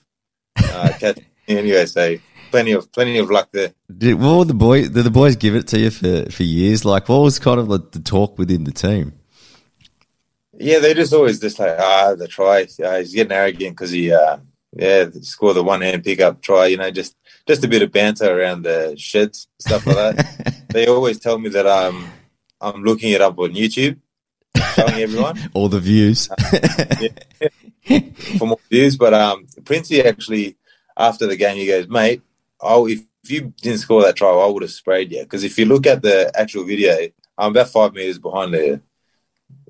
uh, 0.58 0.92
catch 1.00 1.20
anyway. 1.48 1.86
So 1.86 2.18
plenty 2.54 2.72
of 2.74 2.92
plenty 2.92 3.18
of 3.18 3.32
luck 3.32 3.50
there. 3.52 3.74
Did, 3.98 4.14
what 4.22 4.48
the 4.48 4.54
boys? 4.54 4.90
Did 4.90 5.04
the 5.04 5.12
boys 5.12 5.36
give 5.36 5.56
it 5.56 5.68
to 5.70 5.80
you 5.80 5.90
for 5.90 6.30
for 6.32 6.44
years? 6.44 6.86
Like, 6.86 7.10
what 7.10 7.22
was 7.24 7.40
kind 7.40 7.60
of 7.60 7.68
like 7.68 7.92
the 7.92 8.00
talk 8.00 8.38
within 8.38 8.64
the 8.64 8.72
team? 8.72 9.14
Yeah, 10.60 10.78
they 10.78 10.94
just 10.94 11.14
always 11.14 11.40
just 11.40 11.58
like 11.58 11.76
ah 11.80 12.14
the 12.16 12.28
try. 12.28 12.68
Uh, 12.84 13.00
he's 13.00 13.16
getting 13.16 13.32
arrogant 13.32 13.76
because 13.76 13.90
he 13.90 14.14
uh, 14.14 14.38
yeah 14.72 15.10
score 15.22 15.56
the 15.56 15.64
one 15.64 15.82
hand 15.82 16.04
pickup 16.04 16.42
try. 16.44 16.68
You 16.68 16.78
know, 16.78 16.92
just 16.92 17.16
just 17.48 17.64
a 17.64 17.68
bit 17.68 17.82
of 17.82 17.92
banter 17.92 18.40
around 18.40 18.62
the 18.62 18.94
sheds 18.98 19.48
stuff 19.60 19.88
like 19.88 19.96
that. 19.96 20.64
they 20.70 20.86
always 20.86 21.20
tell 21.20 21.40
me 21.40 21.50
that 21.50 21.68
I'm 21.68 22.06
I'm 22.62 22.84
looking 22.84 23.14
it 23.14 23.22
up 23.22 23.40
on 23.40 23.54
YouTube, 23.54 23.98
showing 24.76 25.02
everyone 25.02 25.40
all 25.56 25.70
the 25.70 25.80
views 25.80 26.30
uh, 26.30 26.38
yeah, 27.02 28.00
for 28.38 28.46
more 28.46 28.60
views. 28.70 28.96
But 28.96 29.16
um, 29.16 29.48
Princey 29.66 30.04
actually 30.04 30.56
after 30.96 31.26
the 31.26 31.36
game 31.36 31.58
he 31.58 31.66
goes, 31.66 31.88
mate, 31.88 32.22
oh 32.64 32.88
if, 32.88 33.02
you 33.26 33.54
didn't 33.62 33.80
score 33.80 34.02
that 34.04 34.18
try, 34.18 34.30
I 34.30 34.48
would 34.48 34.64
have 34.64 34.72
sprayed 34.72 35.12
you 35.12 35.24
because 35.24 35.46
if 35.46 35.58
you 35.58 35.66
look 35.66 35.88
at 35.88 36.02
the 36.02 36.30
actual 36.38 36.66
video, 36.66 37.08
I'm 37.38 37.52
about 37.52 37.70
five 37.70 37.94
meters 37.94 38.20
behind 38.20 38.54
the 38.54 38.82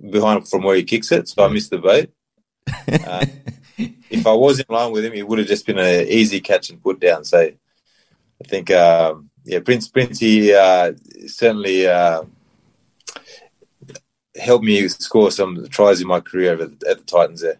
behind 0.09 0.47
from 0.47 0.63
where 0.63 0.75
he 0.75 0.83
kicks 0.83 1.11
it, 1.11 1.27
so 1.27 1.45
I 1.45 1.49
missed 1.49 1.69
the 1.69 1.77
boat. 1.77 2.09
Uh, 2.87 3.25
if 4.09 4.27
I 4.27 4.33
was 4.33 4.59
in 4.59 4.65
line 4.69 4.91
with 4.91 5.03
him, 5.03 5.13
it 5.13 5.27
would 5.27 5.39
have 5.39 5.47
just 5.47 5.65
been 5.65 5.79
an 5.79 6.07
easy 6.07 6.39
catch 6.39 6.69
and 6.69 6.81
put 6.81 6.99
down. 6.99 7.25
So 7.25 7.39
I 7.39 8.47
think, 8.47 8.71
um, 8.71 9.29
yeah, 9.43 9.59
Prince 9.59 9.87
Princey 9.87 10.53
uh, 10.53 10.93
certainly 11.25 11.87
uh, 11.87 12.23
helped 14.39 14.63
me 14.63 14.87
score 14.87 15.31
some 15.31 15.67
tries 15.69 16.01
in 16.01 16.07
my 16.07 16.19
career 16.19 16.53
at 16.53 16.79
the, 16.79 16.89
at 16.89 16.97
the 16.99 17.03
Titans 17.03 17.41
there. 17.41 17.59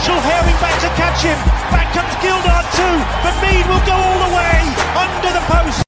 Marshall 0.00 0.20
herring 0.20 0.56
back 0.62 0.80
to 0.80 0.88
catch 0.96 1.22
him. 1.22 1.36
Back 1.70 1.92
comes 1.92 2.14
Gildart 2.24 2.64
too. 2.72 2.96
But 3.22 3.36
Mead 3.42 3.66
will 3.68 3.84
go 3.84 3.92
all 3.92 4.30
the 4.30 4.34
way 4.34 4.56
under 4.96 5.30
the 5.30 5.44
post. 5.44 5.84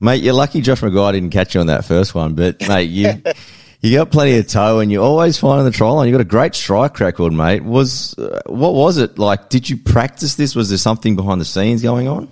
Mate, 0.00 0.22
you're 0.22 0.34
lucky 0.34 0.60
Josh 0.60 0.82
McGuire 0.82 1.12
didn't 1.12 1.30
catch 1.30 1.54
you 1.54 1.62
on 1.62 1.68
that 1.68 1.86
first 1.86 2.14
one, 2.14 2.34
but 2.34 2.60
mate, 2.68 2.90
you 2.90 3.22
You 3.80 3.96
got 3.96 4.10
plenty 4.10 4.36
of 4.36 4.48
toe, 4.48 4.80
and 4.80 4.92
you're 4.92 5.02
always 5.02 5.38
finding 5.38 5.64
the 5.64 5.70
try 5.70 5.88
line. 5.88 6.08
You 6.08 6.12
got 6.12 6.20
a 6.20 6.24
great 6.24 6.54
strike 6.54 7.00
record, 7.00 7.32
mate. 7.32 7.64
Was 7.64 8.18
uh, 8.18 8.42
what 8.46 8.74
was 8.74 8.98
it 8.98 9.18
like? 9.18 9.48
Did 9.48 9.70
you 9.70 9.78
practice 9.78 10.34
this? 10.34 10.54
Was 10.54 10.68
there 10.68 10.76
something 10.76 11.16
behind 11.16 11.40
the 11.40 11.46
scenes 11.46 11.80
going 11.80 12.06
on? 12.06 12.28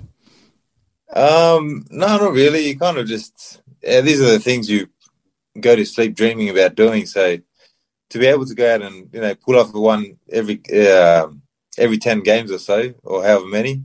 Um, 1.15 1.87
no, 1.91 2.19
not 2.19 2.33
really. 2.33 2.69
You 2.69 2.79
kind 2.79 2.99
of 2.99 3.07
just 3.07 3.63
yeah, 3.83 4.03
these 4.03 4.21
are 4.21 4.31
the 4.31 4.39
things 4.39 4.69
you 4.69 4.89
go 5.59 5.75
to 5.75 5.87
sleep 5.87 6.15
dreaming 6.15 6.51
about 6.51 6.75
doing. 6.75 7.07
So 7.07 7.39
to 8.11 8.19
be 8.19 8.27
able 8.27 8.47
to 8.47 8.55
go 8.55 8.75
out 8.75 8.83
and 8.83 9.09
you 9.13 9.21
know 9.21 9.35
pull 9.35 9.59
off 9.59 9.73
the 9.73 9.81
one 9.81 10.17
every 10.31 10.61
uh, 10.73 11.29
every 11.79 11.99
ten 11.99 12.21
games 12.21 12.51
or 12.51 12.59
so, 12.59 12.95
or 13.03 13.23
however 13.23 13.47
many, 13.47 13.85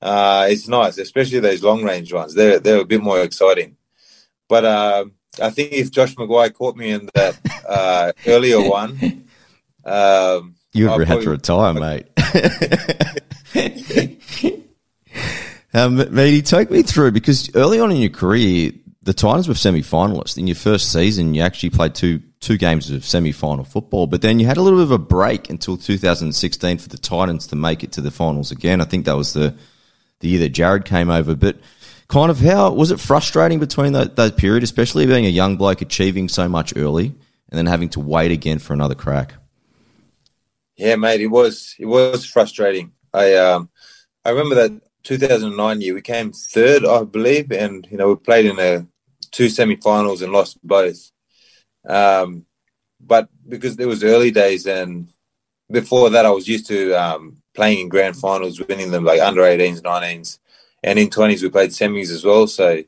uh, 0.00 0.46
it's 0.48 0.68
nice. 0.68 0.98
Especially 0.98 1.40
those 1.40 1.62
long 1.62 1.82
range 1.82 2.12
ones. 2.12 2.34
They're 2.34 2.58
they're 2.58 2.80
a 2.80 2.84
bit 2.84 3.02
more 3.02 3.20
exciting. 3.20 3.76
But 4.48 4.64
uh, 4.64 5.04
I 5.40 5.50
think 5.50 5.72
if 5.72 5.90
Josh 5.90 6.14
McGuire 6.14 6.54
caught 6.54 6.76
me 6.76 6.90
in 6.90 7.08
that 7.14 7.38
uh, 7.68 8.12
earlier 8.26 8.60
one, 8.68 9.24
um, 9.84 10.54
you 10.72 10.90
would 10.90 11.08
have 11.08 11.22
to 11.22 11.30
retire, 11.30 11.74
mate. 11.74 12.06
um, 15.74 16.14
Meaty, 16.14 16.42
take 16.42 16.70
me 16.70 16.82
through 16.82 17.12
because 17.12 17.54
early 17.54 17.80
on 17.80 17.90
in 17.90 17.98
your 17.98 18.10
career, 18.10 18.72
the 19.02 19.14
Titans 19.14 19.48
were 19.48 19.54
semi-finalists. 19.54 20.36
In 20.36 20.46
your 20.46 20.56
first 20.56 20.92
season, 20.92 21.34
you 21.34 21.42
actually 21.42 21.70
played 21.70 21.94
two 21.94 22.20
two 22.40 22.56
games 22.56 22.90
of 22.90 23.04
semi-final 23.04 23.64
football, 23.64 24.06
but 24.06 24.22
then 24.22 24.38
you 24.38 24.46
had 24.46 24.56
a 24.56 24.62
little 24.62 24.78
bit 24.78 24.84
of 24.84 24.92
a 24.92 24.98
break 24.98 25.50
until 25.50 25.76
2016 25.76 26.78
for 26.78 26.88
the 26.88 26.96
Titans 26.96 27.48
to 27.48 27.56
make 27.56 27.82
it 27.82 27.90
to 27.92 28.00
the 28.00 28.12
finals 28.12 28.52
again. 28.52 28.80
I 28.80 28.84
think 28.84 29.04
that 29.06 29.16
was 29.16 29.32
the 29.32 29.54
the 30.20 30.28
year 30.28 30.40
that 30.40 30.52
Jarryd 30.52 30.84
came 30.84 31.10
over, 31.10 31.34
but 31.34 31.56
kind 32.08 32.30
of 32.30 32.40
how 32.40 32.72
was 32.72 32.90
it 32.90 32.98
frustrating 32.98 33.58
between 33.60 33.92
that, 33.92 34.16
that 34.16 34.36
period, 34.36 34.62
especially 34.62 35.06
being 35.06 35.26
a 35.26 35.30
young 35.30 35.56
bloke 35.56 35.80
achieving 35.80 36.28
so 36.28 36.48
much 36.48 36.76
early 36.76 37.06
and 37.50 37.58
then 37.58 37.66
having 37.66 37.88
to 37.90 38.00
wait 38.00 38.32
again 38.32 38.58
for 38.58 38.72
another 38.72 38.94
crack? 38.94 39.34
Yeah, 40.76 40.96
mate, 40.96 41.20
it 41.20 41.28
was 41.28 41.74
it 41.78 41.86
was 41.86 42.24
frustrating. 42.24 42.92
I 43.12 43.34
um 43.34 43.70
I 44.24 44.30
remember 44.30 44.54
that 44.56 44.80
2009 45.08 45.80
year 45.80 45.94
we 45.94 46.02
came 46.02 46.32
third, 46.32 46.84
I 46.84 47.02
believe, 47.02 47.50
and 47.50 47.86
you 47.90 47.96
know 47.96 48.08
we 48.08 48.16
played 48.16 48.44
in 48.44 48.58
a 48.58 48.86
two 49.30 49.48
semi-finals 49.48 50.20
and 50.20 50.32
lost 50.32 50.58
both. 50.62 51.10
Um, 51.88 52.44
but 53.00 53.30
because 53.48 53.76
there 53.76 53.88
was 53.88 54.04
early 54.04 54.30
days 54.30 54.66
and 54.66 55.08
before 55.70 56.10
that 56.10 56.26
I 56.26 56.30
was 56.30 56.46
used 56.46 56.66
to 56.66 56.92
um, 56.92 57.38
playing 57.54 57.78
in 57.80 57.88
grand 57.88 58.16
finals, 58.16 58.60
winning 58.60 58.90
them 58.90 59.04
like 59.04 59.20
under 59.20 59.40
18s, 59.40 59.80
19s, 59.80 60.38
and 60.82 60.98
in 60.98 61.08
20s 61.08 61.42
we 61.42 61.48
played 61.48 61.70
semis 61.70 62.10
as 62.10 62.22
well. 62.22 62.46
So 62.46 62.82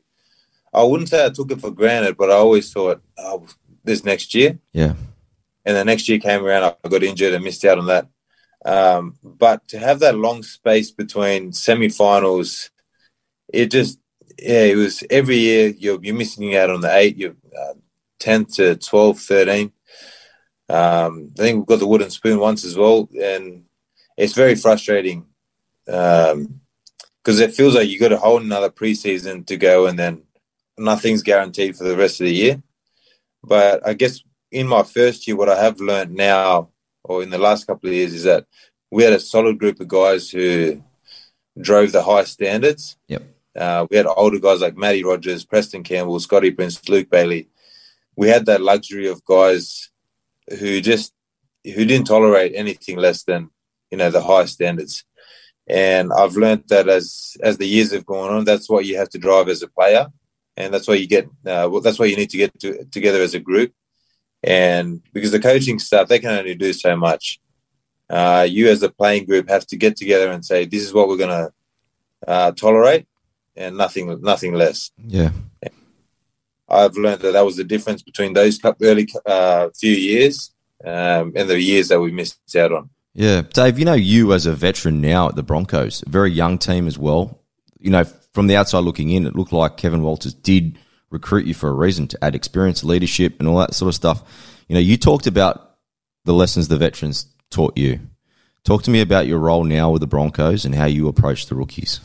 I 0.71 0.83
wouldn't 0.83 1.09
say 1.09 1.25
I 1.25 1.29
took 1.29 1.51
it 1.51 1.59
for 1.59 1.71
granted, 1.71 2.17
but 2.17 2.29
I 2.29 2.35
always 2.35 2.71
thought, 2.71 3.01
oh, 3.17 3.47
this 3.83 4.05
next 4.05 4.35
year. 4.35 4.59
Yeah. 4.73 4.93
And 5.65 5.75
the 5.75 5.85
next 5.85 6.07
year 6.07 6.19
came 6.19 6.45
around, 6.45 6.75
I 6.83 6.87
got 6.87 7.01
injured 7.01 7.33
and 7.33 7.43
missed 7.43 7.65
out 7.65 7.79
on 7.79 7.87
that. 7.87 8.07
Um, 8.65 9.17
but 9.23 9.67
to 9.69 9.79
have 9.79 9.99
that 9.99 10.15
long 10.15 10.43
space 10.43 10.91
between 10.91 11.51
semi-finals, 11.51 12.69
it 13.51 13.71
just 13.71 13.99
yeah, 14.37 14.63
it 14.63 14.75
was 14.75 15.03
every 15.09 15.37
year 15.37 15.67
you're 15.69 15.99
you're 16.01 16.15
missing 16.15 16.55
out 16.55 16.69
on 16.69 16.81
the 16.81 16.95
eight, 16.95 17.17
you're 17.17 17.35
uh, 17.57 17.73
10 18.19 18.45
to 18.45 18.75
12, 18.75 19.19
13. 19.19 19.71
Um, 20.69 21.31
I 21.37 21.41
think 21.41 21.57
we've 21.57 21.65
got 21.65 21.79
the 21.79 21.87
wooden 21.87 22.09
spoon 22.09 22.39
once 22.39 22.63
as 22.63 22.77
well, 22.77 23.09
and 23.21 23.65
it's 24.17 24.33
very 24.33 24.55
frustrating. 24.55 25.25
Um, 25.87 26.61
because 27.23 27.39
it 27.39 27.53
feels 27.53 27.75
like 27.75 27.87
you 27.87 27.99
got 27.99 28.11
a 28.11 28.17
whole 28.17 28.41
another 28.41 28.71
preseason 28.71 29.45
to 29.45 29.57
go, 29.57 29.85
and 29.85 29.99
then 29.99 30.23
nothing's 30.77 31.21
guaranteed 31.21 31.75
for 31.75 31.83
the 31.83 31.95
rest 31.95 32.19
of 32.19 32.25
the 32.25 32.33
year. 32.33 32.63
But 33.43 33.85
I 33.87 33.93
guess 33.93 34.23
in 34.51 34.67
my 34.67 34.83
first 34.83 35.27
year, 35.27 35.35
what 35.35 35.49
I 35.49 35.61
have 35.61 35.79
learned 35.79 36.15
now, 36.15 36.69
or 37.03 37.23
in 37.23 37.29
the 37.29 37.37
last 37.37 37.67
couple 37.67 37.89
of 37.89 37.95
years, 37.95 38.13
is 38.13 38.23
that 38.23 38.45
we 38.89 39.03
had 39.03 39.13
a 39.13 39.19
solid 39.19 39.57
group 39.57 39.79
of 39.79 39.87
guys 39.87 40.29
who 40.29 40.83
drove 41.59 41.91
the 41.91 42.03
high 42.03 42.23
standards. 42.23 42.97
Yep. 43.07 43.23
Uh, 43.55 43.87
we 43.89 43.97
had 43.97 44.05
older 44.05 44.39
guys 44.39 44.61
like 44.61 44.77
Matty 44.77 45.03
Rogers, 45.03 45.45
Preston 45.45 45.83
Campbell, 45.83 46.19
Scotty 46.19 46.51
Prince, 46.51 46.87
Luke 46.87 47.09
Bailey. 47.09 47.49
We 48.15 48.29
had 48.29 48.45
that 48.45 48.61
luxury 48.61 49.07
of 49.07 49.25
guys 49.25 49.89
who 50.59 50.81
just 50.81 51.13
who 51.63 51.85
didn't 51.85 52.07
tolerate 52.07 52.53
anything 52.55 52.97
less 52.97 53.23
than 53.23 53.49
you 53.89 53.97
know 53.97 54.09
the 54.09 54.21
high 54.21 54.45
standards 54.45 55.05
and 55.71 56.11
I've 56.11 56.35
learned 56.35 56.65
that 56.67 56.89
as 56.89 57.37
as 57.41 57.57
the 57.57 57.65
years 57.65 57.93
have 57.93 58.05
gone 58.05 58.33
on, 58.33 58.43
that's 58.43 58.69
what 58.69 58.85
you 58.85 58.97
have 58.97 59.09
to 59.09 59.17
drive 59.17 59.47
as 59.47 59.61
a 59.61 59.67
player, 59.67 60.07
and 60.57 60.73
that's 60.73 60.87
why 60.87 60.95
you 60.95 61.07
get 61.07 61.25
uh, 61.45 61.67
well, 61.71 61.81
that's 61.81 61.97
why 61.97 62.07
you 62.07 62.17
need 62.17 62.29
to 62.31 62.37
get 62.37 62.59
to, 62.59 62.83
together 62.85 63.21
as 63.21 63.33
a 63.33 63.39
group, 63.39 63.73
and 64.43 65.01
because 65.13 65.31
the 65.31 65.39
coaching 65.39 65.79
staff 65.79 66.07
they 66.07 66.19
can 66.19 66.31
only 66.31 66.55
do 66.55 66.73
so 66.73 66.95
much. 66.95 67.39
Uh, 68.09 68.45
you 68.47 68.69
as 68.69 68.83
a 68.83 68.89
playing 68.89 69.25
group 69.25 69.47
have 69.47 69.65
to 69.65 69.77
get 69.77 69.95
together 69.95 70.31
and 70.31 70.43
say 70.43 70.65
this 70.65 70.83
is 70.83 70.93
what 70.93 71.07
we're 71.07 71.15
going 71.17 71.29
to 71.29 71.51
uh, 72.27 72.51
tolerate, 72.51 73.07
and 73.55 73.77
nothing 73.77 74.21
nothing 74.21 74.53
less. 74.53 74.91
Yeah. 74.97 75.31
I've 76.67 76.95
learned 76.95 77.21
that 77.21 77.33
that 77.33 77.45
was 77.45 77.57
the 77.57 77.65
difference 77.65 78.01
between 78.01 78.33
those 78.33 78.59
early 78.81 79.07
uh, 79.25 79.69
few 79.77 79.91
years 79.91 80.53
um, 80.85 81.33
and 81.35 81.49
the 81.49 81.61
years 81.61 81.89
that 81.89 81.99
we 81.99 82.11
missed 82.11 82.55
out 82.55 82.71
on. 82.71 82.89
Yeah, 83.13 83.41
Dave, 83.41 83.77
you 83.77 83.83
know 83.83 83.93
you 83.93 84.33
as 84.33 84.45
a 84.45 84.53
veteran 84.53 85.01
now 85.01 85.27
at 85.27 85.35
the 85.35 85.43
Broncos, 85.43 86.01
a 86.05 86.09
very 86.09 86.31
young 86.31 86.57
team 86.57 86.87
as 86.87 86.97
well. 86.97 87.41
You 87.79 87.91
know, 87.91 88.05
from 88.33 88.47
the 88.47 88.55
outside 88.55 88.79
looking 88.79 89.09
in, 89.09 89.27
it 89.27 89.35
looked 89.35 89.51
like 89.51 89.75
Kevin 89.75 90.01
Walters 90.01 90.33
did 90.33 90.77
recruit 91.11 91.45
you 91.45 91.53
for 91.53 91.69
a 91.69 91.73
reason 91.73 92.07
to 92.07 92.23
add 92.23 92.35
experience, 92.35 92.83
leadership, 92.83 93.39
and 93.39 93.47
all 93.47 93.57
that 93.59 93.75
sort 93.75 93.89
of 93.89 93.95
stuff. 93.95 94.23
You 94.67 94.73
know, 94.73 94.79
you 94.79 94.97
talked 94.97 95.27
about 95.27 95.75
the 96.25 96.33
lessons 96.33 96.67
the 96.67 96.77
veterans 96.77 97.27
taught 97.49 97.77
you. 97.77 97.99
Talk 98.63 98.83
to 98.83 98.91
me 98.91 99.01
about 99.01 99.27
your 99.27 99.39
role 99.39 99.63
now 99.63 99.91
with 99.91 100.01
the 100.01 100.07
Broncos 100.07 100.65
and 100.65 100.73
how 100.73 100.85
you 100.85 101.07
approach 101.07 101.47
the 101.47 101.55
rookies. 101.55 101.99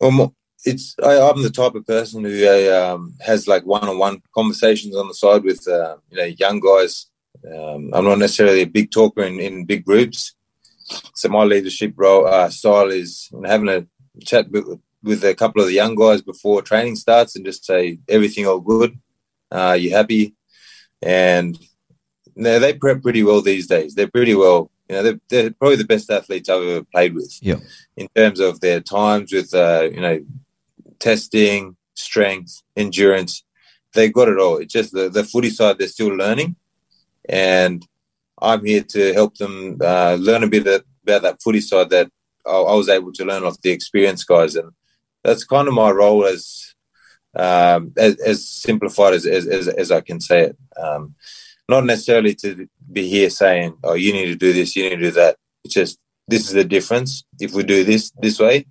Well, 0.00 0.34
it's 0.64 0.96
I, 1.02 1.14
am 1.14 1.42
the 1.42 1.50
type 1.50 1.74
of 1.74 1.86
person 1.86 2.24
who 2.24 2.46
uh, 2.46 2.94
um, 2.94 3.14
has 3.20 3.46
like 3.46 3.64
one-on-one 3.64 4.22
conversations 4.34 4.96
on 4.96 5.08
the 5.08 5.14
side 5.14 5.42
with 5.44 5.66
uh, 5.68 5.96
you 6.10 6.18
know 6.18 6.24
young 6.24 6.60
guys 6.60 7.06
um, 7.46 7.90
I'm 7.92 8.04
not 8.04 8.18
necessarily 8.18 8.62
a 8.62 8.66
big 8.66 8.90
talker 8.90 9.22
in, 9.22 9.40
in 9.40 9.64
big 9.64 9.84
groups. 9.84 10.34
So 11.14 11.28
my 11.28 11.44
leadership 11.44 11.94
role 11.96 12.26
uh, 12.26 12.50
style 12.50 12.88
is 12.88 13.30
having 13.44 13.68
a 13.68 13.86
chat 14.24 14.50
with, 14.50 14.78
with, 15.02 15.24
a 15.24 15.34
couple 15.34 15.60
of 15.60 15.68
the 15.68 15.74
young 15.74 15.94
guys 15.94 16.22
before 16.22 16.62
training 16.62 16.96
starts 16.96 17.36
and 17.36 17.44
just 17.44 17.64
say 17.64 17.98
everything 18.08 18.46
all 18.46 18.60
good. 18.60 18.98
Uh, 19.50 19.76
you 19.78 19.90
happy? 19.90 20.34
And 21.02 21.58
they, 22.36 22.58
they 22.58 22.74
prep 22.74 23.02
pretty 23.02 23.22
well 23.22 23.42
these 23.42 23.66
days. 23.66 23.94
They're 23.94 24.08
pretty 24.08 24.34
well. 24.34 24.70
You 24.88 24.96
know, 24.96 25.02
they're, 25.02 25.20
they're 25.28 25.50
probably 25.52 25.76
the 25.76 25.84
best 25.84 26.10
athletes 26.10 26.48
I've 26.48 26.62
ever 26.62 26.84
played 26.84 27.14
with. 27.14 27.38
Yeah. 27.40 27.56
In 27.96 28.08
terms 28.14 28.40
of 28.40 28.60
their 28.60 28.80
times 28.80 29.32
with, 29.32 29.54
uh, 29.54 29.88
you 29.92 30.00
know, 30.00 30.24
testing, 30.98 31.76
strength, 31.94 32.62
endurance, 32.76 33.44
they 33.94 34.08
got 34.08 34.28
it 34.28 34.38
all. 34.38 34.56
It's 34.58 34.72
just 34.72 34.92
the, 34.92 35.08
the 35.08 35.24
footy 35.24 35.50
side 35.50 35.78
they're 35.78 35.88
still 35.88 36.14
learning 36.14 36.56
and 37.28 37.86
I'm 38.40 38.64
here 38.64 38.82
to 38.82 39.12
help 39.12 39.36
them 39.36 39.78
uh, 39.80 40.16
learn 40.18 40.42
a 40.42 40.48
bit 40.48 40.66
about 41.02 41.22
that 41.22 41.42
footy 41.42 41.60
side 41.60 41.90
that 41.90 42.10
I, 42.46 42.50
I, 42.50 42.74
was 42.74 42.88
able 42.88 43.12
to 43.12 43.24
learn 43.24 43.44
off 43.44 43.60
the 43.60 43.70
experienced 43.70 44.26
guys, 44.26 44.56
and 44.56 44.72
that's 45.24 45.44
kind 45.44 45.68
of 45.68 45.74
my 45.74 45.90
role 45.90 46.24
as 46.24 46.74
um, 47.34 47.92
as, 47.96 48.20
as, 48.20 48.46
simplified 48.46 49.14
as, 49.14 49.24
as, 49.24 49.66
as, 49.66 49.90
I 49.90 50.02
can 50.02 50.20
say 50.20 50.42
it. 50.42 50.56
Um, 50.76 51.14
not 51.66 51.86
necessarily 51.86 52.34
to 52.36 52.68
be 52.92 53.08
here 53.08 53.30
saying, 53.30 53.74
"Oh, 53.82 53.94
you 53.94 54.12
need 54.12 54.26
to 54.26 54.36
do 54.36 54.52
this, 54.52 54.76
you 54.76 54.84
need 54.84 54.96
to 54.96 55.02
do 55.02 55.10
that." 55.12 55.36
It's 55.64 55.74
just 55.74 55.98
this 56.28 56.46
is 56.46 56.52
the 56.52 56.64
difference. 56.64 57.24
If 57.40 57.54
we 57.54 57.62
do 57.62 57.84
this 57.84 58.10
this 58.20 58.38
way, 58.38 58.66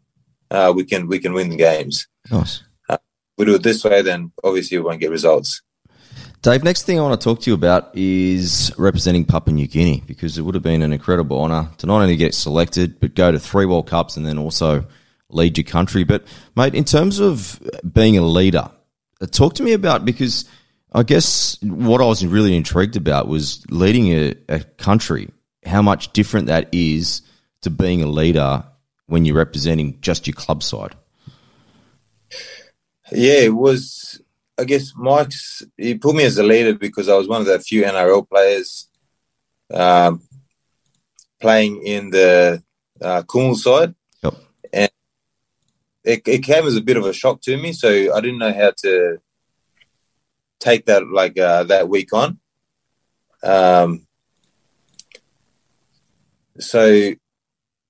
uh, 0.51 0.73
we 0.75 0.83
can 0.85 1.07
we 1.07 1.19
can 1.19 1.33
win 1.33 1.49
the 1.49 1.57
games. 1.57 2.07
Nice. 2.29 2.61
Uh, 2.87 2.97
we 3.37 3.45
do 3.45 3.55
it 3.55 3.63
this 3.63 3.83
way, 3.83 4.01
then 4.01 4.31
obviously 4.43 4.77
we 4.77 4.83
won't 4.83 4.99
get 4.99 5.09
results. 5.09 5.61
Dave, 6.41 6.63
next 6.63 6.83
thing 6.83 6.99
I 6.99 7.03
want 7.03 7.19
to 7.19 7.23
talk 7.23 7.41
to 7.41 7.49
you 7.51 7.53
about 7.53 7.95
is 7.95 8.71
representing 8.77 9.25
Papua 9.25 9.53
New 9.53 9.67
Guinea 9.67 10.03
because 10.07 10.39
it 10.39 10.41
would 10.41 10.55
have 10.55 10.63
been 10.63 10.81
an 10.81 10.91
incredible 10.91 11.39
honour 11.39 11.69
to 11.77 11.85
not 11.85 12.01
only 12.01 12.15
get 12.15 12.33
selected 12.33 12.99
but 12.99 13.13
go 13.13 13.31
to 13.31 13.39
three 13.39 13.65
World 13.65 13.87
Cups 13.87 14.17
and 14.17 14.25
then 14.25 14.39
also 14.39 14.85
lead 15.33 15.57
your 15.57 15.65
country. 15.65 16.03
But 16.03 16.25
mate, 16.55 16.75
in 16.75 16.83
terms 16.83 17.19
of 17.19 17.61
being 17.91 18.17
a 18.17 18.21
leader, 18.21 18.69
uh, 19.21 19.25
talk 19.27 19.55
to 19.55 19.63
me 19.63 19.73
about 19.73 20.05
because 20.05 20.45
I 20.93 21.03
guess 21.03 21.57
what 21.61 22.01
I 22.01 22.05
was 22.05 22.25
really 22.25 22.55
intrigued 22.55 22.95
about 22.95 23.27
was 23.27 23.63
leading 23.69 24.07
a, 24.09 24.35
a 24.49 24.59
country. 24.59 25.29
How 25.65 25.81
much 25.81 26.11
different 26.13 26.47
that 26.47 26.69
is 26.71 27.21
to 27.61 27.69
being 27.69 28.01
a 28.01 28.07
leader 28.07 28.63
when 29.05 29.25
you're 29.25 29.35
representing 29.35 29.99
just 30.01 30.25
your 30.25 30.33
club 30.33 30.63
side. 30.63 30.95
Yeah, 33.11 33.39
it 33.39 33.53
was 33.53 34.21
I 34.57 34.63
guess 34.63 34.93
Mike's 34.95 35.63
he 35.77 35.95
put 35.95 36.15
me 36.15 36.23
as 36.23 36.37
a 36.37 36.43
leader 36.43 36.75
because 36.75 37.09
I 37.09 37.15
was 37.15 37.27
one 37.27 37.41
of 37.41 37.47
the 37.47 37.59
few 37.59 37.83
NRL 37.83 38.27
players 38.29 38.87
um, 39.73 40.21
playing 41.39 41.83
in 41.83 42.09
the 42.09 42.63
uh, 43.01 43.23
Kumul 43.23 43.55
side, 43.55 43.95
it, 46.03 46.27
it 46.27 46.43
came 46.43 46.65
as 46.65 46.75
a 46.75 46.81
bit 46.81 46.97
of 46.97 47.05
a 47.05 47.13
shock 47.13 47.41
to 47.41 47.57
me. 47.57 47.73
So 47.73 47.89
I 47.89 48.21
didn't 48.21 48.39
know 48.39 48.53
how 48.53 48.73
to 48.83 49.17
take 50.59 50.85
that 50.85 51.07
like 51.07 51.37
uh, 51.39 51.63
that 51.65 51.89
week 51.89 52.13
on. 52.13 52.39
Um, 53.43 54.07
so 56.59 57.13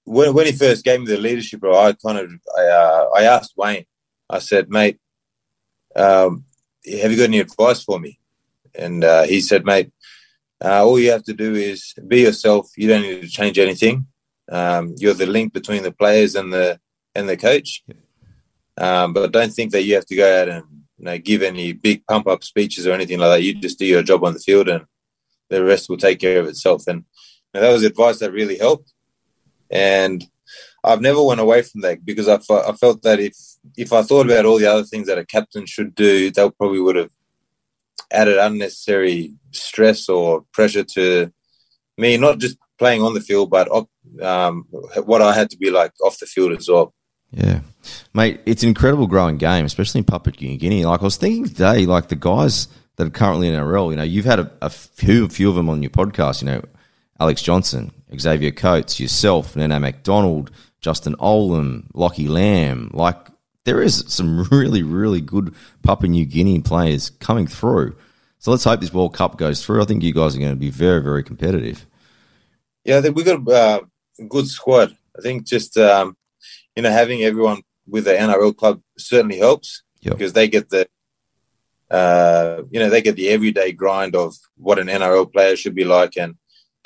when 0.06 0.34
when 0.34 0.46
he 0.46 0.52
first 0.52 0.84
gave 0.84 1.00
me 1.00 1.08
the 1.08 1.18
leadership 1.18 1.62
role, 1.64 1.78
I 1.78 1.94
kind 1.94 2.18
of 2.18 2.32
I 2.58 2.62
uh, 2.66 3.10
I 3.18 3.24
asked 3.24 3.54
Wayne. 3.58 3.86
I 4.30 4.40
said, 4.40 4.70
"Mate, 4.70 5.00
um, 5.96 6.46
have 6.86 7.12
you 7.12 7.18
got 7.18 7.26
any 7.26 7.40
advice 7.40 7.84
for 7.84 8.00
me?" 8.00 8.20
And 8.74 9.04
uh, 9.04 9.24
he 9.24 9.42
said, 9.42 9.66
"Mate, 9.66 9.92
uh, 10.64 10.86
all 10.86 11.00
you 11.00 11.12
have 11.12 11.24
to 11.24 11.34
do 11.34 11.56
is 11.56 11.94
be 12.08 12.22
yourself. 12.22 12.70
You 12.78 12.88
don't 12.88 13.02
need 13.02 13.22
to 13.22 13.28
change 13.28 13.60
anything. 13.60 14.08
Um, 14.50 14.96
you're 14.98 15.14
the 15.14 15.26
link 15.26 15.54
between 15.54 15.84
the 15.84 15.92
players 15.92 16.36
and 16.36 16.52
the 16.52 16.80
and 17.16 17.28
the 17.28 17.38
coach. 17.38 17.84
Um, 18.78 19.14
but 19.14 19.32
don't 19.32 19.54
think 19.54 19.72
that 19.72 19.84
you 19.84 19.96
have 19.96 20.06
to 20.08 20.16
go 20.16 20.42
out 20.42 20.50
and 20.50 20.64
you 20.98 21.06
know, 21.06 21.18
give 21.18 21.42
any 21.42 21.74
big 21.74 22.06
pump 22.06 22.28
up 22.28 22.44
speeches 22.44 22.88
or 22.88 22.92
anything 22.92 23.20
like 23.20 23.30
that. 23.32 23.44
You 23.44 23.56
just 23.56 23.80
do 23.80 23.86
your 23.86 24.04
job 24.04 24.24
on 24.24 24.34
the 24.34 24.40
field, 24.40 24.70
and 24.70 24.86
the 25.50 25.64
rest 25.64 25.90
will 25.90 25.98
take 25.98 26.20
care 26.20 26.40
of 26.40 26.48
itself." 26.48 26.84
And 26.88 27.04
you 27.54 27.60
know, 27.60 27.62
that 27.62 27.74
was 27.74 27.84
advice 27.84 28.20
that 28.20 28.32
really 28.32 28.58
helped. 28.58 28.94
And 29.70 30.24
I've 30.84 31.02
never 31.02 31.24
went 31.24 31.40
away 31.40 31.62
from 31.62 31.82
that 31.82 32.04
because 32.06 32.28
I, 32.28 32.36
I 32.36 32.74
felt 32.74 33.02
that 33.04 33.20
if 33.20 33.36
if 33.78 33.94
I 33.94 34.04
thought 34.04 34.26
about 34.26 34.46
all 34.46 34.60
the 34.60 34.72
other 34.72 34.84
things 34.84 35.08
that 35.08 35.18
a 35.18 35.26
captain 35.26 35.66
should 35.66 35.96
do, 35.96 36.32
that 36.32 36.58
probably 36.58 36.80
would 36.80 36.96
have 36.96 37.10
added 38.12 38.38
unnecessary 38.38 39.34
stress 39.52 40.10
or 40.10 40.44
pressure 40.52 40.84
to 40.84 41.32
me, 41.98 42.18
not 42.18 42.40
just 42.40 42.58
playing 42.78 43.02
on 43.02 43.14
the 43.14 43.22
field, 43.22 43.50
but 43.50 43.70
um, 44.22 44.66
what 45.04 45.22
I 45.22 45.34
had 45.34 45.50
to 45.52 45.58
be 45.58 45.70
like 45.70 45.94
off 46.04 46.20
the 46.20 46.26
field 46.26 46.52
as 46.54 46.68
well. 46.68 46.94
Yeah, 47.32 47.62
mate, 48.14 48.42
it's 48.46 48.64
an 48.64 48.70
incredible 48.70 49.08
growing 49.08 49.38
game, 49.38 49.66
especially 49.66 50.00
in 50.00 50.06
Papua 50.06 50.34
New 50.40 50.58
Guinea. 50.58 50.86
Like 50.86 51.02
I 51.02 51.04
was 51.04 51.18
thinking 51.18 51.46
today, 51.46 51.86
like 51.86 52.10
the 52.10 52.16
guys 52.16 52.68
that 52.98 53.08
are 53.08 53.12
currently 53.12 53.48
in 53.48 53.54
NRL, 53.54 53.92
you 53.92 53.96
know, 53.96 54.04
you've 54.04 54.26
had 54.26 54.40
a, 54.40 54.52
a 54.62 54.70
few, 54.70 55.28
few 55.30 55.50
of 55.50 55.56
them 55.56 55.70
on 55.70 55.82
your 55.82 55.92
podcast. 55.92 56.42
You 56.42 56.48
know, 56.48 56.62
Alex 57.20 57.42
Johnston, 57.42 57.92
Xavier 58.20 58.52
Coates, 58.52 59.00
yourself, 59.00 59.56
Nene 59.56 59.80
McDonald, 59.82 60.52
Justin 60.82 61.16
Olam, 61.16 61.90
Lachie 61.94 62.28
Lam. 62.28 62.92
Like 62.94 63.18
there 63.64 63.82
is 63.82 64.04
some 64.08 64.44
really, 64.52 64.84
really 64.84 65.22
good 65.22 65.56
Papua 65.84 66.10
New 66.10 66.26
Guinea 66.26 66.60
players 66.60 67.10
coming 67.10 67.48
through. 67.48 67.96
So 68.40 68.52
let's 68.52 68.64
hope 68.64 68.82
this 68.82 68.94
World 68.94 69.14
Cup 69.14 69.38
goes 69.38 69.64
through. 69.64 69.82
I 69.82 69.86
think 69.86 70.04
you 70.04 70.14
guys 70.14 70.36
are 70.36 70.40
going 70.40 70.52
to 70.52 70.56
be 70.56 70.72
very, 70.72 71.02
very 71.02 71.24
competitive. 71.24 71.86
Yeah, 72.84 72.98
I 72.98 73.02
think 73.02 73.16
we've 73.16 73.26
got 73.26 73.48
uh, 73.48 73.82
a 74.20 74.24
good 74.24 74.48
squad. 74.48 74.98
I 75.16 75.22
think 75.22 75.46
just 75.46 75.78
um, 75.78 76.18
you 76.82 76.90
know 76.90 76.96
having 76.96 77.22
everyone 77.22 77.62
with 77.88 78.06
the 78.06 78.14
NRL 78.14 78.58
club 78.58 78.82
certainly 78.98 79.38
helps 79.38 79.84
yep. 80.02 80.18
because 80.18 80.34
they 80.34 80.48
get 80.48 80.68
the 80.70 80.88
uh, 81.92 82.64
you 82.72 82.80
know 82.80 82.90
they 82.90 83.04
get 83.04 83.16
the 83.16 83.30
everyday 83.30 83.72
grind 83.72 84.16
of 84.16 84.34
what 84.58 84.80
an 84.80 84.88
NRL 84.88 85.32
player 85.32 85.56
should 85.56 85.76
be 85.76 85.84
like, 85.84 86.18
and 86.18 86.36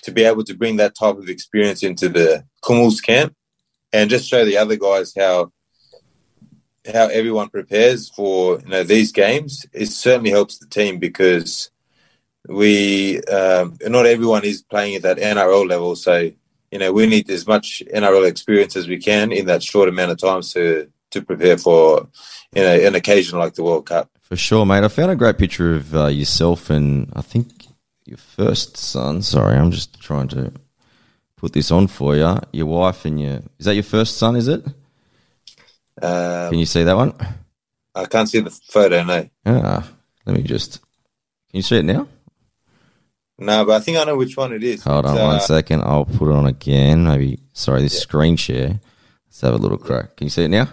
to 0.04 0.12
be 0.12 0.26
able 0.26 0.44
to 0.44 0.54
bring 0.54 0.76
that 0.78 0.96
type 1.00 1.16
of 1.16 1.30
experience 1.30 1.82
into 1.82 2.10
the 2.10 2.44
Kumuls 2.62 3.02
camp 3.02 3.34
and 3.94 4.10
just 4.10 4.28
show 4.28 4.44
the 4.44 4.58
other 4.58 4.76
guys 4.76 5.14
how 5.18 5.54
how 6.94 7.08
everyone 7.08 7.48
prepares 7.48 8.10
for 8.10 8.60
you 8.60 8.68
know 8.68 8.84
these 8.84 9.14
games, 9.14 9.66
it 9.72 9.86
certainly 9.86 10.32
helps 10.32 10.58
the 10.58 10.68
team 10.68 11.00
because 11.00 11.72
we 12.50 13.22
um, 13.24 13.78
not 13.82 14.06
everyone 14.06 14.44
is 14.44 14.62
playing 14.62 14.96
at 14.96 15.04
that 15.04 15.20
NRL 15.20 15.70
level. 15.70 15.96
So 15.96 16.32
you 16.76 16.80
know 16.80 16.92
we 16.92 17.08
need 17.08 17.30
as 17.30 17.48
much 17.48 17.82
NRL 17.94 18.28
experience 18.28 18.76
as 18.76 18.86
we 18.86 18.98
can 18.98 19.32
in 19.32 19.46
that 19.46 19.64
short 19.64 19.88
amount 19.88 20.12
of 20.12 20.18
time 20.18 20.42
to 20.42 20.92
to 21.12 21.22
prepare 21.22 21.58
for 21.58 22.06
you 22.54 22.62
know 22.62 22.76
an 22.88 22.96
occasion 22.96 23.40
like 23.40 23.54
the 23.54 23.64
World 23.64 23.86
Cup. 23.86 24.10
For 24.20 24.36
sure, 24.36 24.66
mate. 24.66 24.84
I 24.84 24.90
found 24.90 25.10
a 25.10 25.16
great 25.16 25.38
picture 25.38 25.76
of 25.76 25.96
uh, 25.96 26.08
yourself 26.08 26.70
and 26.70 27.10
I 27.16 27.22
think 27.22 27.68
your 28.04 28.18
first 28.18 28.76
son. 28.76 29.22
Sorry, 29.22 29.56
I'm 29.56 29.72
just 29.72 30.02
trying 30.02 30.28
to 30.30 30.52
put 31.38 31.54
this 31.54 31.72
on 31.72 31.88
for 31.88 32.14
you. 32.18 32.38
Your 32.52 32.66
wife 32.66 33.06
and 33.06 33.22
your 33.22 33.40
is 33.58 33.68
that 33.68 33.76
your 33.76 33.90
first 33.96 34.18
son? 34.18 34.36
Is 34.36 34.50
it? 34.50 34.62
Um, 36.02 36.50
Can 36.50 36.60
you 36.60 36.66
see 36.66 36.84
that 36.84 36.98
one? 36.98 37.14
I 37.96 38.04
can't 38.04 38.28
see 38.28 38.42
the 38.42 38.52
photo. 38.52 39.02
No. 39.06 39.30
Ah, 39.46 39.88
let 40.26 40.36
me 40.36 40.44
just. 40.44 40.82
Can 40.82 41.60
you 41.60 41.62
see 41.62 41.78
it 41.78 41.86
now? 41.86 42.06
No, 43.38 43.66
but 43.66 43.74
I 43.74 43.80
think 43.80 43.98
I 43.98 44.06
know 44.06 44.16
which 44.16 44.38
one 44.38 44.54
it 44.54 44.64
is. 44.64 44.84
Hold 44.84 45.06
on 45.06 45.18
uh, 45.18 45.24
one 45.24 45.42
second. 45.42 45.82
I'll 45.82 46.06
put 46.06 46.30
it 46.30 46.36
on 46.36 46.48
again. 46.48 47.04
Maybe. 47.04 47.40
Sorry, 47.54 47.82
this 47.82 47.96
yeah. 47.96 48.02
screen 48.02 48.36
share. 48.38 48.80
Let's 49.28 49.42
have 49.42 49.54
a 49.54 49.58
little 49.58 49.78
crack. 49.78 50.16
Can 50.16 50.26
you 50.26 50.30
see 50.30 50.46
it 50.46 50.50
now? 50.50 50.70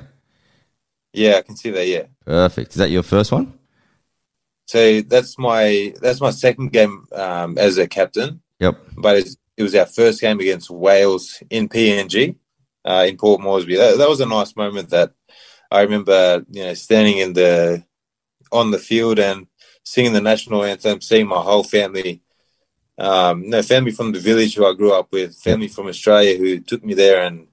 Yeah, 1.12 1.36
I 1.38 1.42
can 1.42 1.56
see 1.56 1.70
that. 1.70 1.86
Yeah. 1.86 2.04
Perfect. 2.24 2.70
Is 2.70 2.76
that 2.76 2.90
your 2.90 3.02
first 3.02 3.32
one? 3.32 3.58
So 4.66 5.02
that's 5.02 5.38
my 5.38 5.92
that's 6.00 6.20
my 6.20 6.30
second 6.30 6.72
game 6.72 7.06
um, 7.12 7.58
as 7.58 7.78
a 7.78 7.88
captain. 7.88 8.40
Yep. 8.60 8.78
But 8.96 9.26
it 9.56 9.62
was 9.62 9.74
our 9.74 9.86
first 9.86 10.20
game 10.20 10.40
against 10.40 10.70
Wales 10.70 11.42
in 11.50 11.68
PNG 11.68 12.36
uh, 12.84 13.04
in 13.08 13.16
Port 13.16 13.40
Moresby. 13.40 13.76
That, 13.76 13.98
that 13.98 14.08
was 14.08 14.20
a 14.20 14.26
nice 14.26 14.56
moment 14.56 14.90
that 14.90 15.12
I 15.70 15.82
remember, 15.82 16.44
you 16.50 16.64
know, 16.64 16.74
standing 16.74 17.18
in 17.18 17.32
the 17.32 17.84
on 18.50 18.70
the 18.70 18.78
field 18.78 19.18
and 19.18 19.46
singing 19.84 20.12
the 20.12 20.20
national 20.20 20.64
anthem, 20.64 21.00
seeing 21.00 21.26
my 21.26 21.40
whole 21.40 21.64
family, 21.64 22.22
um, 23.02 23.42
you 23.42 23.50
know, 23.50 23.62
family 23.62 23.90
from 23.90 24.12
the 24.12 24.20
village 24.20 24.54
who 24.54 24.64
I 24.64 24.74
grew 24.74 24.92
up 24.92 25.10
with, 25.10 25.34
family 25.34 25.66
from 25.66 25.88
Australia 25.88 26.38
who 26.38 26.60
took 26.60 26.84
me 26.84 26.94
there, 26.94 27.22
and 27.24 27.40
you 27.40 27.46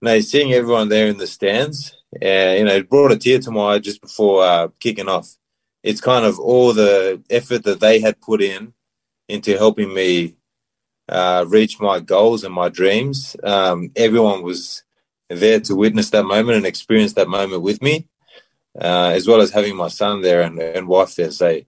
know, 0.00 0.20
seeing 0.20 0.52
everyone 0.52 0.88
there 0.88 1.08
in 1.08 1.18
the 1.18 1.26
stands, 1.26 1.96
and 2.22 2.60
you 2.60 2.64
know, 2.64 2.76
it 2.76 2.88
brought 2.88 3.10
a 3.10 3.16
tear 3.16 3.40
to 3.40 3.50
my 3.50 3.74
eye 3.74 3.78
just 3.80 4.00
before 4.00 4.44
uh, 4.44 4.68
kicking 4.78 5.08
off. 5.08 5.34
It's 5.82 6.00
kind 6.00 6.24
of 6.24 6.38
all 6.38 6.72
the 6.72 7.20
effort 7.28 7.64
that 7.64 7.80
they 7.80 7.98
had 7.98 8.20
put 8.20 8.40
in 8.40 8.72
into 9.28 9.58
helping 9.58 9.92
me 9.92 10.36
uh, 11.08 11.44
reach 11.48 11.80
my 11.80 11.98
goals 11.98 12.44
and 12.44 12.54
my 12.54 12.68
dreams. 12.68 13.34
Um, 13.42 13.90
everyone 13.96 14.42
was 14.42 14.84
there 15.28 15.58
to 15.58 15.74
witness 15.74 16.10
that 16.10 16.24
moment 16.24 16.56
and 16.56 16.66
experience 16.66 17.14
that 17.14 17.28
moment 17.28 17.62
with 17.62 17.82
me, 17.82 18.06
uh, 18.80 19.10
as 19.12 19.26
well 19.26 19.40
as 19.40 19.50
having 19.50 19.74
my 19.74 19.88
son 19.88 20.22
there 20.22 20.42
and, 20.42 20.56
and 20.60 20.86
wife 20.86 21.16
there. 21.16 21.32
So 21.32 21.62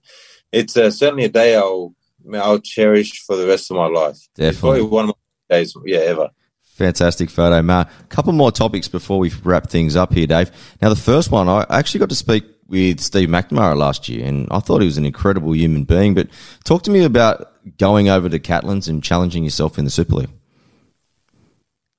it's 0.53 0.77
uh, 0.77 0.91
certainly 0.91 1.25
a 1.25 1.29
day 1.29 1.57
I'll 1.57 1.93
I'll 2.33 2.59
cherish 2.59 3.23
for 3.25 3.35
the 3.35 3.47
rest 3.47 3.71
of 3.71 3.77
my 3.77 3.87
life. 3.87 4.17
Definitely 4.35 4.83
one 4.83 5.09
of 5.09 5.15
my 5.49 5.57
days, 5.57 5.73
yeah, 5.85 5.99
ever. 5.99 6.29
Fantastic 6.63 7.29
photo, 7.29 7.61
Matt. 7.61 7.89
A 8.01 8.03
couple 8.05 8.33
more 8.33 8.51
topics 8.51 8.87
before 8.87 9.17
we 9.17 9.31
wrap 9.43 9.69
things 9.69 9.95
up 9.95 10.13
here, 10.13 10.27
Dave. 10.27 10.51
Now, 10.81 10.89
the 10.89 10.95
first 10.95 11.31
one, 11.31 11.49
I 11.49 11.65
actually 11.69 12.01
got 12.01 12.09
to 12.09 12.15
speak 12.15 12.45
with 12.67 12.99
Steve 12.99 13.29
McNamara 13.29 13.75
last 13.75 14.09
year, 14.09 14.25
and 14.25 14.47
I 14.51 14.59
thought 14.59 14.81
he 14.81 14.85
was 14.85 14.97
an 14.97 15.05
incredible 15.05 15.55
human 15.55 15.85
being. 15.85 16.13
But 16.13 16.27
talk 16.63 16.83
to 16.83 16.91
me 16.91 17.03
about 17.03 17.53
going 17.77 18.09
over 18.09 18.29
to 18.29 18.39
Catalans 18.39 18.87
and 18.87 19.03
challenging 19.03 19.43
yourself 19.43 19.79
in 19.79 19.85
the 19.85 19.91
Super 19.91 20.15
League. 20.15 20.29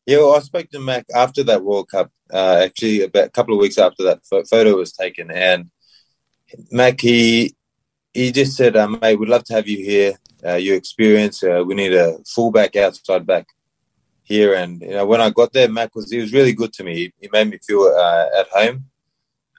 Yeah, 0.07 0.19
well, 0.19 0.37
I 0.37 0.41
spoke 0.41 0.71
to 0.71 0.79
Mac 0.79 1.07
after 1.15 1.43
that 1.45 1.65
World 1.65 1.91
Cup, 1.91 2.11
uh, 2.33 2.61
actually 2.63 3.03
about 3.03 3.27
a 3.27 3.31
couple 3.31 3.55
of 3.55 3.61
weeks 3.61 3.79
after 3.79 4.05
that 4.05 4.21
photo 4.25 4.77
was 4.77 4.93
taken, 4.93 5.31
and 5.31 5.71
Mac 6.71 7.01
he 7.01 7.55
he 8.19 8.33
just 8.33 8.57
said, 8.57 8.77
um, 8.77 8.99
"Mate, 9.01 9.19
we'd 9.19 9.29
love 9.29 9.45
to 9.45 9.55
have 9.55 9.69
you 9.69 9.79
here. 9.79 10.15
Uh, 10.45 10.55
your 10.55 10.77
experience. 10.77 11.43
Uh, 11.43 11.63
we 11.67 11.75
need 11.75 11.95
a 11.95 12.19
fullback, 12.35 12.75
outside 12.77 13.27
back 13.27 13.47
here." 14.25 14.55
And 14.55 14.81
you 14.83 14.91
know, 14.91 15.07
when 15.07 15.21
I 15.21 15.31
got 15.31 15.53
there, 15.53 15.69
Mac 15.69 15.95
was 15.95 16.11
he 16.11 16.19
was 16.19 16.33
really 16.33 16.53
good 16.53 16.73
to 16.75 16.85
me. 16.85 16.95
He, 16.95 17.13
he 17.21 17.29
made 17.33 17.49
me 17.49 17.59
feel 17.67 17.83
uh, 17.83 18.27
at 18.41 18.49
home 18.49 18.87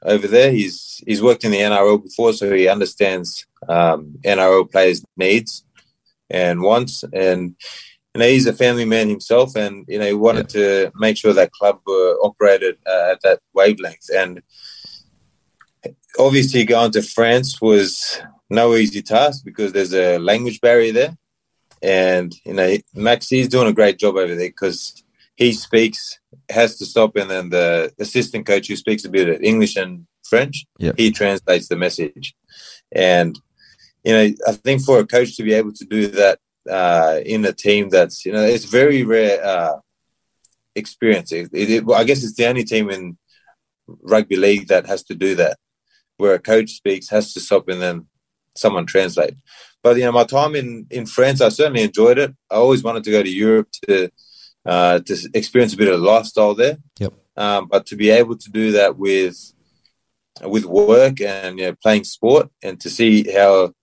over 0.03 0.27
there. 0.27 0.51
He's 0.51 1.01
he's 1.05 1.21
worked 1.21 1.45
in 1.45 1.51
the 1.51 1.59
NRL 1.59 2.03
before, 2.03 2.33
so 2.33 2.53
he 2.53 2.67
understands 2.67 3.45
um, 3.67 4.19
NRL 4.23 4.69
players' 4.69 5.05
needs 5.15 5.63
and 6.29 6.61
wants. 6.61 7.03
And 7.13 7.55
you 8.13 8.19
know, 8.19 8.27
he's 8.27 8.47
a 8.47 8.53
family 8.53 8.85
man 8.85 9.09
himself, 9.09 9.55
and 9.55 9.85
you 9.87 9.99
know, 9.99 10.07
he 10.07 10.13
wanted 10.13 10.53
yeah. 10.53 10.61
to 10.61 10.91
make 10.95 11.17
sure 11.17 11.33
that 11.33 11.51
club 11.51 11.79
were 11.85 12.17
operated 12.23 12.77
uh, 12.85 13.11
at 13.11 13.21
that 13.21 13.39
wavelength. 13.53 14.09
And 14.13 14.41
obviously, 16.17 16.65
going 16.65 16.91
to 16.91 17.01
France 17.01 17.61
was 17.61 18.21
no 18.49 18.75
easy 18.75 19.01
task 19.01 19.43
because 19.45 19.73
there's 19.73 19.93
a 19.93 20.17
language 20.17 20.61
barrier 20.61 20.93
there. 20.93 21.17
And 21.81 22.33
you 22.45 22.53
know, 22.53 22.75
Max, 22.93 23.29
he's 23.29 23.47
doing 23.47 23.67
a 23.67 23.73
great 23.73 23.97
job 23.97 24.15
over 24.15 24.35
there 24.35 24.49
because 24.49 25.03
he 25.35 25.53
speaks 25.53 26.19
has 26.49 26.77
to 26.77 26.85
stop, 26.85 27.15
and 27.15 27.29
then 27.29 27.49
the 27.49 27.93
assistant 27.99 28.45
coach 28.45 28.67
who 28.67 28.75
speaks 28.75 29.05
a 29.05 29.09
bit 29.09 29.29
of 29.29 29.41
English 29.41 29.77
and 29.77 30.05
French, 30.23 30.65
yep. 30.77 30.95
he 30.97 31.11
translates 31.11 31.69
the 31.69 31.77
message. 31.77 32.35
And 32.91 33.39
you 34.03 34.13
know, 34.13 34.33
I 34.47 34.51
think 34.51 34.81
for 34.81 34.99
a 34.99 35.05
coach 35.05 35.37
to 35.37 35.43
be 35.43 35.53
able 35.53 35.73
to 35.73 35.85
do 35.85 36.07
that 36.07 36.39
uh, 36.69 37.19
in 37.25 37.45
a 37.45 37.53
team 37.53 37.89
that's 37.89 38.25
you 38.25 38.33
know 38.33 38.43
it's 38.43 38.65
very 38.65 39.03
rare 39.03 39.43
uh, 39.43 39.77
experience. 40.75 41.31
It, 41.31 41.49
it, 41.53 41.83
I 41.89 42.03
guess 42.03 42.23
it's 42.23 42.35
the 42.35 42.47
only 42.47 42.65
team 42.65 42.89
in 42.89 43.17
rugby 43.87 44.35
league 44.35 44.67
that 44.67 44.85
has 44.87 45.03
to 45.03 45.15
do 45.15 45.35
that, 45.35 45.57
where 46.17 46.33
a 46.33 46.39
coach 46.39 46.71
speaks, 46.71 47.09
has 47.09 47.33
to 47.33 47.39
stop, 47.39 47.69
and 47.69 47.81
then 47.81 48.08
someone 48.59 48.85
translate. 48.85 49.35
But 49.81 49.97
you 49.97 50.03
know, 50.03 50.11
my 50.11 50.25
time 50.25 50.55
in 50.55 50.87
in 50.89 51.05
France, 51.05 51.41
I 51.41 51.49
certainly 51.49 51.83
enjoyed 51.83 52.17
it. 52.17 52.33
I 52.51 52.55
always 52.55 52.83
wanted 52.83 53.03
to 53.05 53.11
go 53.11 53.23
to 53.23 53.29
Europe 53.29 53.69
to 53.87 54.09
uh, 54.65 54.99
to 54.99 55.29
experience 55.33 55.73
a 55.73 55.77
bit 55.77 55.93
of 55.93 55.99
lifestyle 55.99 56.53
there. 56.53 56.77
Yep. 56.99 57.13
Um, 57.37 57.67
but 57.67 57.85
to 57.87 57.95
be 57.95 58.09
able 58.09 58.37
to 58.37 58.51
do 58.51 58.73
that 58.73 58.97
with 58.97 59.53
with 60.43 60.65
work 60.65 61.21
and 61.21 61.59
you 61.59 61.65
know, 61.65 61.75
playing 61.81 62.03
sport, 62.03 62.49
and 62.61 62.79
to 62.81 62.89
see 62.89 63.31
how 63.31 63.73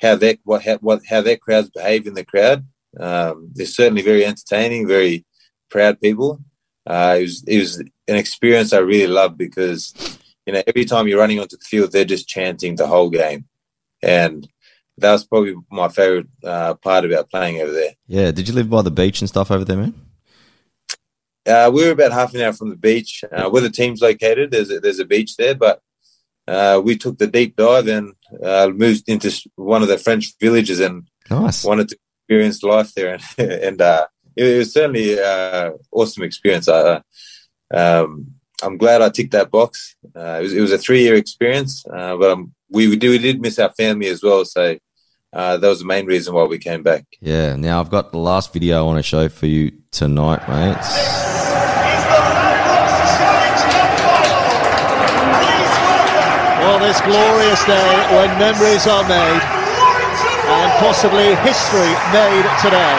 how 0.00 0.16
their 0.16 0.36
what 0.44 0.64
how, 0.64 0.76
what 0.78 1.02
how 1.08 1.20
their 1.20 1.36
crowds 1.36 1.70
behave 1.70 2.06
in 2.06 2.14
the 2.14 2.24
crowd. 2.24 2.66
Um, 2.98 3.50
they're 3.54 3.66
certainly 3.66 4.02
very 4.02 4.24
entertaining, 4.24 4.88
very 4.88 5.24
proud 5.70 6.00
people. 6.00 6.40
Uh, 6.86 7.16
it 7.18 7.22
was 7.22 7.44
it 7.46 7.58
was 7.58 7.78
an 7.78 8.16
experience 8.16 8.72
I 8.72 8.78
really 8.78 9.12
loved 9.12 9.36
because 9.36 9.94
you 10.46 10.52
know 10.52 10.62
every 10.66 10.84
time 10.84 11.06
you're 11.06 11.20
running 11.20 11.40
onto 11.40 11.56
the 11.56 11.64
field, 11.64 11.92
they're 11.92 12.04
just 12.04 12.28
chanting 12.28 12.76
the 12.76 12.86
whole 12.86 13.10
game, 13.10 13.46
and 14.02 14.48
that 14.98 15.12
was 15.12 15.24
probably 15.24 15.54
my 15.70 15.88
favorite 15.88 16.26
uh, 16.44 16.74
part 16.74 17.04
about 17.04 17.30
playing 17.30 17.60
over 17.60 17.72
there. 17.72 17.92
Yeah, 18.06 18.30
did 18.30 18.48
you 18.48 18.54
live 18.54 18.68
by 18.68 18.82
the 18.82 18.90
beach 18.90 19.20
and 19.20 19.28
stuff 19.28 19.50
over 19.50 19.64
there, 19.64 19.76
man? 19.76 19.94
Uh, 21.46 21.70
we 21.72 21.84
were 21.84 21.92
about 21.92 22.12
half 22.12 22.34
an 22.34 22.42
hour 22.42 22.52
from 22.52 22.68
the 22.68 22.76
beach. 22.76 23.24
Uh, 23.32 23.48
where 23.48 23.62
the 23.62 23.70
team's 23.70 24.02
located, 24.02 24.50
there's 24.50 24.70
a, 24.70 24.80
there's 24.80 24.98
a 24.98 25.04
beach 25.04 25.36
there, 25.36 25.54
but 25.54 25.80
uh, 26.46 26.80
we 26.82 26.96
took 26.96 27.18
the 27.18 27.26
deep 27.26 27.56
dive 27.56 27.88
and 27.88 28.12
uh, 28.42 28.70
moved 28.74 29.08
into 29.08 29.30
one 29.56 29.82
of 29.82 29.88
the 29.88 29.98
French 29.98 30.34
villages 30.40 30.80
and 30.80 31.08
Nice. 31.30 31.64
wanted 31.64 31.88
to 31.90 31.98
experience 32.22 32.62
life 32.62 32.92
there. 32.94 33.14
And, 33.38 33.50
and 33.52 33.80
uh, 33.82 34.06
it 34.36 34.58
was 34.58 34.72
certainly 34.72 35.18
an 35.18 35.74
awesome 35.92 36.22
experience. 36.22 36.68
I, 36.68 37.02
um, 37.72 38.34
I'm 38.62 38.76
glad 38.76 39.02
I 39.02 39.08
ticked 39.08 39.32
that 39.32 39.50
box. 39.50 39.96
Uh, 40.16 40.38
it, 40.40 40.42
was, 40.42 40.52
it 40.54 40.60
was 40.60 40.72
a 40.72 40.78
three 40.78 41.02
year 41.02 41.14
experience, 41.14 41.84
uh, 41.86 42.16
but 42.16 42.30
um, 42.30 42.54
we, 42.70 42.88
we, 42.88 42.96
did, 42.96 43.10
we 43.10 43.18
did 43.18 43.40
miss 43.40 43.58
our 43.58 43.72
family 43.72 44.08
as 44.08 44.22
well. 44.22 44.44
So 44.44 44.76
uh, 45.32 45.56
that 45.56 45.68
was 45.68 45.80
the 45.80 45.86
main 45.86 46.06
reason 46.06 46.34
why 46.34 46.44
we 46.44 46.58
came 46.58 46.82
back. 46.82 47.04
Yeah. 47.20 47.56
Now 47.56 47.80
I've 47.80 47.90
got 47.90 48.12
the 48.12 48.18
last 48.18 48.52
video 48.52 48.78
I 48.78 48.82
want 48.82 48.98
to 48.98 49.02
show 49.02 49.28
for 49.28 49.46
you 49.46 49.72
tonight, 49.90 50.46
mate. 50.48 50.76
Well, 56.60 56.78
this 56.80 57.00
glorious 57.00 57.64
day 57.64 57.92
when 58.12 58.28
memories 58.38 58.86
are 58.86 59.06
made 59.08 59.42
and 60.48 60.72
possibly 60.80 61.34
history 61.44 61.92
made 62.12 62.44
today. 62.60 62.98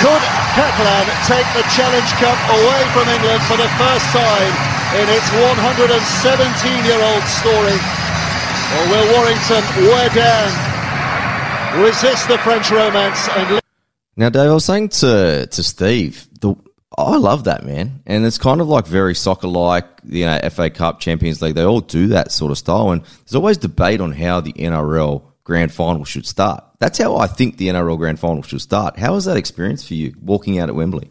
Could 0.00 0.24
Catalan 0.52 1.06
take 1.24 1.48
the 1.56 1.64
Challenge 1.72 2.10
Cup 2.20 2.36
away 2.48 2.80
from 2.92 3.08
England 3.08 3.42
for 3.44 3.56
the 3.56 3.68
first 3.80 4.04
time 4.12 4.71
in 5.00 5.08
its 5.08 5.28
117-year-old 5.32 7.24
story? 7.24 7.78
Or 8.72 8.82
will 8.88 9.08
Warrington 9.16 9.64
wear 9.88 10.08
down, 10.10 10.50
resist 11.82 12.28
the 12.28 12.38
French 12.38 12.70
romance 12.70 13.28
and... 13.36 13.60
Now, 14.16 14.28
Dave, 14.28 14.50
I 14.50 14.54
was 14.54 14.64
saying 14.64 14.90
to 14.90 15.46
to 15.50 15.62
Steve, 15.62 16.28
the 16.40 16.54
I 16.98 17.16
love 17.16 17.44
that 17.44 17.64
man, 17.64 18.02
and 18.06 18.26
it's 18.26 18.38
kind 18.38 18.60
of 18.60 18.68
like 18.68 18.86
very 18.86 19.14
soccer 19.14 19.48
like, 19.48 19.86
you 20.04 20.26
know, 20.26 20.38
FA 20.50 20.68
Cup, 20.68 21.00
Champions 21.00 21.40
League. 21.40 21.54
They 21.54 21.64
all 21.64 21.80
do 21.80 22.08
that 22.08 22.30
sort 22.30 22.50
of 22.50 22.58
style, 22.58 22.90
and 22.90 23.02
there's 23.02 23.34
always 23.34 23.56
debate 23.56 24.00
on 24.00 24.12
how 24.12 24.40
the 24.40 24.52
NRL 24.52 25.22
Grand 25.44 25.72
Final 25.72 26.04
should 26.04 26.26
start. 26.26 26.64
That's 26.78 26.98
how 26.98 27.16
I 27.16 27.26
think 27.26 27.56
the 27.56 27.68
NRL 27.68 27.96
Grand 27.96 28.20
Final 28.20 28.42
should 28.42 28.60
start. 28.60 28.98
How 28.98 29.14
was 29.14 29.24
that 29.24 29.36
experience 29.36 29.86
for 29.86 29.94
you 29.94 30.14
walking 30.20 30.58
out 30.58 30.68
at 30.68 30.74
Wembley? 30.74 31.10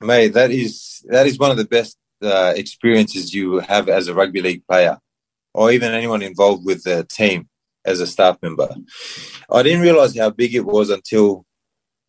Mate, 0.00 0.34
that 0.34 0.50
is 0.50 1.04
that 1.08 1.26
is 1.26 1.38
one 1.38 1.50
of 1.50 1.56
the 1.56 1.64
best 1.64 1.96
uh, 2.22 2.52
experiences 2.56 3.34
you 3.34 3.58
have 3.60 3.88
as 3.88 4.08
a 4.08 4.14
rugby 4.14 4.40
league 4.40 4.66
player, 4.66 4.98
or 5.54 5.72
even 5.72 5.92
anyone 5.92 6.22
involved 6.22 6.64
with 6.64 6.84
the 6.84 7.04
team 7.04 7.48
as 7.84 8.00
a 8.00 8.06
staff 8.06 8.38
member. 8.42 8.68
I 9.50 9.62
didn't 9.62 9.82
realize 9.82 10.16
how 10.16 10.30
big 10.30 10.54
it 10.54 10.64
was 10.64 10.90
until 10.90 11.44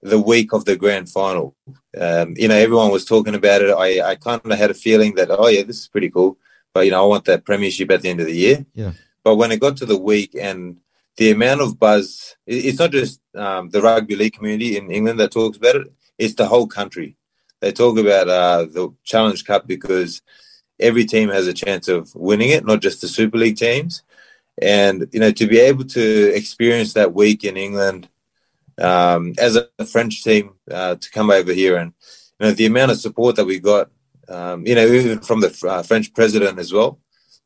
the 0.01 0.19
week 0.19 0.53
of 0.53 0.65
the 0.65 0.75
grand 0.75 1.09
final. 1.09 1.55
Um, 1.99 2.33
you 2.37 2.47
know, 2.47 2.55
everyone 2.55 2.91
was 2.91 3.05
talking 3.05 3.35
about 3.35 3.61
it. 3.61 3.71
I, 3.71 4.11
I 4.11 4.15
kind 4.15 4.41
of 4.43 4.57
had 4.57 4.71
a 4.71 4.75
feeling 4.75 5.15
that, 5.15 5.31
oh, 5.31 5.47
yeah, 5.47 5.63
this 5.63 5.79
is 5.79 5.87
pretty 5.87 6.09
cool. 6.09 6.37
But, 6.73 6.85
you 6.85 6.91
know, 6.91 7.03
I 7.03 7.07
want 7.07 7.25
that 7.25 7.45
premiership 7.45 7.89
at 7.91 8.01
the 8.01 8.09
end 8.09 8.19
of 8.19 8.25
the 8.27 8.35
year. 8.35 8.65
Yeah. 8.73 8.91
But 9.23 9.35
when 9.37 9.51
it 9.51 9.61
got 9.61 9.77
to 9.77 9.85
the 9.85 9.97
week 9.97 10.35
and 10.39 10.77
the 11.17 11.31
amount 11.31 11.61
of 11.61 11.79
buzz, 11.79 12.35
it's 12.45 12.79
not 12.79 12.91
just 12.91 13.21
um, 13.35 13.69
the 13.69 13.81
rugby 13.81 14.15
league 14.15 14.33
community 14.33 14.75
in 14.77 14.91
England 14.91 15.19
that 15.19 15.31
talks 15.31 15.57
about 15.57 15.75
it, 15.75 15.87
it's 16.17 16.35
the 16.35 16.47
whole 16.47 16.67
country. 16.67 17.15
They 17.63 17.71
talk 17.71 17.97
about 17.97 18.27
uh, 18.27 18.65
the 18.65 18.93
Challenge 19.05 19.45
Cup 19.45 19.65
because 19.65 20.21
every 20.81 21.05
team 21.05 21.29
has 21.29 21.47
a 21.47 21.53
chance 21.53 21.87
of 21.87 22.13
winning 22.13 22.49
it, 22.49 22.65
not 22.65 22.81
just 22.81 22.99
the 22.99 23.07
Super 23.07 23.37
League 23.37 23.55
teams. 23.55 24.03
And, 24.61 25.07
you 25.13 25.21
know, 25.21 25.31
to 25.31 25.47
be 25.47 25.59
able 25.59 25.85
to 25.85 26.35
experience 26.35 26.91
that 26.93 27.13
week 27.13 27.45
in 27.45 27.55
England, 27.55 28.09
um, 28.81 29.33
as 29.37 29.55
a 29.55 29.85
French 29.85 30.25
team 30.25 30.55
uh, 30.69 30.95
to 30.95 31.11
come 31.11 31.29
over 31.29 31.53
here 31.53 31.77
and 31.77 31.93
you 32.39 32.47
know 32.47 32.51
the 32.51 32.65
amount 32.65 32.91
of 32.91 32.99
support 32.99 33.37
that 33.37 33.45
we 33.45 33.59
got, 33.59 33.89
um, 34.27 34.67
you 34.67 34.75
know, 34.75 34.85
even 34.85 35.19
from 35.19 35.39
the 35.39 35.57
uh, 35.69 35.83
French 35.83 36.13
president 36.13 36.59
as 36.59 36.73
well, 36.73 36.99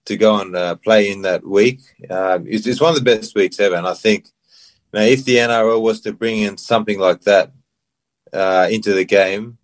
to 0.06 0.18
go 0.18 0.42
and 0.42 0.56
uh, 0.56 0.76
play 0.78 1.12
in 1.12 1.22
that 1.22 1.46
week. 1.46 1.82
Um, 2.10 2.48
it's, 2.48 2.66
it's, 2.66 2.82
one 2.82 2.90
of 2.90 2.96
the 2.96 3.16
best 3.16 3.36
weeks 3.36 3.60
ever, 3.60 3.76
and 3.76 3.86
I 3.86 3.94
think 3.94 4.32
you 4.94 5.00
know, 5.00 5.06
if 5.06 5.26
the 5.26 5.36
NRL 5.36 5.82
was 5.82 6.02
to 6.02 6.14
bring 6.14 6.40
in 6.40 6.58
something 6.58 6.98
like 6.98 7.22
that 7.22 7.52
uh, 8.34 8.68
into 8.72 8.94
the 8.94 9.06
game, 9.06 9.57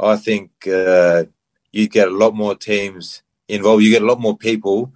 I 0.00 0.16
think 0.16 0.50
uh, 0.66 1.24
you'd 1.72 1.90
get 1.90 2.08
a 2.08 2.16
lot 2.16 2.34
more 2.34 2.54
teams 2.54 3.22
involved. 3.48 3.82
You 3.82 3.90
get 3.90 4.02
a 4.02 4.06
lot 4.06 4.20
more 4.20 4.36
people 4.36 4.92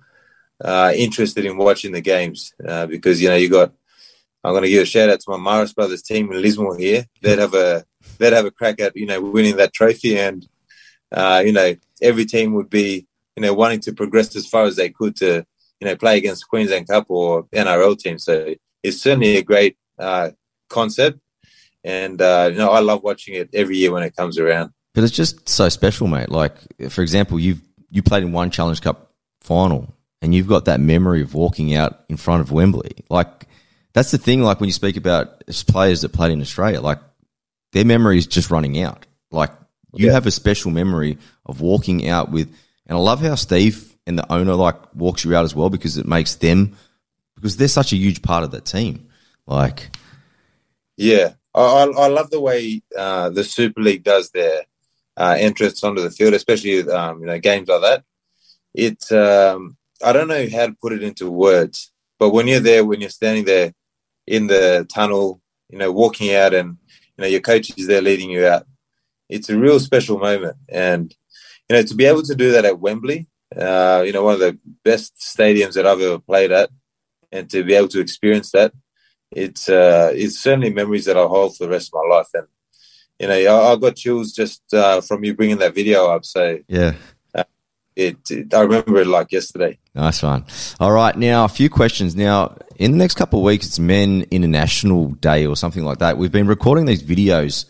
uh, 0.65 0.93
interested 0.95 1.45
in 1.45 1.57
watching 1.57 1.93
the 1.93 2.01
games 2.01 2.53
because 2.59 3.21
you 3.21 3.29
know 3.29 3.37
you 3.37 3.49
got 3.49 3.73
I'm 4.45 4.53
going 4.53 4.65
to 4.65 4.69
give 4.69 4.83
a 4.83 4.87
shout 4.87 5.09
out 5.09 5.21
to 5.21 5.31
my 5.31 5.37
Marist 5.37 5.77
Brothers 5.77 6.03
team 6.03 6.33
in 6.33 6.43
Lismore 6.43 6.77
here. 6.77 7.07
They'd 7.21 7.39
have 7.39 7.55
a 7.55 7.85
they'd 8.19 8.33
have 8.33 8.47
a 8.47 8.51
crack 8.51 8.81
at 8.81 8.97
you 8.97 9.07
know 9.07 9.21
winning 9.21 9.57
that 9.57 9.73
trophy, 9.73 10.19
and 10.19 10.47
uh, 11.13 11.43
you 11.45 11.53
know 11.53 11.75
every 12.01 12.25
team 12.25 12.55
would 12.55 12.69
be 12.69 13.07
you 13.37 13.43
know 13.43 13.55
wanting 13.55 13.81
to 13.81 13.93
progress 13.93 14.35
as 14.35 14.47
far 14.47 14.65
as 14.65 14.75
they 14.75 14.89
could 14.91 15.15
to 15.17 15.47
you 15.81 15.87
know 15.87 15.97
play 15.97 16.19
against 16.19 16.49
Queensland 16.49 16.89
Cup 16.89 17.07
or 17.09 17.45
NRL 17.45 17.97
team. 17.99 18.19
So 18.19 18.55
it's 18.83 19.01
certainly 19.01 19.37
a 19.37 19.45
great 19.45 19.77
uh, 19.97 20.31
concept, 20.69 21.21
and 21.85 22.21
uh, 22.21 22.49
you 22.51 22.59
know 22.59 22.71
I 22.71 22.81
love 22.81 23.05
watching 23.05 23.35
it 23.35 23.51
every 23.55 23.77
year 23.77 23.93
when 23.93 24.03
it 24.03 24.17
comes 24.17 24.39
around. 24.39 24.73
But 24.95 25.05
it's 25.05 25.13
just 25.13 25.49
so 25.49 25.69
special, 25.69 26.07
mate. 26.07 26.29
Like 26.29 26.55
for 26.91 27.03
example, 27.03 27.39
you've 27.39 27.61
you 27.91 28.03
played 28.03 28.23
in 28.23 28.33
one 28.33 28.51
Challenge 28.51 28.81
Cup 28.81 29.13
final, 29.41 29.95
and 30.21 30.35
you've 30.35 30.49
got 30.49 30.67
that 30.67 30.81
memory 30.81 31.23
of 31.23 31.35
walking 31.35 31.75
out 31.75 32.05
in 32.09 32.17
front 32.17 32.41
of 32.41 32.53
Wembley, 32.53 32.93
like 33.09 33.47
that's 33.93 34.11
the 34.11 34.19
thing. 34.19 34.43
Like 34.43 34.61
when 34.61 34.69
you 34.69 34.73
speak 34.73 34.97
about 34.97 35.47
players 35.69 36.03
that 36.03 36.11
played 36.11 36.33
in 36.33 36.41
Australia, 36.41 36.81
like 36.81 37.01
their 37.73 37.85
memory 37.85 38.19
is 38.19 38.27
just 38.27 38.51
running 38.51 38.81
out. 38.83 39.07
Like 39.31 39.51
you 39.95 40.07
yeah. 40.07 40.13
have 40.13 40.27
a 40.27 40.31
special 40.31 40.71
memory 40.71 41.19
of 41.47 41.61
walking 41.61 42.09
out 42.09 42.31
with, 42.31 42.49
and 42.87 42.97
I 42.97 43.01
love 43.01 43.21
how 43.21 43.35
Steve 43.35 43.93
and 44.07 44.19
the 44.19 44.33
owner 44.33 44.55
like 44.55 44.95
walks 44.95 45.25
you 45.25 45.35
out 45.35 45.45
as 45.45 45.55
well 45.55 45.71
because 45.71 45.99
it 45.99 46.07
makes 46.07 46.37
them 46.37 46.77
because 47.35 47.57
they're 47.57 47.69
such 47.69 47.93
a 47.93 47.97
huge 47.97 48.23
part 48.23 48.45
of 48.45 48.53
that 48.53 48.65
team. 48.65 49.09
Like, 49.47 49.97
yeah, 50.97 51.33
I, 51.55 51.61
I 51.85 52.07
love 52.09 52.31
the 52.31 52.41
way 52.41 52.83
uh, 52.97 53.31
the 53.31 53.45
Super 53.45 53.81
League 53.81 54.05
does 54.05 54.31
their 54.31 54.63
uh, 55.17 55.37
entrance 55.39 55.83
onto 55.85 56.03
the 56.03 56.11
field, 56.11 56.35
especially 56.35 56.89
um, 56.91 57.21
you 57.21 57.27
know 57.27 57.39
games 57.39 57.69
like 57.69 57.83
that. 57.83 58.05
It's 58.75 59.13
um, 59.13 59.77
I 60.03 60.13
don't 60.13 60.29
know 60.29 60.47
how 60.51 60.67
to 60.67 60.77
put 60.81 60.93
it 60.93 61.03
into 61.03 61.31
words, 61.31 61.93
but 62.19 62.31
when 62.31 62.49
you're 62.49 62.61
there, 62.61 62.85
when 62.85 63.01
you're 63.01 63.11
standing 63.11 63.45
there 63.45 63.73
in 64.27 64.47
the 64.47 64.87
tunnel, 64.93 65.41
you 65.69 65.79
know, 65.79 65.91
walking 65.91 66.35
out 66.35 66.55
and, 66.55 66.77
you 67.17 67.23
know, 67.23 67.27
your 67.27 67.41
coach 67.41 67.77
is 67.77 67.87
there 67.87 68.03
leading 68.03 68.31
you 68.31 68.47
out. 68.47 68.67
It's 69.29 69.49
a 69.49 69.59
real 69.59 69.81
special 69.81 70.19
moment. 70.19 70.57
And, 70.69 71.15
you 71.69 71.77
know, 71.77 71.83
to 71.83 71.95
be 71.95 72.05
able 72.05 72.23
to 72.23 72.35
do 72.35 72.53
that 72.53 72.65
at 72.65 72.79
Wembley, 72.79 73.27
uh, 73.57 74.03
you 74.05 74.13
know, 74.13 74.23
one 74.23 74.35
of 74.35 74.41
the 74.41 74.59
best 74.85 75.17
stadiums 75.17 75.75
that 75.75 75.87
I've 75.87 76.01
ever 76.01 76.19
played 76.19 76.53
at, 76.53 76.71
and 77.31 77.49
to 77.51 77.65
be 77.65 77.75
able 77.75 77.89
to 77.89 78.01
experience 78.01 78.51
that, 78.53 78.73
it's 79.31 79.69
uh, 79.69 80.13
it's 80.15 80.39
certainly 80.39 80.73
memories 80.73 81.07
that 81.07 81.17
I'll 81.17 81.29
hold 81.29 81.57
for 81.57 81.65
the 81.65 81.71
rest 81.71 81.91
of 81.93 82.03
my 82.03 82.17
life. 82.17 82.29
And 82.35 82.47
you 83.23 83.29
know, 83.29 83.35
I, 83.35 83.73
I 83.73 83.77
got 83.77 83.95
chills 83.97 84.33
just 84.33 84.75
uh, 84.75 85.01
from 85.01 85.25
you 85.25 85.33
bringing 85.35 85.59
that 85.59 85.75
video 85.75 86.09
up. 86.09 86.25
So 86.25 86.59
yeah, 86.67 86.95
it, 87.95 88.17
it, 88.31 88.53
I 88.53 88.63
remember 88.63 89.01
it 89.01 89.07
like 89.07 89.31
yesterday. 89.31 89.79
Nice 89.95 90.23
one. 90.23 90.45
All 90.81 90.91
right, 90.91 91.17
now 91.17 91.45
a 91.45 91.49
few 91.49 91.71
questions. 91.71 92.17
Now, 92.17 92.57
in 92.77 92.91
the 92.91 92.99
next 92.99 93.15
couple 93.15 93.39
of 93.39 93.45
weeks, 93.45 93.67
it's 93.67 93.79
Men 93.79 94.27
International 94.33 95.11
Day 95.11 95.47
or 95.47 95.57
something 95.57 95.85
like 95.85 95.99
that. 95.99 96.19
We've 96.19 96.33
been 96.33 96.49
recording 96.49 96.87
these 96.87 97.03
videos 97.03 97.67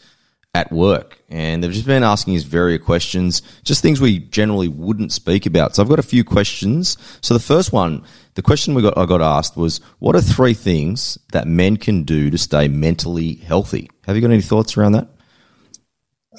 at 0.55 0.73
work, 0.73 1.23
and 1.29 1.63
they've 1.63 1.73
just 1.73 1.87
been 1.87 2.03
asking 2.03 2.37
us 2.37 2.45
various 2.45 2.83
questions, 2.83 3.43
just 3.63 3.83
things 3.83 4.01
we 4.01 4.21
generally 4.21 4.69
wouldn't 4.69 5.13
speak 5.13 5.45
about. 5.45 5.75
So 5.75 5.83
I've 5.83 5.89
got 5.89 5.99
a 5.99 6.03
few 6.03 6.25
questions. 6.25 6.97
So 7.21 7.35
the 7.35 7.41
first 7.41 7.73
one, 7.73 8.05
the 8.35 8.43
question 8.43 8.75
we 8.75 8.81
got 8.81 8.97
I 8.97 9.05
got 9.05 9.21
asked 9.21 9.57
was, 9.57 9.83
"What 9.99 10.17
are 10.17 10.23
three 10.23 10.55
things 10.55 11.19
that 11.33 11.47
men 11.47 11.77
can 11.77 12.05
do 12.05 12.31
to 12.31 12.39
stay 12.39 12.69
mentally 12.69 13.35
healthy?" 13.35 13.91
Have 14.07 14.17
you 14.17 14.23
got 14.23 14.31
any 14.31 14.41
thoughts 14.41 14.79
around 14.79 14.93
that? 14.93 15.09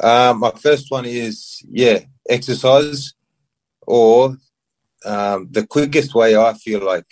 Um, 0.02 0.40
my 0.40 0.52
first 0.52 0.90
one 0.90 1.06
is 1.06 1.62
yeah, 1.70 2.00
exercise 2.30 3.14
or 3.86 4.38
um, 5.06 5.48
the 5.52 5.66
quickest 5.68 6.16
way 6.16 6.36
I 6.36 6.54
feel 6.54 6.84
like 6.84 7.06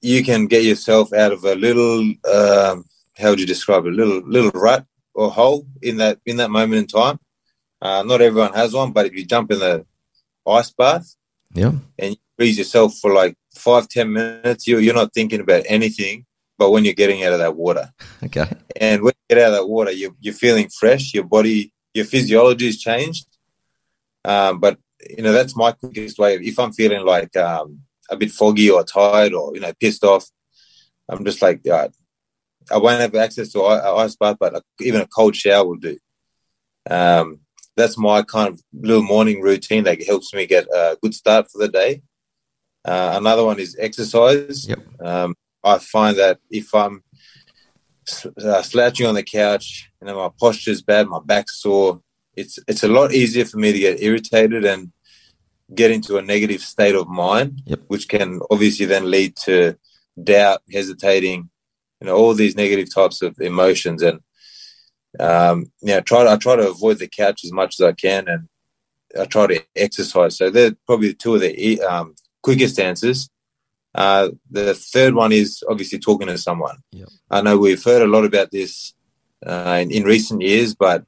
you 0.00 0.24
can 0.24 0.46
get 0.46 0.64
yourself 0.64 1.12
out 1.12 1.32
of 1.32 1.44
a 1.44 1.54
little 1.54 2.00
um, 2.30 2.84
how 3.16 3.30
would 3.30 3.40
you 3.40 3.46
describe 3.46 3.86
it? 3.86 3.92
A 3.92 3.96
little 3.96 4.22
little 4.26 4.50
rut 4.52 4.84
or 5.14 5.30
hole 5.30 5.66
in 5.82 5.98
that 5.98 6.18
in 6.26 6.36
that 6.38 6.50
moment 6.50 6.80
in 6.82 6.86
time. 6.86 7.18
Uh, 7.80 8.02
not 8.02 8.22
everyone 8.22 8.52
has 8.54 8.72
one, 8.72 8.92
but 8.92 9.06
if 9.06 9.12
you 9.14 9.24
jump 9.26 9.50
in 9.50 9.58
the 9.58 9.84
ice 10.46 10.70
bath, 10.70 11.14
Yeah. 11.54 11.72
and 11.98 12.10
you 12.12 12.16
freeze 12.36 12.58
yourself 12.58 12.96
for 12.98 13.12
like 13.12 13.36
five 13.54 13.88
ten 13.88 14.12
minutes. 14.12 14.66
You 14.66 14.78
you're 14.78 14.94
not 14.94 15.12
thinking 15.14 15.40
about 15.40 15.64
anything, 15.66 16.24
but 16.58 16.70
when 16.70 16.84
you're 16.84 16.94
getting 16.94 17.24
out 17.24 17.32
of 17.32 17.38
that 17.40 17.56
water, 17.56 17.90
Okay. 18.22 18.46
and 18.76 19.02
when 19.02 19.12
you 19.28 19.36
get 19.36 19.42
out 19.44 19.52
of 19.52 19.58
that 19.58 19.66
water, 19.68 19.90
you're, 19.90 20.14
you're 20.20 20.34
feeling 20.34 20.68
fresh. 20.68 21.12
Your 21.14 21.24
body, 21.24 21.72
your 21.94 22.04
physiology 22.04 22.66
has 22.66 22.78
changed. 22.78 23.26
Um, 24.24 24.60
but 24.60 24.78
you 25.10 25.22
know 25.22 25.32
that's 25.32 25.54
my 25.56 25.72
quickest 25.72 26.18
way. 26.18 26.36
If 26.36 26.58
I'm 26.58 26.72
feeling 26.72 27.04
like 27.04 27.36
um, 27.36 27.80
a 28.10 28.16
bit 28.16 28.30
foggy 28.30 28.70
or 28.70 28.82
tired 28.84 29.34
or 29.34 29.54
you 29.54 29.60
know 29.60 29.72
pissed 29.78 30.02
off, 30.04 30.24
I'm 31.08 31.24
just 31.24 31.42
like 31.42 31.66
uh, 31.68 31.88
I 32.70 32.78
won't 32.78 33.00
have 33.00 33.14
access 33.14 33.52
to 33.52 33.62
i- 33.64 33.84
a 33.86 33.94
ice 33.96 34.16
bath, 34.16 34.36
but 34.40 34.62
even 34.80 35.02
a 35.02 35.06
cold 35.06 35.36
shower 35.36 35.66
will 35.66 35.76
do. 35.76 35.98
Um, 36.88 37.40
that's 37.76 37.98
my 37.98 38.22
kind 38.22 38.48
of 38.48 38.62
little 38.72 39.02
morning 39.02 39.42
routine 39.42 39.84
that 39.84 40.02
helps 40.04 40.32
me 40.32 40.46
get 40.46 40.66
a 40.72 40.96
good 41.02 41.12
start 41.14 41.50
for 41.50 41.58
the 41.58 41.68
day. 41.68 42.02
Uh, 42.84 43.14
another 43.16 43.44
one 43.44 43.58
is 43.58 43.76
exercise. 43.78 44.68
Yep. 44.68 44.78
Um, 45.04 45.34
I 45.64 45.78
find 45.78 46.16
that 46.18 46.38
if 46.50 46.74
I'm 46.74 47.02
uh, 48.44 48.62
slouching 48.62 49.06
on 49.06 49.14
the 49.14 49.22
couch, 49.22 49.90
you 50.00 50.06
know, 50.06 50.16
my 50.16 50.30
posture's 50.38 50.82
bad, 50.82 51.08
my 51.08 51.20
back's 51.24 51.60
sore, 51.60 52.00
it's 52.36 52.58
it's 52.68 52.82
a 52.82 52.88
lot 52.88 53.12
easier 53.12 53.44
for 53.44 53.58
me 53.58 53.72
to 53.72 53.78
get 53.78 54.02
irritated 54.02 54.64
and 54.64 54.92
get 55.74 55.90
into 55.90 56.18
a 56.18 56.22
negative 56.22 56.60
state 56.60 56.94
of 56.94 57.08
mind, 57.08 57.62
Yep. 57.66 57.80
which 57.88 58.08
can 58.08 58.40
obviously 58.50 58.86
then 58.86 59.10
lead 59.10 59.36
to 59.44 59.76
doubt, 60.22 60.60
hesitating, 60.70 61.48
you 62.00 62.06
know, 62.06 62.16
all 62.16 62.34
these 62.34 62.56
negative 62.56 62.92
types 62.94 63.22
of 63.22 63.40
emotions. 63.40 64.02
And 64.02 64.20
um, 65.18 65.72
yeah, 65.80 66.00
try 66.00 66.24
to, 66.24 66.30
I 66.30 66.36
try 66.36 66.56
to 66.56 66.68
avoid 66.68 66.98
the 66.98 67.08
couch 67.08 67.44
as 67.44 67.52
much 67.52 67.80
as 67.80 67.86
I 67.86 67.92
can, 67.92 68.28
and 68.28 68.48
I 69.18 69.24
try 69.24 69.46
to 69.46 69.62
exercise. 69.74 70.36
So 70.36 70.50
they're 70.50 70.76
probably 70.86 71.14
two 71.14 71.36
of 71.36 71.40
the 71.40 71.80
um, 71.82 72.14
quickest 72.42 72.78
answers. 72.78 73.30
Uh, 73.94 74.30
the 74.50 74.74
third 74.74 75.14
one 75.14 75.32
is 75.32 75.62
obviously 75.68 75.98
talking 75.98 76.26
to 76.26 76.38
someone. 76.38 76.78
Yep. 76.92 77.08
I 77.30 77.40
know 77.42 77.58
we've 77.58 77.82
heard 77.82 78.02
a 78.02 78.06
lot 78.06 78.24
about 78.24 78.50
this 78.50 78.94
uh, 79.46 79.78
in, 79.80 79.90
in 79.90 80.04
recent 80.04 80.40
years, 80.40 80.74
but 80.74 81.04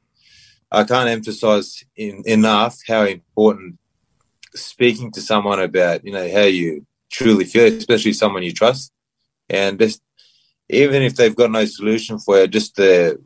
I 0.70 0.84
can't 0.84 1.08
emphasize 1.08 1.84
in, 1.96 2.22
enough 2.26 2.78
how 2.86 3.04
important 3.04 3.78
speaking 4.54 5.10
to 5.12 5.20
someone 5.20 5.60
about 5.60 6.04
you 6.04 6.12
know 6.12 6.30
how 6.32 6.42
you 6.42 6.86
truly 7.10 7.44
feel, 7.44 7.72
especially 7.72 8.12
someone 8.12 8.42
you 8.42 8.52
trust, 8.52 8.92
and 9.48 9.78
just 9.78 10.02
even 10.68 11.02
if 11.02 11.16
they've 11.16 11.36
got 11.36 11.50
no 11.50 11.64
solution 11.64 12.18
for 12.18 12.38
it, 12.38 12.50
just 12.50 12.76
the 12.76 13.18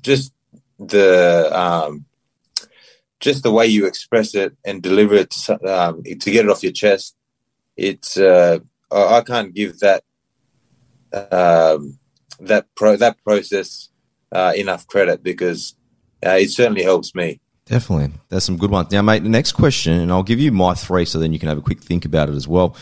just 0.00 0.32
the 0.78 1.50
um, 1.52 2.04
just 3.20 3.42
the 3.42 3.52
way 3.52 3.66
you 3.66 3.86
express 3.86 4.34
it 4.34 4.56
and 4.64 4.82
deliver 4.82 5.14
it 5.14 5.30
to, 5.30 5.54
um, 5.72 6.02
to 6.02 6.30
get 6.30 6.44
it 6.44 6.50
off 6.50 6.62
your 6.62 6.72
chest. 6.72 7.16
It's 7.76 8.16
uh, 8.16 8.58
I 8.90 9.20
can't 9.22 9.54
give 9.54 9.80
that 9.80 10.04
um, 11.12 11.98
that 12.40 12.66
pro 12.76 12.96
that 12.96 13.22
process 13.24 13.88
uh, 14.32 14.52
enough 14.56 14.86
credit 14.86 15.22
because 15.22 15.74
uh, 16.24 16.30
it 16.30 16.50
certainly 16.50 16.82
helps 16.82 17.14
me. 17.14 17.40
Definitely. 17.66 18.12
that's 18.28 18.44
some 18.44 18.58
good 18.58 18.70
ones. 18.70 18.90
Now, 18.92 19.00
mate, 19.00 19.22
the 19.22 19.30
next 19.30 19.52
question, 19.52 19.94
and 19.94 20.12
I'll 20.12 20.22
give 20.22 20.38
you 20.38 20.52
my 20.52 20.74
three 20.74 21.06
so 21.06 21.18
then 21.18 21.32
you 21.32 21.38
can 21.38 21.48
have 21.48 21.56
a 21.56 21.62
quick 21.62 21.80
think 21.80 22.04
about 22.04 22.28
it 22.28 22.34
as 22.34 22.46
well. 22.46 22.76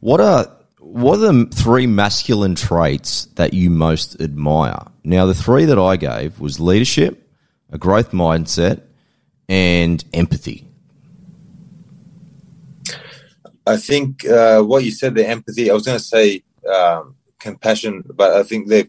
What 0.00 0.20
are 0.20 0.46
what 0.80 1.18
are 1.18 1.32
the 1.32 1.46
three 1.46 1.86
masculine 1.86 2.54
traits 2.54 3.26
that 3.36 3.54
you 3.54 3.70
most 3.70 4.20
admire? 4.20 4.86
Now, 5.02 5.26
the 5.26 5.34
three 5.34 5.64
that 5.64 5.78
I 5.78 5.96
gave 5.96 6.40
was 6.40 6.60
leadership, 6.60 7.30
a 7.70 7.78
growth 7.78 8.12
mindset, 8.12 8.82
and 9.48 10.04
empathy. 10.12 10.67
I 13.68 13.76
think 13.76 14.24
uh, 14.24 14.62
what 14.62 14.84
you 14.84 14.90
said, 14.90 15.14
the 15.14 15.28
empathy. 15.28 15.70
I 15.70 15.74
was 15.74 15.84
going 15.84 15.98
to 15.98 16.04
say 16.04 16.42
um, 16.72 17.16
compassion, 17.38 18.02
but 18.14 18.32
I 18.32 18.42
think 18.42 18.68
they 18.68 18.88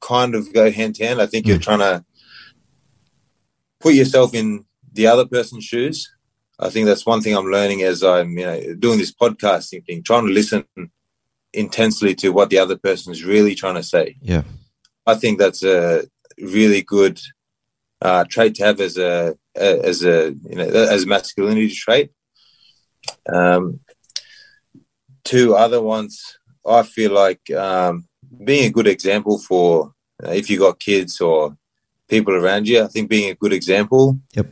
kind 0.00 0.34
of 0.34 0.52
go 0.52 0.70
hand 0.70 0.98
in 0.98 1.06
hand. 1.06 1.22
I 1.22 1.26
think 1.26 1.46
you're 1.46 1.58
trying 1.58 1.78
to 1.78 2.04
put 3.80 3.94
yourself 3.94 4.34
in 4.34 4.64
the 4.92 5.06
other 5.06 5.26
person's 5.26 5.64
shoes. 5.64 6.12
I 6.58 6.70
think 6.70 6.86
that's 6.86 7.06
one 7.06 7.20
thing 7.20 7.36
I'm 7.36 7.46
learning 7.46 7.82
as 7.82 8.02
I'm, 8.02 8.36
you 8.36 8.46
know, 8.46 8.74
doing 8.74 8.98
this 8.98 9.14
podcasting 9.14 9.86
thing, 9.86 10.02
trying 10.02 10.26
to 10.26 10.32
listen 10.32 10.64
intensely 11.52 12.14
to 12.16 12.30
what 12.30 12.50
the 12.50 12.58
other 12.58 12.76
person 12.76 13.12
is 13.12 13.24
really 13.24 13.54
trying 13.54 13.74
to 13.74 13.82
say. 13.82 14.16
Yeah. 14.20 14.42
I 15.06 15.14
think 15.14 15.38
that's 15.38 15.62
a 15.62 16.04
really 16.38 16.82
good 16.82 17.20
uh, 18.02 18.24
trait 18.24 18.56
to 18.56 18.64
have 18.64 18.80
as 18.80 18.98
a 18.98 19.36
as 19.54 20.04
a 20.04 20.34
you 20.48 20.56
know 20.56 20.64
as 20.64 21.04
a 21.04 21.06
masculinity 21.06 21.70
trait. 21.70 22.10
Um, 23.32 23.80
two 25.26 25.54
other 25.54 25.82
ones, 25.82 26.38
I 26.64 26.82
feel 26.82 27.12
like 27.12 27.50
um, 27.50 28.06
being 28.44 28.68
a 28.68 28.72
good 28.72 28.86
example 28.86 29.38
for 29.38 29.92
uh, 30.24 30.30
if 30.30 30.48
you 30.48 30.58
got 30.58 30.80
kids 30.80 31.20
or 31.20 31.56
people 32.08 32.34
around 32.34 32.68
you. 32.68 32.82
I 32.82 32.86
think 32.86 33.10
being 33.10 33.30
a 33.30 33.34
good 33.34 33.52
example. 33.52 34.18
Yep. 34.34 34.46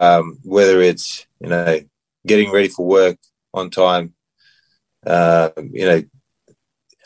Um, 0.00 0.38
whether 0.44 0.80
it's 0.80 1.26
you 1.40 1.48
know 1.48 1.80
getting 2.26 2.50
ready 2.50 2.68
for 2.68 2.86
work 2.86 3.18
on 3.52 3.68
time, 3.68 4.14
uh, 5.06 5.50
you 5.58 5.86
know 5.86 6.02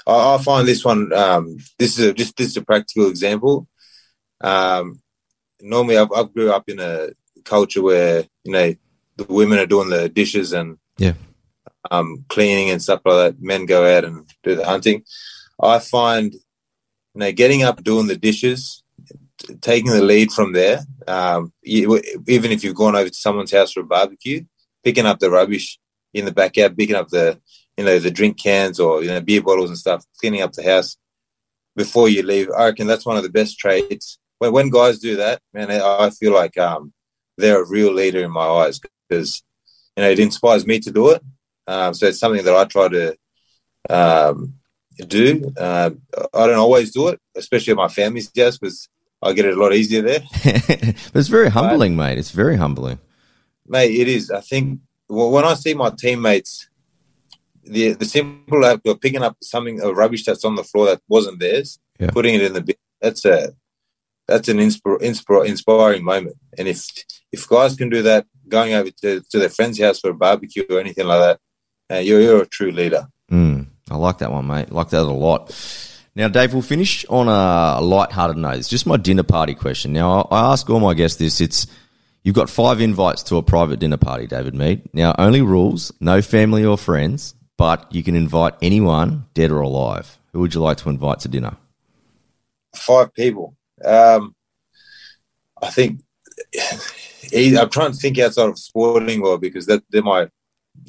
I, 0.07 0.35
I 0.35 0.39
find 0.43 0.69
this 0.69 0.85
one. 0.85 1.13
Um, 1.13 1.59
this 1.79 1.99
is 1.99 2.07
a, 2.07 2.13
just 2.13 2.37
this 2.37 2.49
is 2.49 2.57
a 2.57 2.63
practical 2.63 3.09
example. 3.09 3.67
Um, 4.41 5.01
normally, 5.61 5.99
I, 5.99 6.05
I 6.05 6.25
grew 6.25 6.53
up 6.53 6.69
in 6.69 6.79
a 6.79 7.09
culture 7.45 7.83
where 7.83 8.25
you 8.45 8.53
know 8.53 8.75
the 9.17 9.25
women 9.25 9.59
are 9.59 9.67
doing 9.67 9.91
the 9.91 10.09
dishes 10.09 10.53
and 10.53 10.79
Yeah. 10.99 11.15
Um, 11.91 12.24
cleaning 12.29 12.70
and 12.70 12.83
stuff 12.83 13.01
like 13.05 13.35
that. 13.35 13.43
Men 13.43 13.66
go 13.66 13.97
out 13.97 14.05
and 14.05 14.29
do 14.43 14.55
the 14.55 14.64
hunting. 14.64 15.05
I 15.61 15.79
find 15.79 16.33
you 16.33 16.41
know 17.14 17.33
getting 17.33 17.62
up, 17.62 17.83
doing 17.83 18.07
the 18.07 18.16
dishes, 18.16 18.83
t- 19.39 19.55
taking 19.57 19.91
the 19.91 20.03
lead 20.03 20.33
from 20.33 20.53
there. 20.53 20.81
Um, 21.07 21.53
you, 21.62 22.01
even 22.26 22.53
if 22.53 22.62
you've 22.62 22.74
gone 22.74 22.97
over 22.97 23.09
to 23.09 23.14
someone's 23.14 23.53
house 23.53 23.72
for 23.72 23.81
a 23.81 23.85
barbecue, 23.85 24.45
picking 24.85 25.07
up 25.07 25.18
the 25.18 25.31
rubbish 25.31 25.79
in 26.14 26.24
the 26.24 26.33
backyard, 26.33 26.76
picking 26.76 26.97
up 26.97 27.09
the 27.09 27.41
you 27.76 27.85
know 27.85 27.99
the 27.99 28.11
drink 28.11 28.43
cans 28.43 28.81
or 28.81 29.03
you 29.03 29.09
know 29.09 29.20
beer 29.20 29.43
bottles 29.43 29.70
and 29.70 29.79
stuff, 29.79 30.05
cleaning 30.20 30.43
up 30.43 30.53
the 30.53 30.64
house 30.64 30.97
before 31.76 32.09
you 32.09 32.22
leave. 32.22 32.51
I 32.51 32.66
reckon 32.66 32.87
that's 32.87 33.07
one 33.07 33.16
of 33.16 33.22
the 33.22 33.31
best 33.31 33.59
traits. 33.59 34.18
When 34.39 34.53
when 34.53 34.70
guys 34.70 34.99
do 34.99 35.16
that, 35.16 35.41
man, 35.53 35.70
I 35.70 36.11
feel 36.11 36.33
like 36.33 36.59
um, 36.59 36.93
they're 37.37 37.62
a 37.62 37.68
real 37.68 37.93
leader 37.93 38.22
in 38.22 38.31
my 38.31 38.47
eyes 38.47 38.81
because 39.09 39.43
you 39.97 40.03
know 40.03 40.11
it 40.11 40.18
inspires 40.18 40.66
me 40.66 40.81
to 40.81 40.91
do 40.91 41.11
it. 41.11 41.22
Um, 41.69 41.95
so 41.95 42.07
it's 42.07 42.19
something 42.19 42.45
that 42.45 42.57
I 42.57 42.64
try 42.64 42.89
to 42.89 43.16
um, 43.91 44.55
do. 45.07 45.53
Uh, 45.57 45.91
I 46.35 46.47
don't 46.47 46.59
always 46.59 46.93
do 46.93 47.09
it, 47.09 47.21
especially 47.37 47.73
at 47.73 47.77
my 47.77 47.89
family's 47.89 48.31
house 48.37 48.59
because 48.59 48.89
I 49.23 49.33
get 49.35 49.45
it 49.45 49.57
a 49.57 49.61
lot 49.61 49.75
easier 49.75 50.03
there. 50.03 50.21
but 50.45 51.14
it's 51.14 51.29
very 51.29 51.51
humbling, 51.51 51.95
mate. 51.95 52.19
It's 52.19 52.31
very 52.31 52.57
humbling. 52.57 52.99
Mate, 53.66 54.01
it 54.01 54.09
is. 54.09 54.31
I 54.31 54.41
think 54.41 54.81
well, 55.09 55.31
when 55.31 55.45
I 55.45 55.55
see 55.55 55.75
my 55.75 55.91
teammates, 55.91 56.69
the 57.64 57.93
the 57.93 58.05
simple 58.07 58.64
act 58.64 58.87
of 58.87 59.01
picking 59.01 59.23
up 59.23 59.37
something 59.43 59.81
of 59.83 59.97
rubbish 59.97 60.25
that's 60.25 60.45
on 60.45 60.55
the 60.55 60.64
floor 60.64 60.87
that 60.87 61.03
wasn't 61.09 61.39
theirs, 61.39 61.79
Yeah. 61.99 62.11
putting 62.11 62.35
it 62.35 62.43
in 62.43 62.55
the 62.55 62.62
bin, 62.62 62.77
that's 63.01 63.25
a 63.25 63.53
that's 64.27 64.49
an 64.49 64.59
inspir, 64.59 64.99
inspir, 65.01 65.47
inspiring 65.47 66.05
moment. 66.05 66.37
And 66.57 66.66
if 66.69 66.87
if 67.31 67.47
guys 67.49 67.77
can 67.77 67.91
do 67.91 68.03
that, 68.03 68.27
going 68.49 68.73
over 68.75 68.91
to, 69.03 69.21
to 69.31 69.39
their 69.39 69.51
friend's 69.51 69.81
house 69.81 70.01
for 70.01 70.11
a 70.11 70.14
barbecue 70.14 70.64
or 70.71 70.81
anything 70.81 71.07
like 71.07 71.21
that, 71.21 71.41
uh, 71.91 71.97
you're 71.97 72.20
you're 72.20 72.43
a 72.43 72.47
true 72.47 72.70
leader. 72.70 73.07
Mm, 73.30 73.66
I 73.91 73.97
like 73.97 74.18
that 74.18 74.32
one, 74.32 74.47
mate. 74.47 74.68
I 74.70 74.74
like 74.74 74.91
that 74.91 75.03
a 75.03 75.05
lot. 75.05 75.51
Now, 76.14 76.28
Dave, 76.28 76.53
we'll 76.53 76.62
finish 76.62 77.05
on 77.07 77.28
a 77.28 77.80
light-hearted 77.80 78.36
note. 78.36 78.57
It's 78.57 78.68
just 78.68 78.86
my 78.86 78.97
dinner 78.97 79.22
party 79.22 79.55
question. 79.55 79.93
Now, 79.93 80.26
I 80.30 80.53
ask 80.53 80.68
all 80.68 80.80
my 80.80 80.95
guests 80.95 81.18
this. 81.18 81.41
It's 81.41 81.68
you've 82.24 82.34
got 82.34 82.51
five 82.51 82.80
invites 82.80 83.22
to 83.24 83.36
a 83.36 83.43
private 83.43 83.78
dinner 83.78 83.99
party, 83.99 84.26
David 84.26 84.55
Mead. 84.55 84.89
Now, 84.93 85.14
only 85.18 85.43
rules: 85.43 85.93
no 86.01 86.20
family 86.22 86.64
or 86.64 86.76
friends, 86.76 87.34
but 87.57 87.86
you 87.95 88.03
can 88.03 88.16
invite 88.16 88.55
anyone, 88.62 89.26
dead 89.34 89.51
or 89.51 89.61
alive. 89.61 90.18
Who 90.32 90.41
would 90.41 90.55
you 90.55 90.61
like 90.61 90.78
to 90.78 90.89
invite 90.89 91.20
to 91.20 91.28
dinner? 91.28 91.57
Five 92.74 93.12
people. 93.14 93.57
Um, 93.84 94.34
I 95.62 95.70
think 95.70 96.01
I'm 97.34 97.70
trying 97.70 97.93
to 97.93 97.99
think 97.99 98.18
outside 98.18 98.49
of 98.49 98.59
sporting 98.59 99.20
world 99.20 99.41
because 99.41 99.66
that 99.66 99.82
they're 99.91 100.03
my 100.03 100.28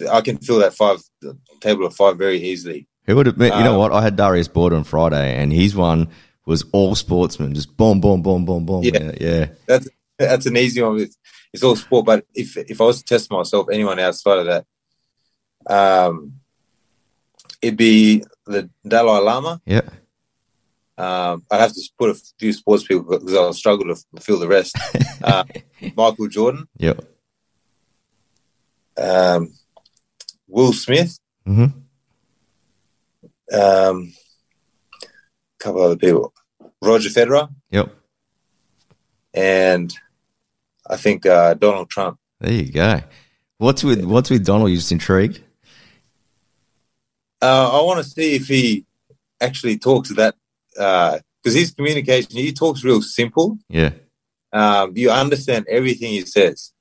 I 0.07 0.21
can 0.21 0.37
fill 0.37 0.59
that 0.59 0.73
five 0.73 0.99
the 1.21 1.37
table 1.59 1.85
of 1.85 1.95
five 1.95 2.17
very 2.17 2.37
easily. 2.41 2.87
Who 3.05 3.15
would 3.15 3.25
have? 3.25 3.37
You 3.39 3.49
know 3.49 3.73
Um, 3.73 3.77
what? 3.79 3.91
I 3.93 4.01
had 4.01 4.15
Darius 4.15 4.47
Border 4.47 4.75
on 4.75 4.83
Friday, 4.83 5.35
and 5.35 5.51
his 5.51 5.75
one 5.75 6.09
was 6.45 6.63
all 6.71 6.95
sportsmen, 6.95 7.53
just 7.53 7.75
boom, 7.77 7.99
boom, 8.01 8.21
boom, 8.21 8.45
boom, 8.45 8.65
boom. 8.65 8.83
Yeah. 8.83 8.99
Yeah, 9.03 9.11
yeah. 9.19 9.45
That's 9.67 9.87
that's 10.17 10.45
an 10.45 10.57
easy 10.57 10.81
one. 10.81 10.99
It's, 10.99 11.17
it's 11.53 11.63
all 11.63 11.75
sport, 11.75 12.05
but 12.05 12.25
if 12.35 12.55
if 12.57 12.79
I 12.81 12.83
was 12.85 12.99
to 12.99 13.03
test 13.05 13.31
myself, 13.31 13.67
anyone 13.71 13.99
outside 13.99 14.39
of 14.39 14.45
that, 14.47 14.65
um, 15.73 16.33
it'd 17.61 17.77
be 17.77 18.23
the 18.45 18.69
Dalai 18.87 19.21
Lama. 19.23 19.61
yeah. 19.65 19.81
Um, 20.97 21.45
I'd 21.49 21.61
have 21.61 21.73
to 21.73 21.81
put 21.97 22.09
a 22.09 22.21
few 22.37 22.51
sports 22.51 22.83
people 22.83 23.03
because 23.03 23.33
I'll 23.33 23.53
struggle 23.53 23.85
to 23.95 24.21
fill 24.21 24.37
the 24.37 24.49
rest. 24.49 24.77
uh, 25.23 25.45
Michael 25.95 26.27
Jordan, 26.27 26.67
Yep. 26.77 27.05
um, 28.97 29.53
Will 30.49 30.73
Smith. 30.73 31.17
Mhm. 31.47 31.73
Um, 33.51 34.13
a 35.01 35.63
couple 35.63 35.81
other 35.81 35.95
people, 35.97 36.33
Roger 36.81 37.09
Federer, 37.09 37.49
Yep. 37.71 37.95
and 39.33 39.93
I 40.87 40.97
think 40.97 41.25
uh, 41.25 41.53
Donald 41.55 41.89
Trump. 41.89 42.19
There 42.39 42.53
you 42.53 42.71
go. 42.71 43.01
What's 43.57 43.83
with 43.83 44.03
What's 44.05 44.29
with 44.29 44.45
Donald? 44.45 44.69
You 44.69 44.77
just 44.77 44.91
intrigued? 44.91 45.43
Uh, 47.41 47.79
I 47.79 47.83
want 47.83 48.03
to 48.03 48.09
see 48.09 48.35
if 48.35 48.47
he 48.47 48.85
actually 49.41 49.77
talks 49.77 50.09
that 50.15 50.35
because 50.73 51.55
his 51.55 51.71
communication, 51.71 52.31
he 52.31 52.51
talks 52.53 52.83
real 52.83 53.01
simple. 53.01 53.57
Yeah. 53.69 53.91
Um, 54.53 54.93
you 54.95 55.09
understand 55.11 55.65
everything 55.69 56.11
he 56.11 56.25
says. 56.25 56.71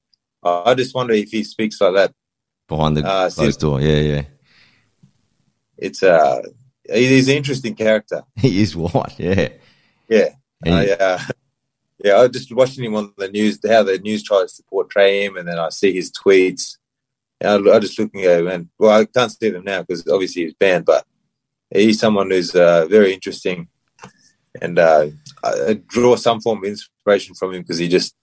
I 0.42 0.74
just 0.74 0.94
wonder 0.94 1.14
if 1.14 1.30
he 1.30 1.44
speaks 1.44 1.80
like 1.80 1.94
that. 1.94 2.12
Behind 2.68 2.96
the 2.96 3.04
Uh, 3.04 3.30
closed 3.30 3.60
door. 3.60 3.80
Yeah, 3.80 4.00
yeah. 4.00 4.22
It's 5.78 6.02
uh, 6.02 6.42
he's 6.92 7.28
an 7.28 7.36
interesting 7.36 7.74
character. 7.74 8.22
He 8.36 8.60
is 8.62 8.76
what? 8.76 9.18
Yeah. 9.18 9.48
Yeah, 10.08 10.28
I, 10.64 10.90
uh, 10.90 11.18
yeah. 12.04 12.12
I 12.14 12.22
was 12.22 12.30
just 12.30 12.52
watching 12.54 12.84
him 12.84 12.94
on 12.94 13.12
the 13.16 13.28
news, 13.28 13.58
how 13.66 13.82
the 13.82 13.98
news 13.98 14.22
tries 14.22 14.54
to 14.54 14.62
portray 14.64 15.24
him, 15.24 15.36
and 15.36 15.46
then 15.48 15.58
I 15.58 15.68
see 15.70 15.92
his 15.92 16.10
tweets. 16.10 16.76
And 17.40 17.68
I, 17.68 17.76
I 17.76 17.78
just 17.78 17.98
looking 17.98 18.24
at 18.24 18.40
him, 18.40 18.48
and 18.48 18.68
well, 18.78 18.98
I 19.00 19.04
can't 19.04 19.30
see 19.30 19.50
them 19.50 19.64
now 19.64 19.82
because 19.82 20.06
obviously 20.08 20.44
he's 20.44 20.54
banned, 20.54 20.84
but 20.86 21.04
he's 21.70 22.00
someone 22.00 22.30
who's 22.30 22.54
uh, 22.54 22.86
very 22.86 23.12
interesting, 23.12 23.68
and 24.60 24.78
uh, 24.78 25.08
I 25.44 25.80
draw 25.86 26.16
some 26.16 26.40
form 26.40 26.58
of 26.64 26.70
inspiration 26.70 27.34
from 27.34 27.54
him 27.54 27.62
because 27.62 27.78
he 27.78 27.88
just. 27.88 28.14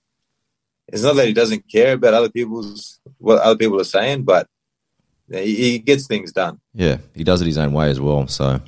It's 0.89 1.03
not 1.03 1.15
that 1.15 1.27
he 1.27 1.33
doesn't 1.33 1.69
care 1.69 1.93
about 1.93 2.13
other 2.13 2.29
people's 2.29 2.99
what 3.17 3.41
other 3.41 3.57
people 3.57 3.81
are 3.81 3.86
saying, 3.86 4.23
but 4.23 4.47
he, 5.31 5.55
he 5.55 5.79
gets 5.79 6.05
things 6.05 6.31
done. 6.31 6.59
Yeah, 6.73 6.97
he 7.15 7.23
does 7.23 7.41
it 7.41 7.45
his 7.45 7.57
own 7.57 7.73
way 7.73 7.89
as 7.89 7.99
well. 7.99 8.27
So 8.27 8.61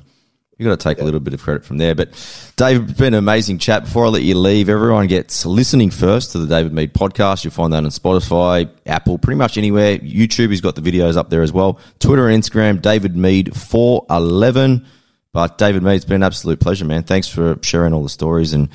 you've 0.56 0.68
got 0.68 0.80
to 0.80 0.82
take 0.82 1.00
a 1.00 1.04
little 1.04 1.20
bit 1.20 1.34
of 1.34 1.40
credit 1.40 1.64
from 1.64 1.78
there. 1.78 1.94
But 1.94 2.10
Dave, 2.56 2.82
it's 2.82 2.98
been 2.98 3.14
an 3.14 3.18
amazing 3.18 3.58
chat. 3.58 3.84
Before 3.84 4.06
I 4.06 4.08
let 4.08 4.22
you 4.22 4.36
leave, 4.36 4.68
everyone 4.68 5.06
gets 5.06 5.46
listening 5.46 5.90
first 5.90 6.32
to 6.32 6.38
the 6.38 6.48
David 6.48 6.72
Mead 6.72 6.92
podcast. 6.92 7.44
You'll 7.44 7.52
find 7.52 7.72
that 7.72 7.84
on 7.84 7.90
Spotify, 7.90 8.68
Apple, 8.84 9.18
pretty 9.18 9.38
much 9.38 9.56
anywhere. 9.56 9.98
YouTube, 9.98 10.50
he's 10.50 10.60
got 10.60 10.74
the 10.74 10.82
videos 10.82 11.16
up 11.16 11.30
there 11.30 11.42
as 11.42 11.52
well. 11.52 11.78
Twitter 12.00 12.28
and 12.28 12.42
Instagram, 12.42 12.82
David 12.82 13.16
Mead 13.16 13.56
four 13.56 14.04
eleven. 14.10 14.86
But 15.32 15.58
David 15.58 15.84
Mead, 15.84 15.94
it's 15.94 16.04
been 16.04 16.16
an 16.16 16.22
absolute 16.24 16.58
pleasure, 16.58 16.84
man. 16.84 17.04
Thanks 17.04 17.28
for 17.28 17.58
sharing 17.62 17.92
all 17.92 18.02
the 18.02 18.08
stories 18.08 18.54
and 18.54 18.70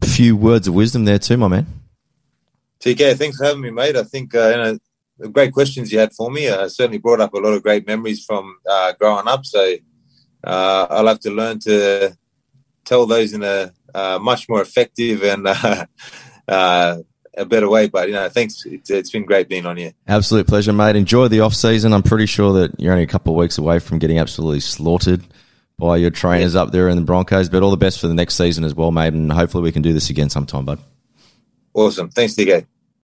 a 0.00 0.06
few 0.06 0.36
words 0.36 0.68
of 0.68 0.74
wisdom 0.74 1.06
there 1.06 1.18
too, 1.18 1.36
my 1.36 1.48
man. 1.48 1.66
TK, 2.84 3.16
thanks 3.16 3.38
for 3.38 3.44
having 3.44 3.62
me, 3.62 3.70
mate. 3.70 3.96
I 3.96 4.02
think 4.02 4.34
uh, 4.34 4.48
you 4.48 4.56
know, 4.56 4.78
the 5.18 5.28
great 5.30 5.52
questions 5.52 5.90
you 5.90 5.98
had 5.98 6.12
for 6.12 6.30
me 6.30 6.48
uh, 6.48 6.68
certainly 6.68 6.98
brought 6.98 7.20
up 7.20 7.32
a 7.32 7.38
lot 7.38 7.54
of 7.54 7.62
great 7.62 7.86
memories 7.86 8.22
from 8.22 8.58
uh, 8.70 8.92
growing 9.00 9.26
up. 9.26 9.46
So 9.46 9.76
uh, 10.44 10.86
I'll 10.90 11.06
have 11.06 11.20
to 11.20 11.30
learn 11.30 11.60
to 11.60 12.14
tell 12.84 13.06
those 13.06 13.32
in 13.32 13.42
a 13.42 13.72
uh, 13.94 14.18
much 14.20 14.50
more 14.50 14.60
effective 14.60 15.22
and 15.22 15.46
uh, 15.48 15.86
uh, 16.46 16.98
a 17.38 17.44
better 17.46 17.70
way. 17.70 17.88
But 17.88 18.08
you 18.08 18.14
know, 18.14 18.28
thanks. 18.28 18.66
It's, 18.66 18.90
it's 18.90 19.10
been 19.10 19.24
great 19.24 19.48
being 19.48 19.64
on 19.64 19.78
here. 19.78 19.92
Absolute 20.06 20.46
pleasure, 20.46 20.74
mate. 20.74 20.94
Enjoy 20.94 21.28
the 21.28 21.40
off 21.40 21.54
season. 21.54 21.94
I'm 21.94 22.02
pretty 22.02 22.26
sure 22.26 22.52
that 22.60 22.78
you're 22.78 22.92
only 22.92 23.04
a 23.04 23.08
couple 23.08 23.32
of 23.32 23.38
weeks 23.38 23.56
away 23.56 23.78
from 23.78 23.98
getting 23.98 24.18
absolutely 24.18 24.60
slaughtered 24.60 25.22
by 25.78 25.96
your 25.96 26.10
trainers 26.10 26.54
up 26.54 26.70
there 26.70 26.90
in 26.90 26.96
the 26.96 27.02
Broncos. 27.02 27.48
But 27.48 27.62
all 27.62 27.70
the 27.70 27.78
best 27.78 27.98
for 27.98 28.08
the 28.08 28.14
next 28.14 28.34
season 28.34 28.62
as 28.62 28.74
well, 28.74 28.90
mate. 28.90 29.14
And 29.14 29.32
hopefully 29.32 29.62
we 29.62 29.72
can 29.72 29.80
do 29.80 29.94
this 29.94 30.10
again 30.10 30.28
sometime, 30.28 30.66
bud. 30.66 30.80
Awesome. 31.72 32.10
Thanks, 32.10 32.34
TK. 32.34 32.66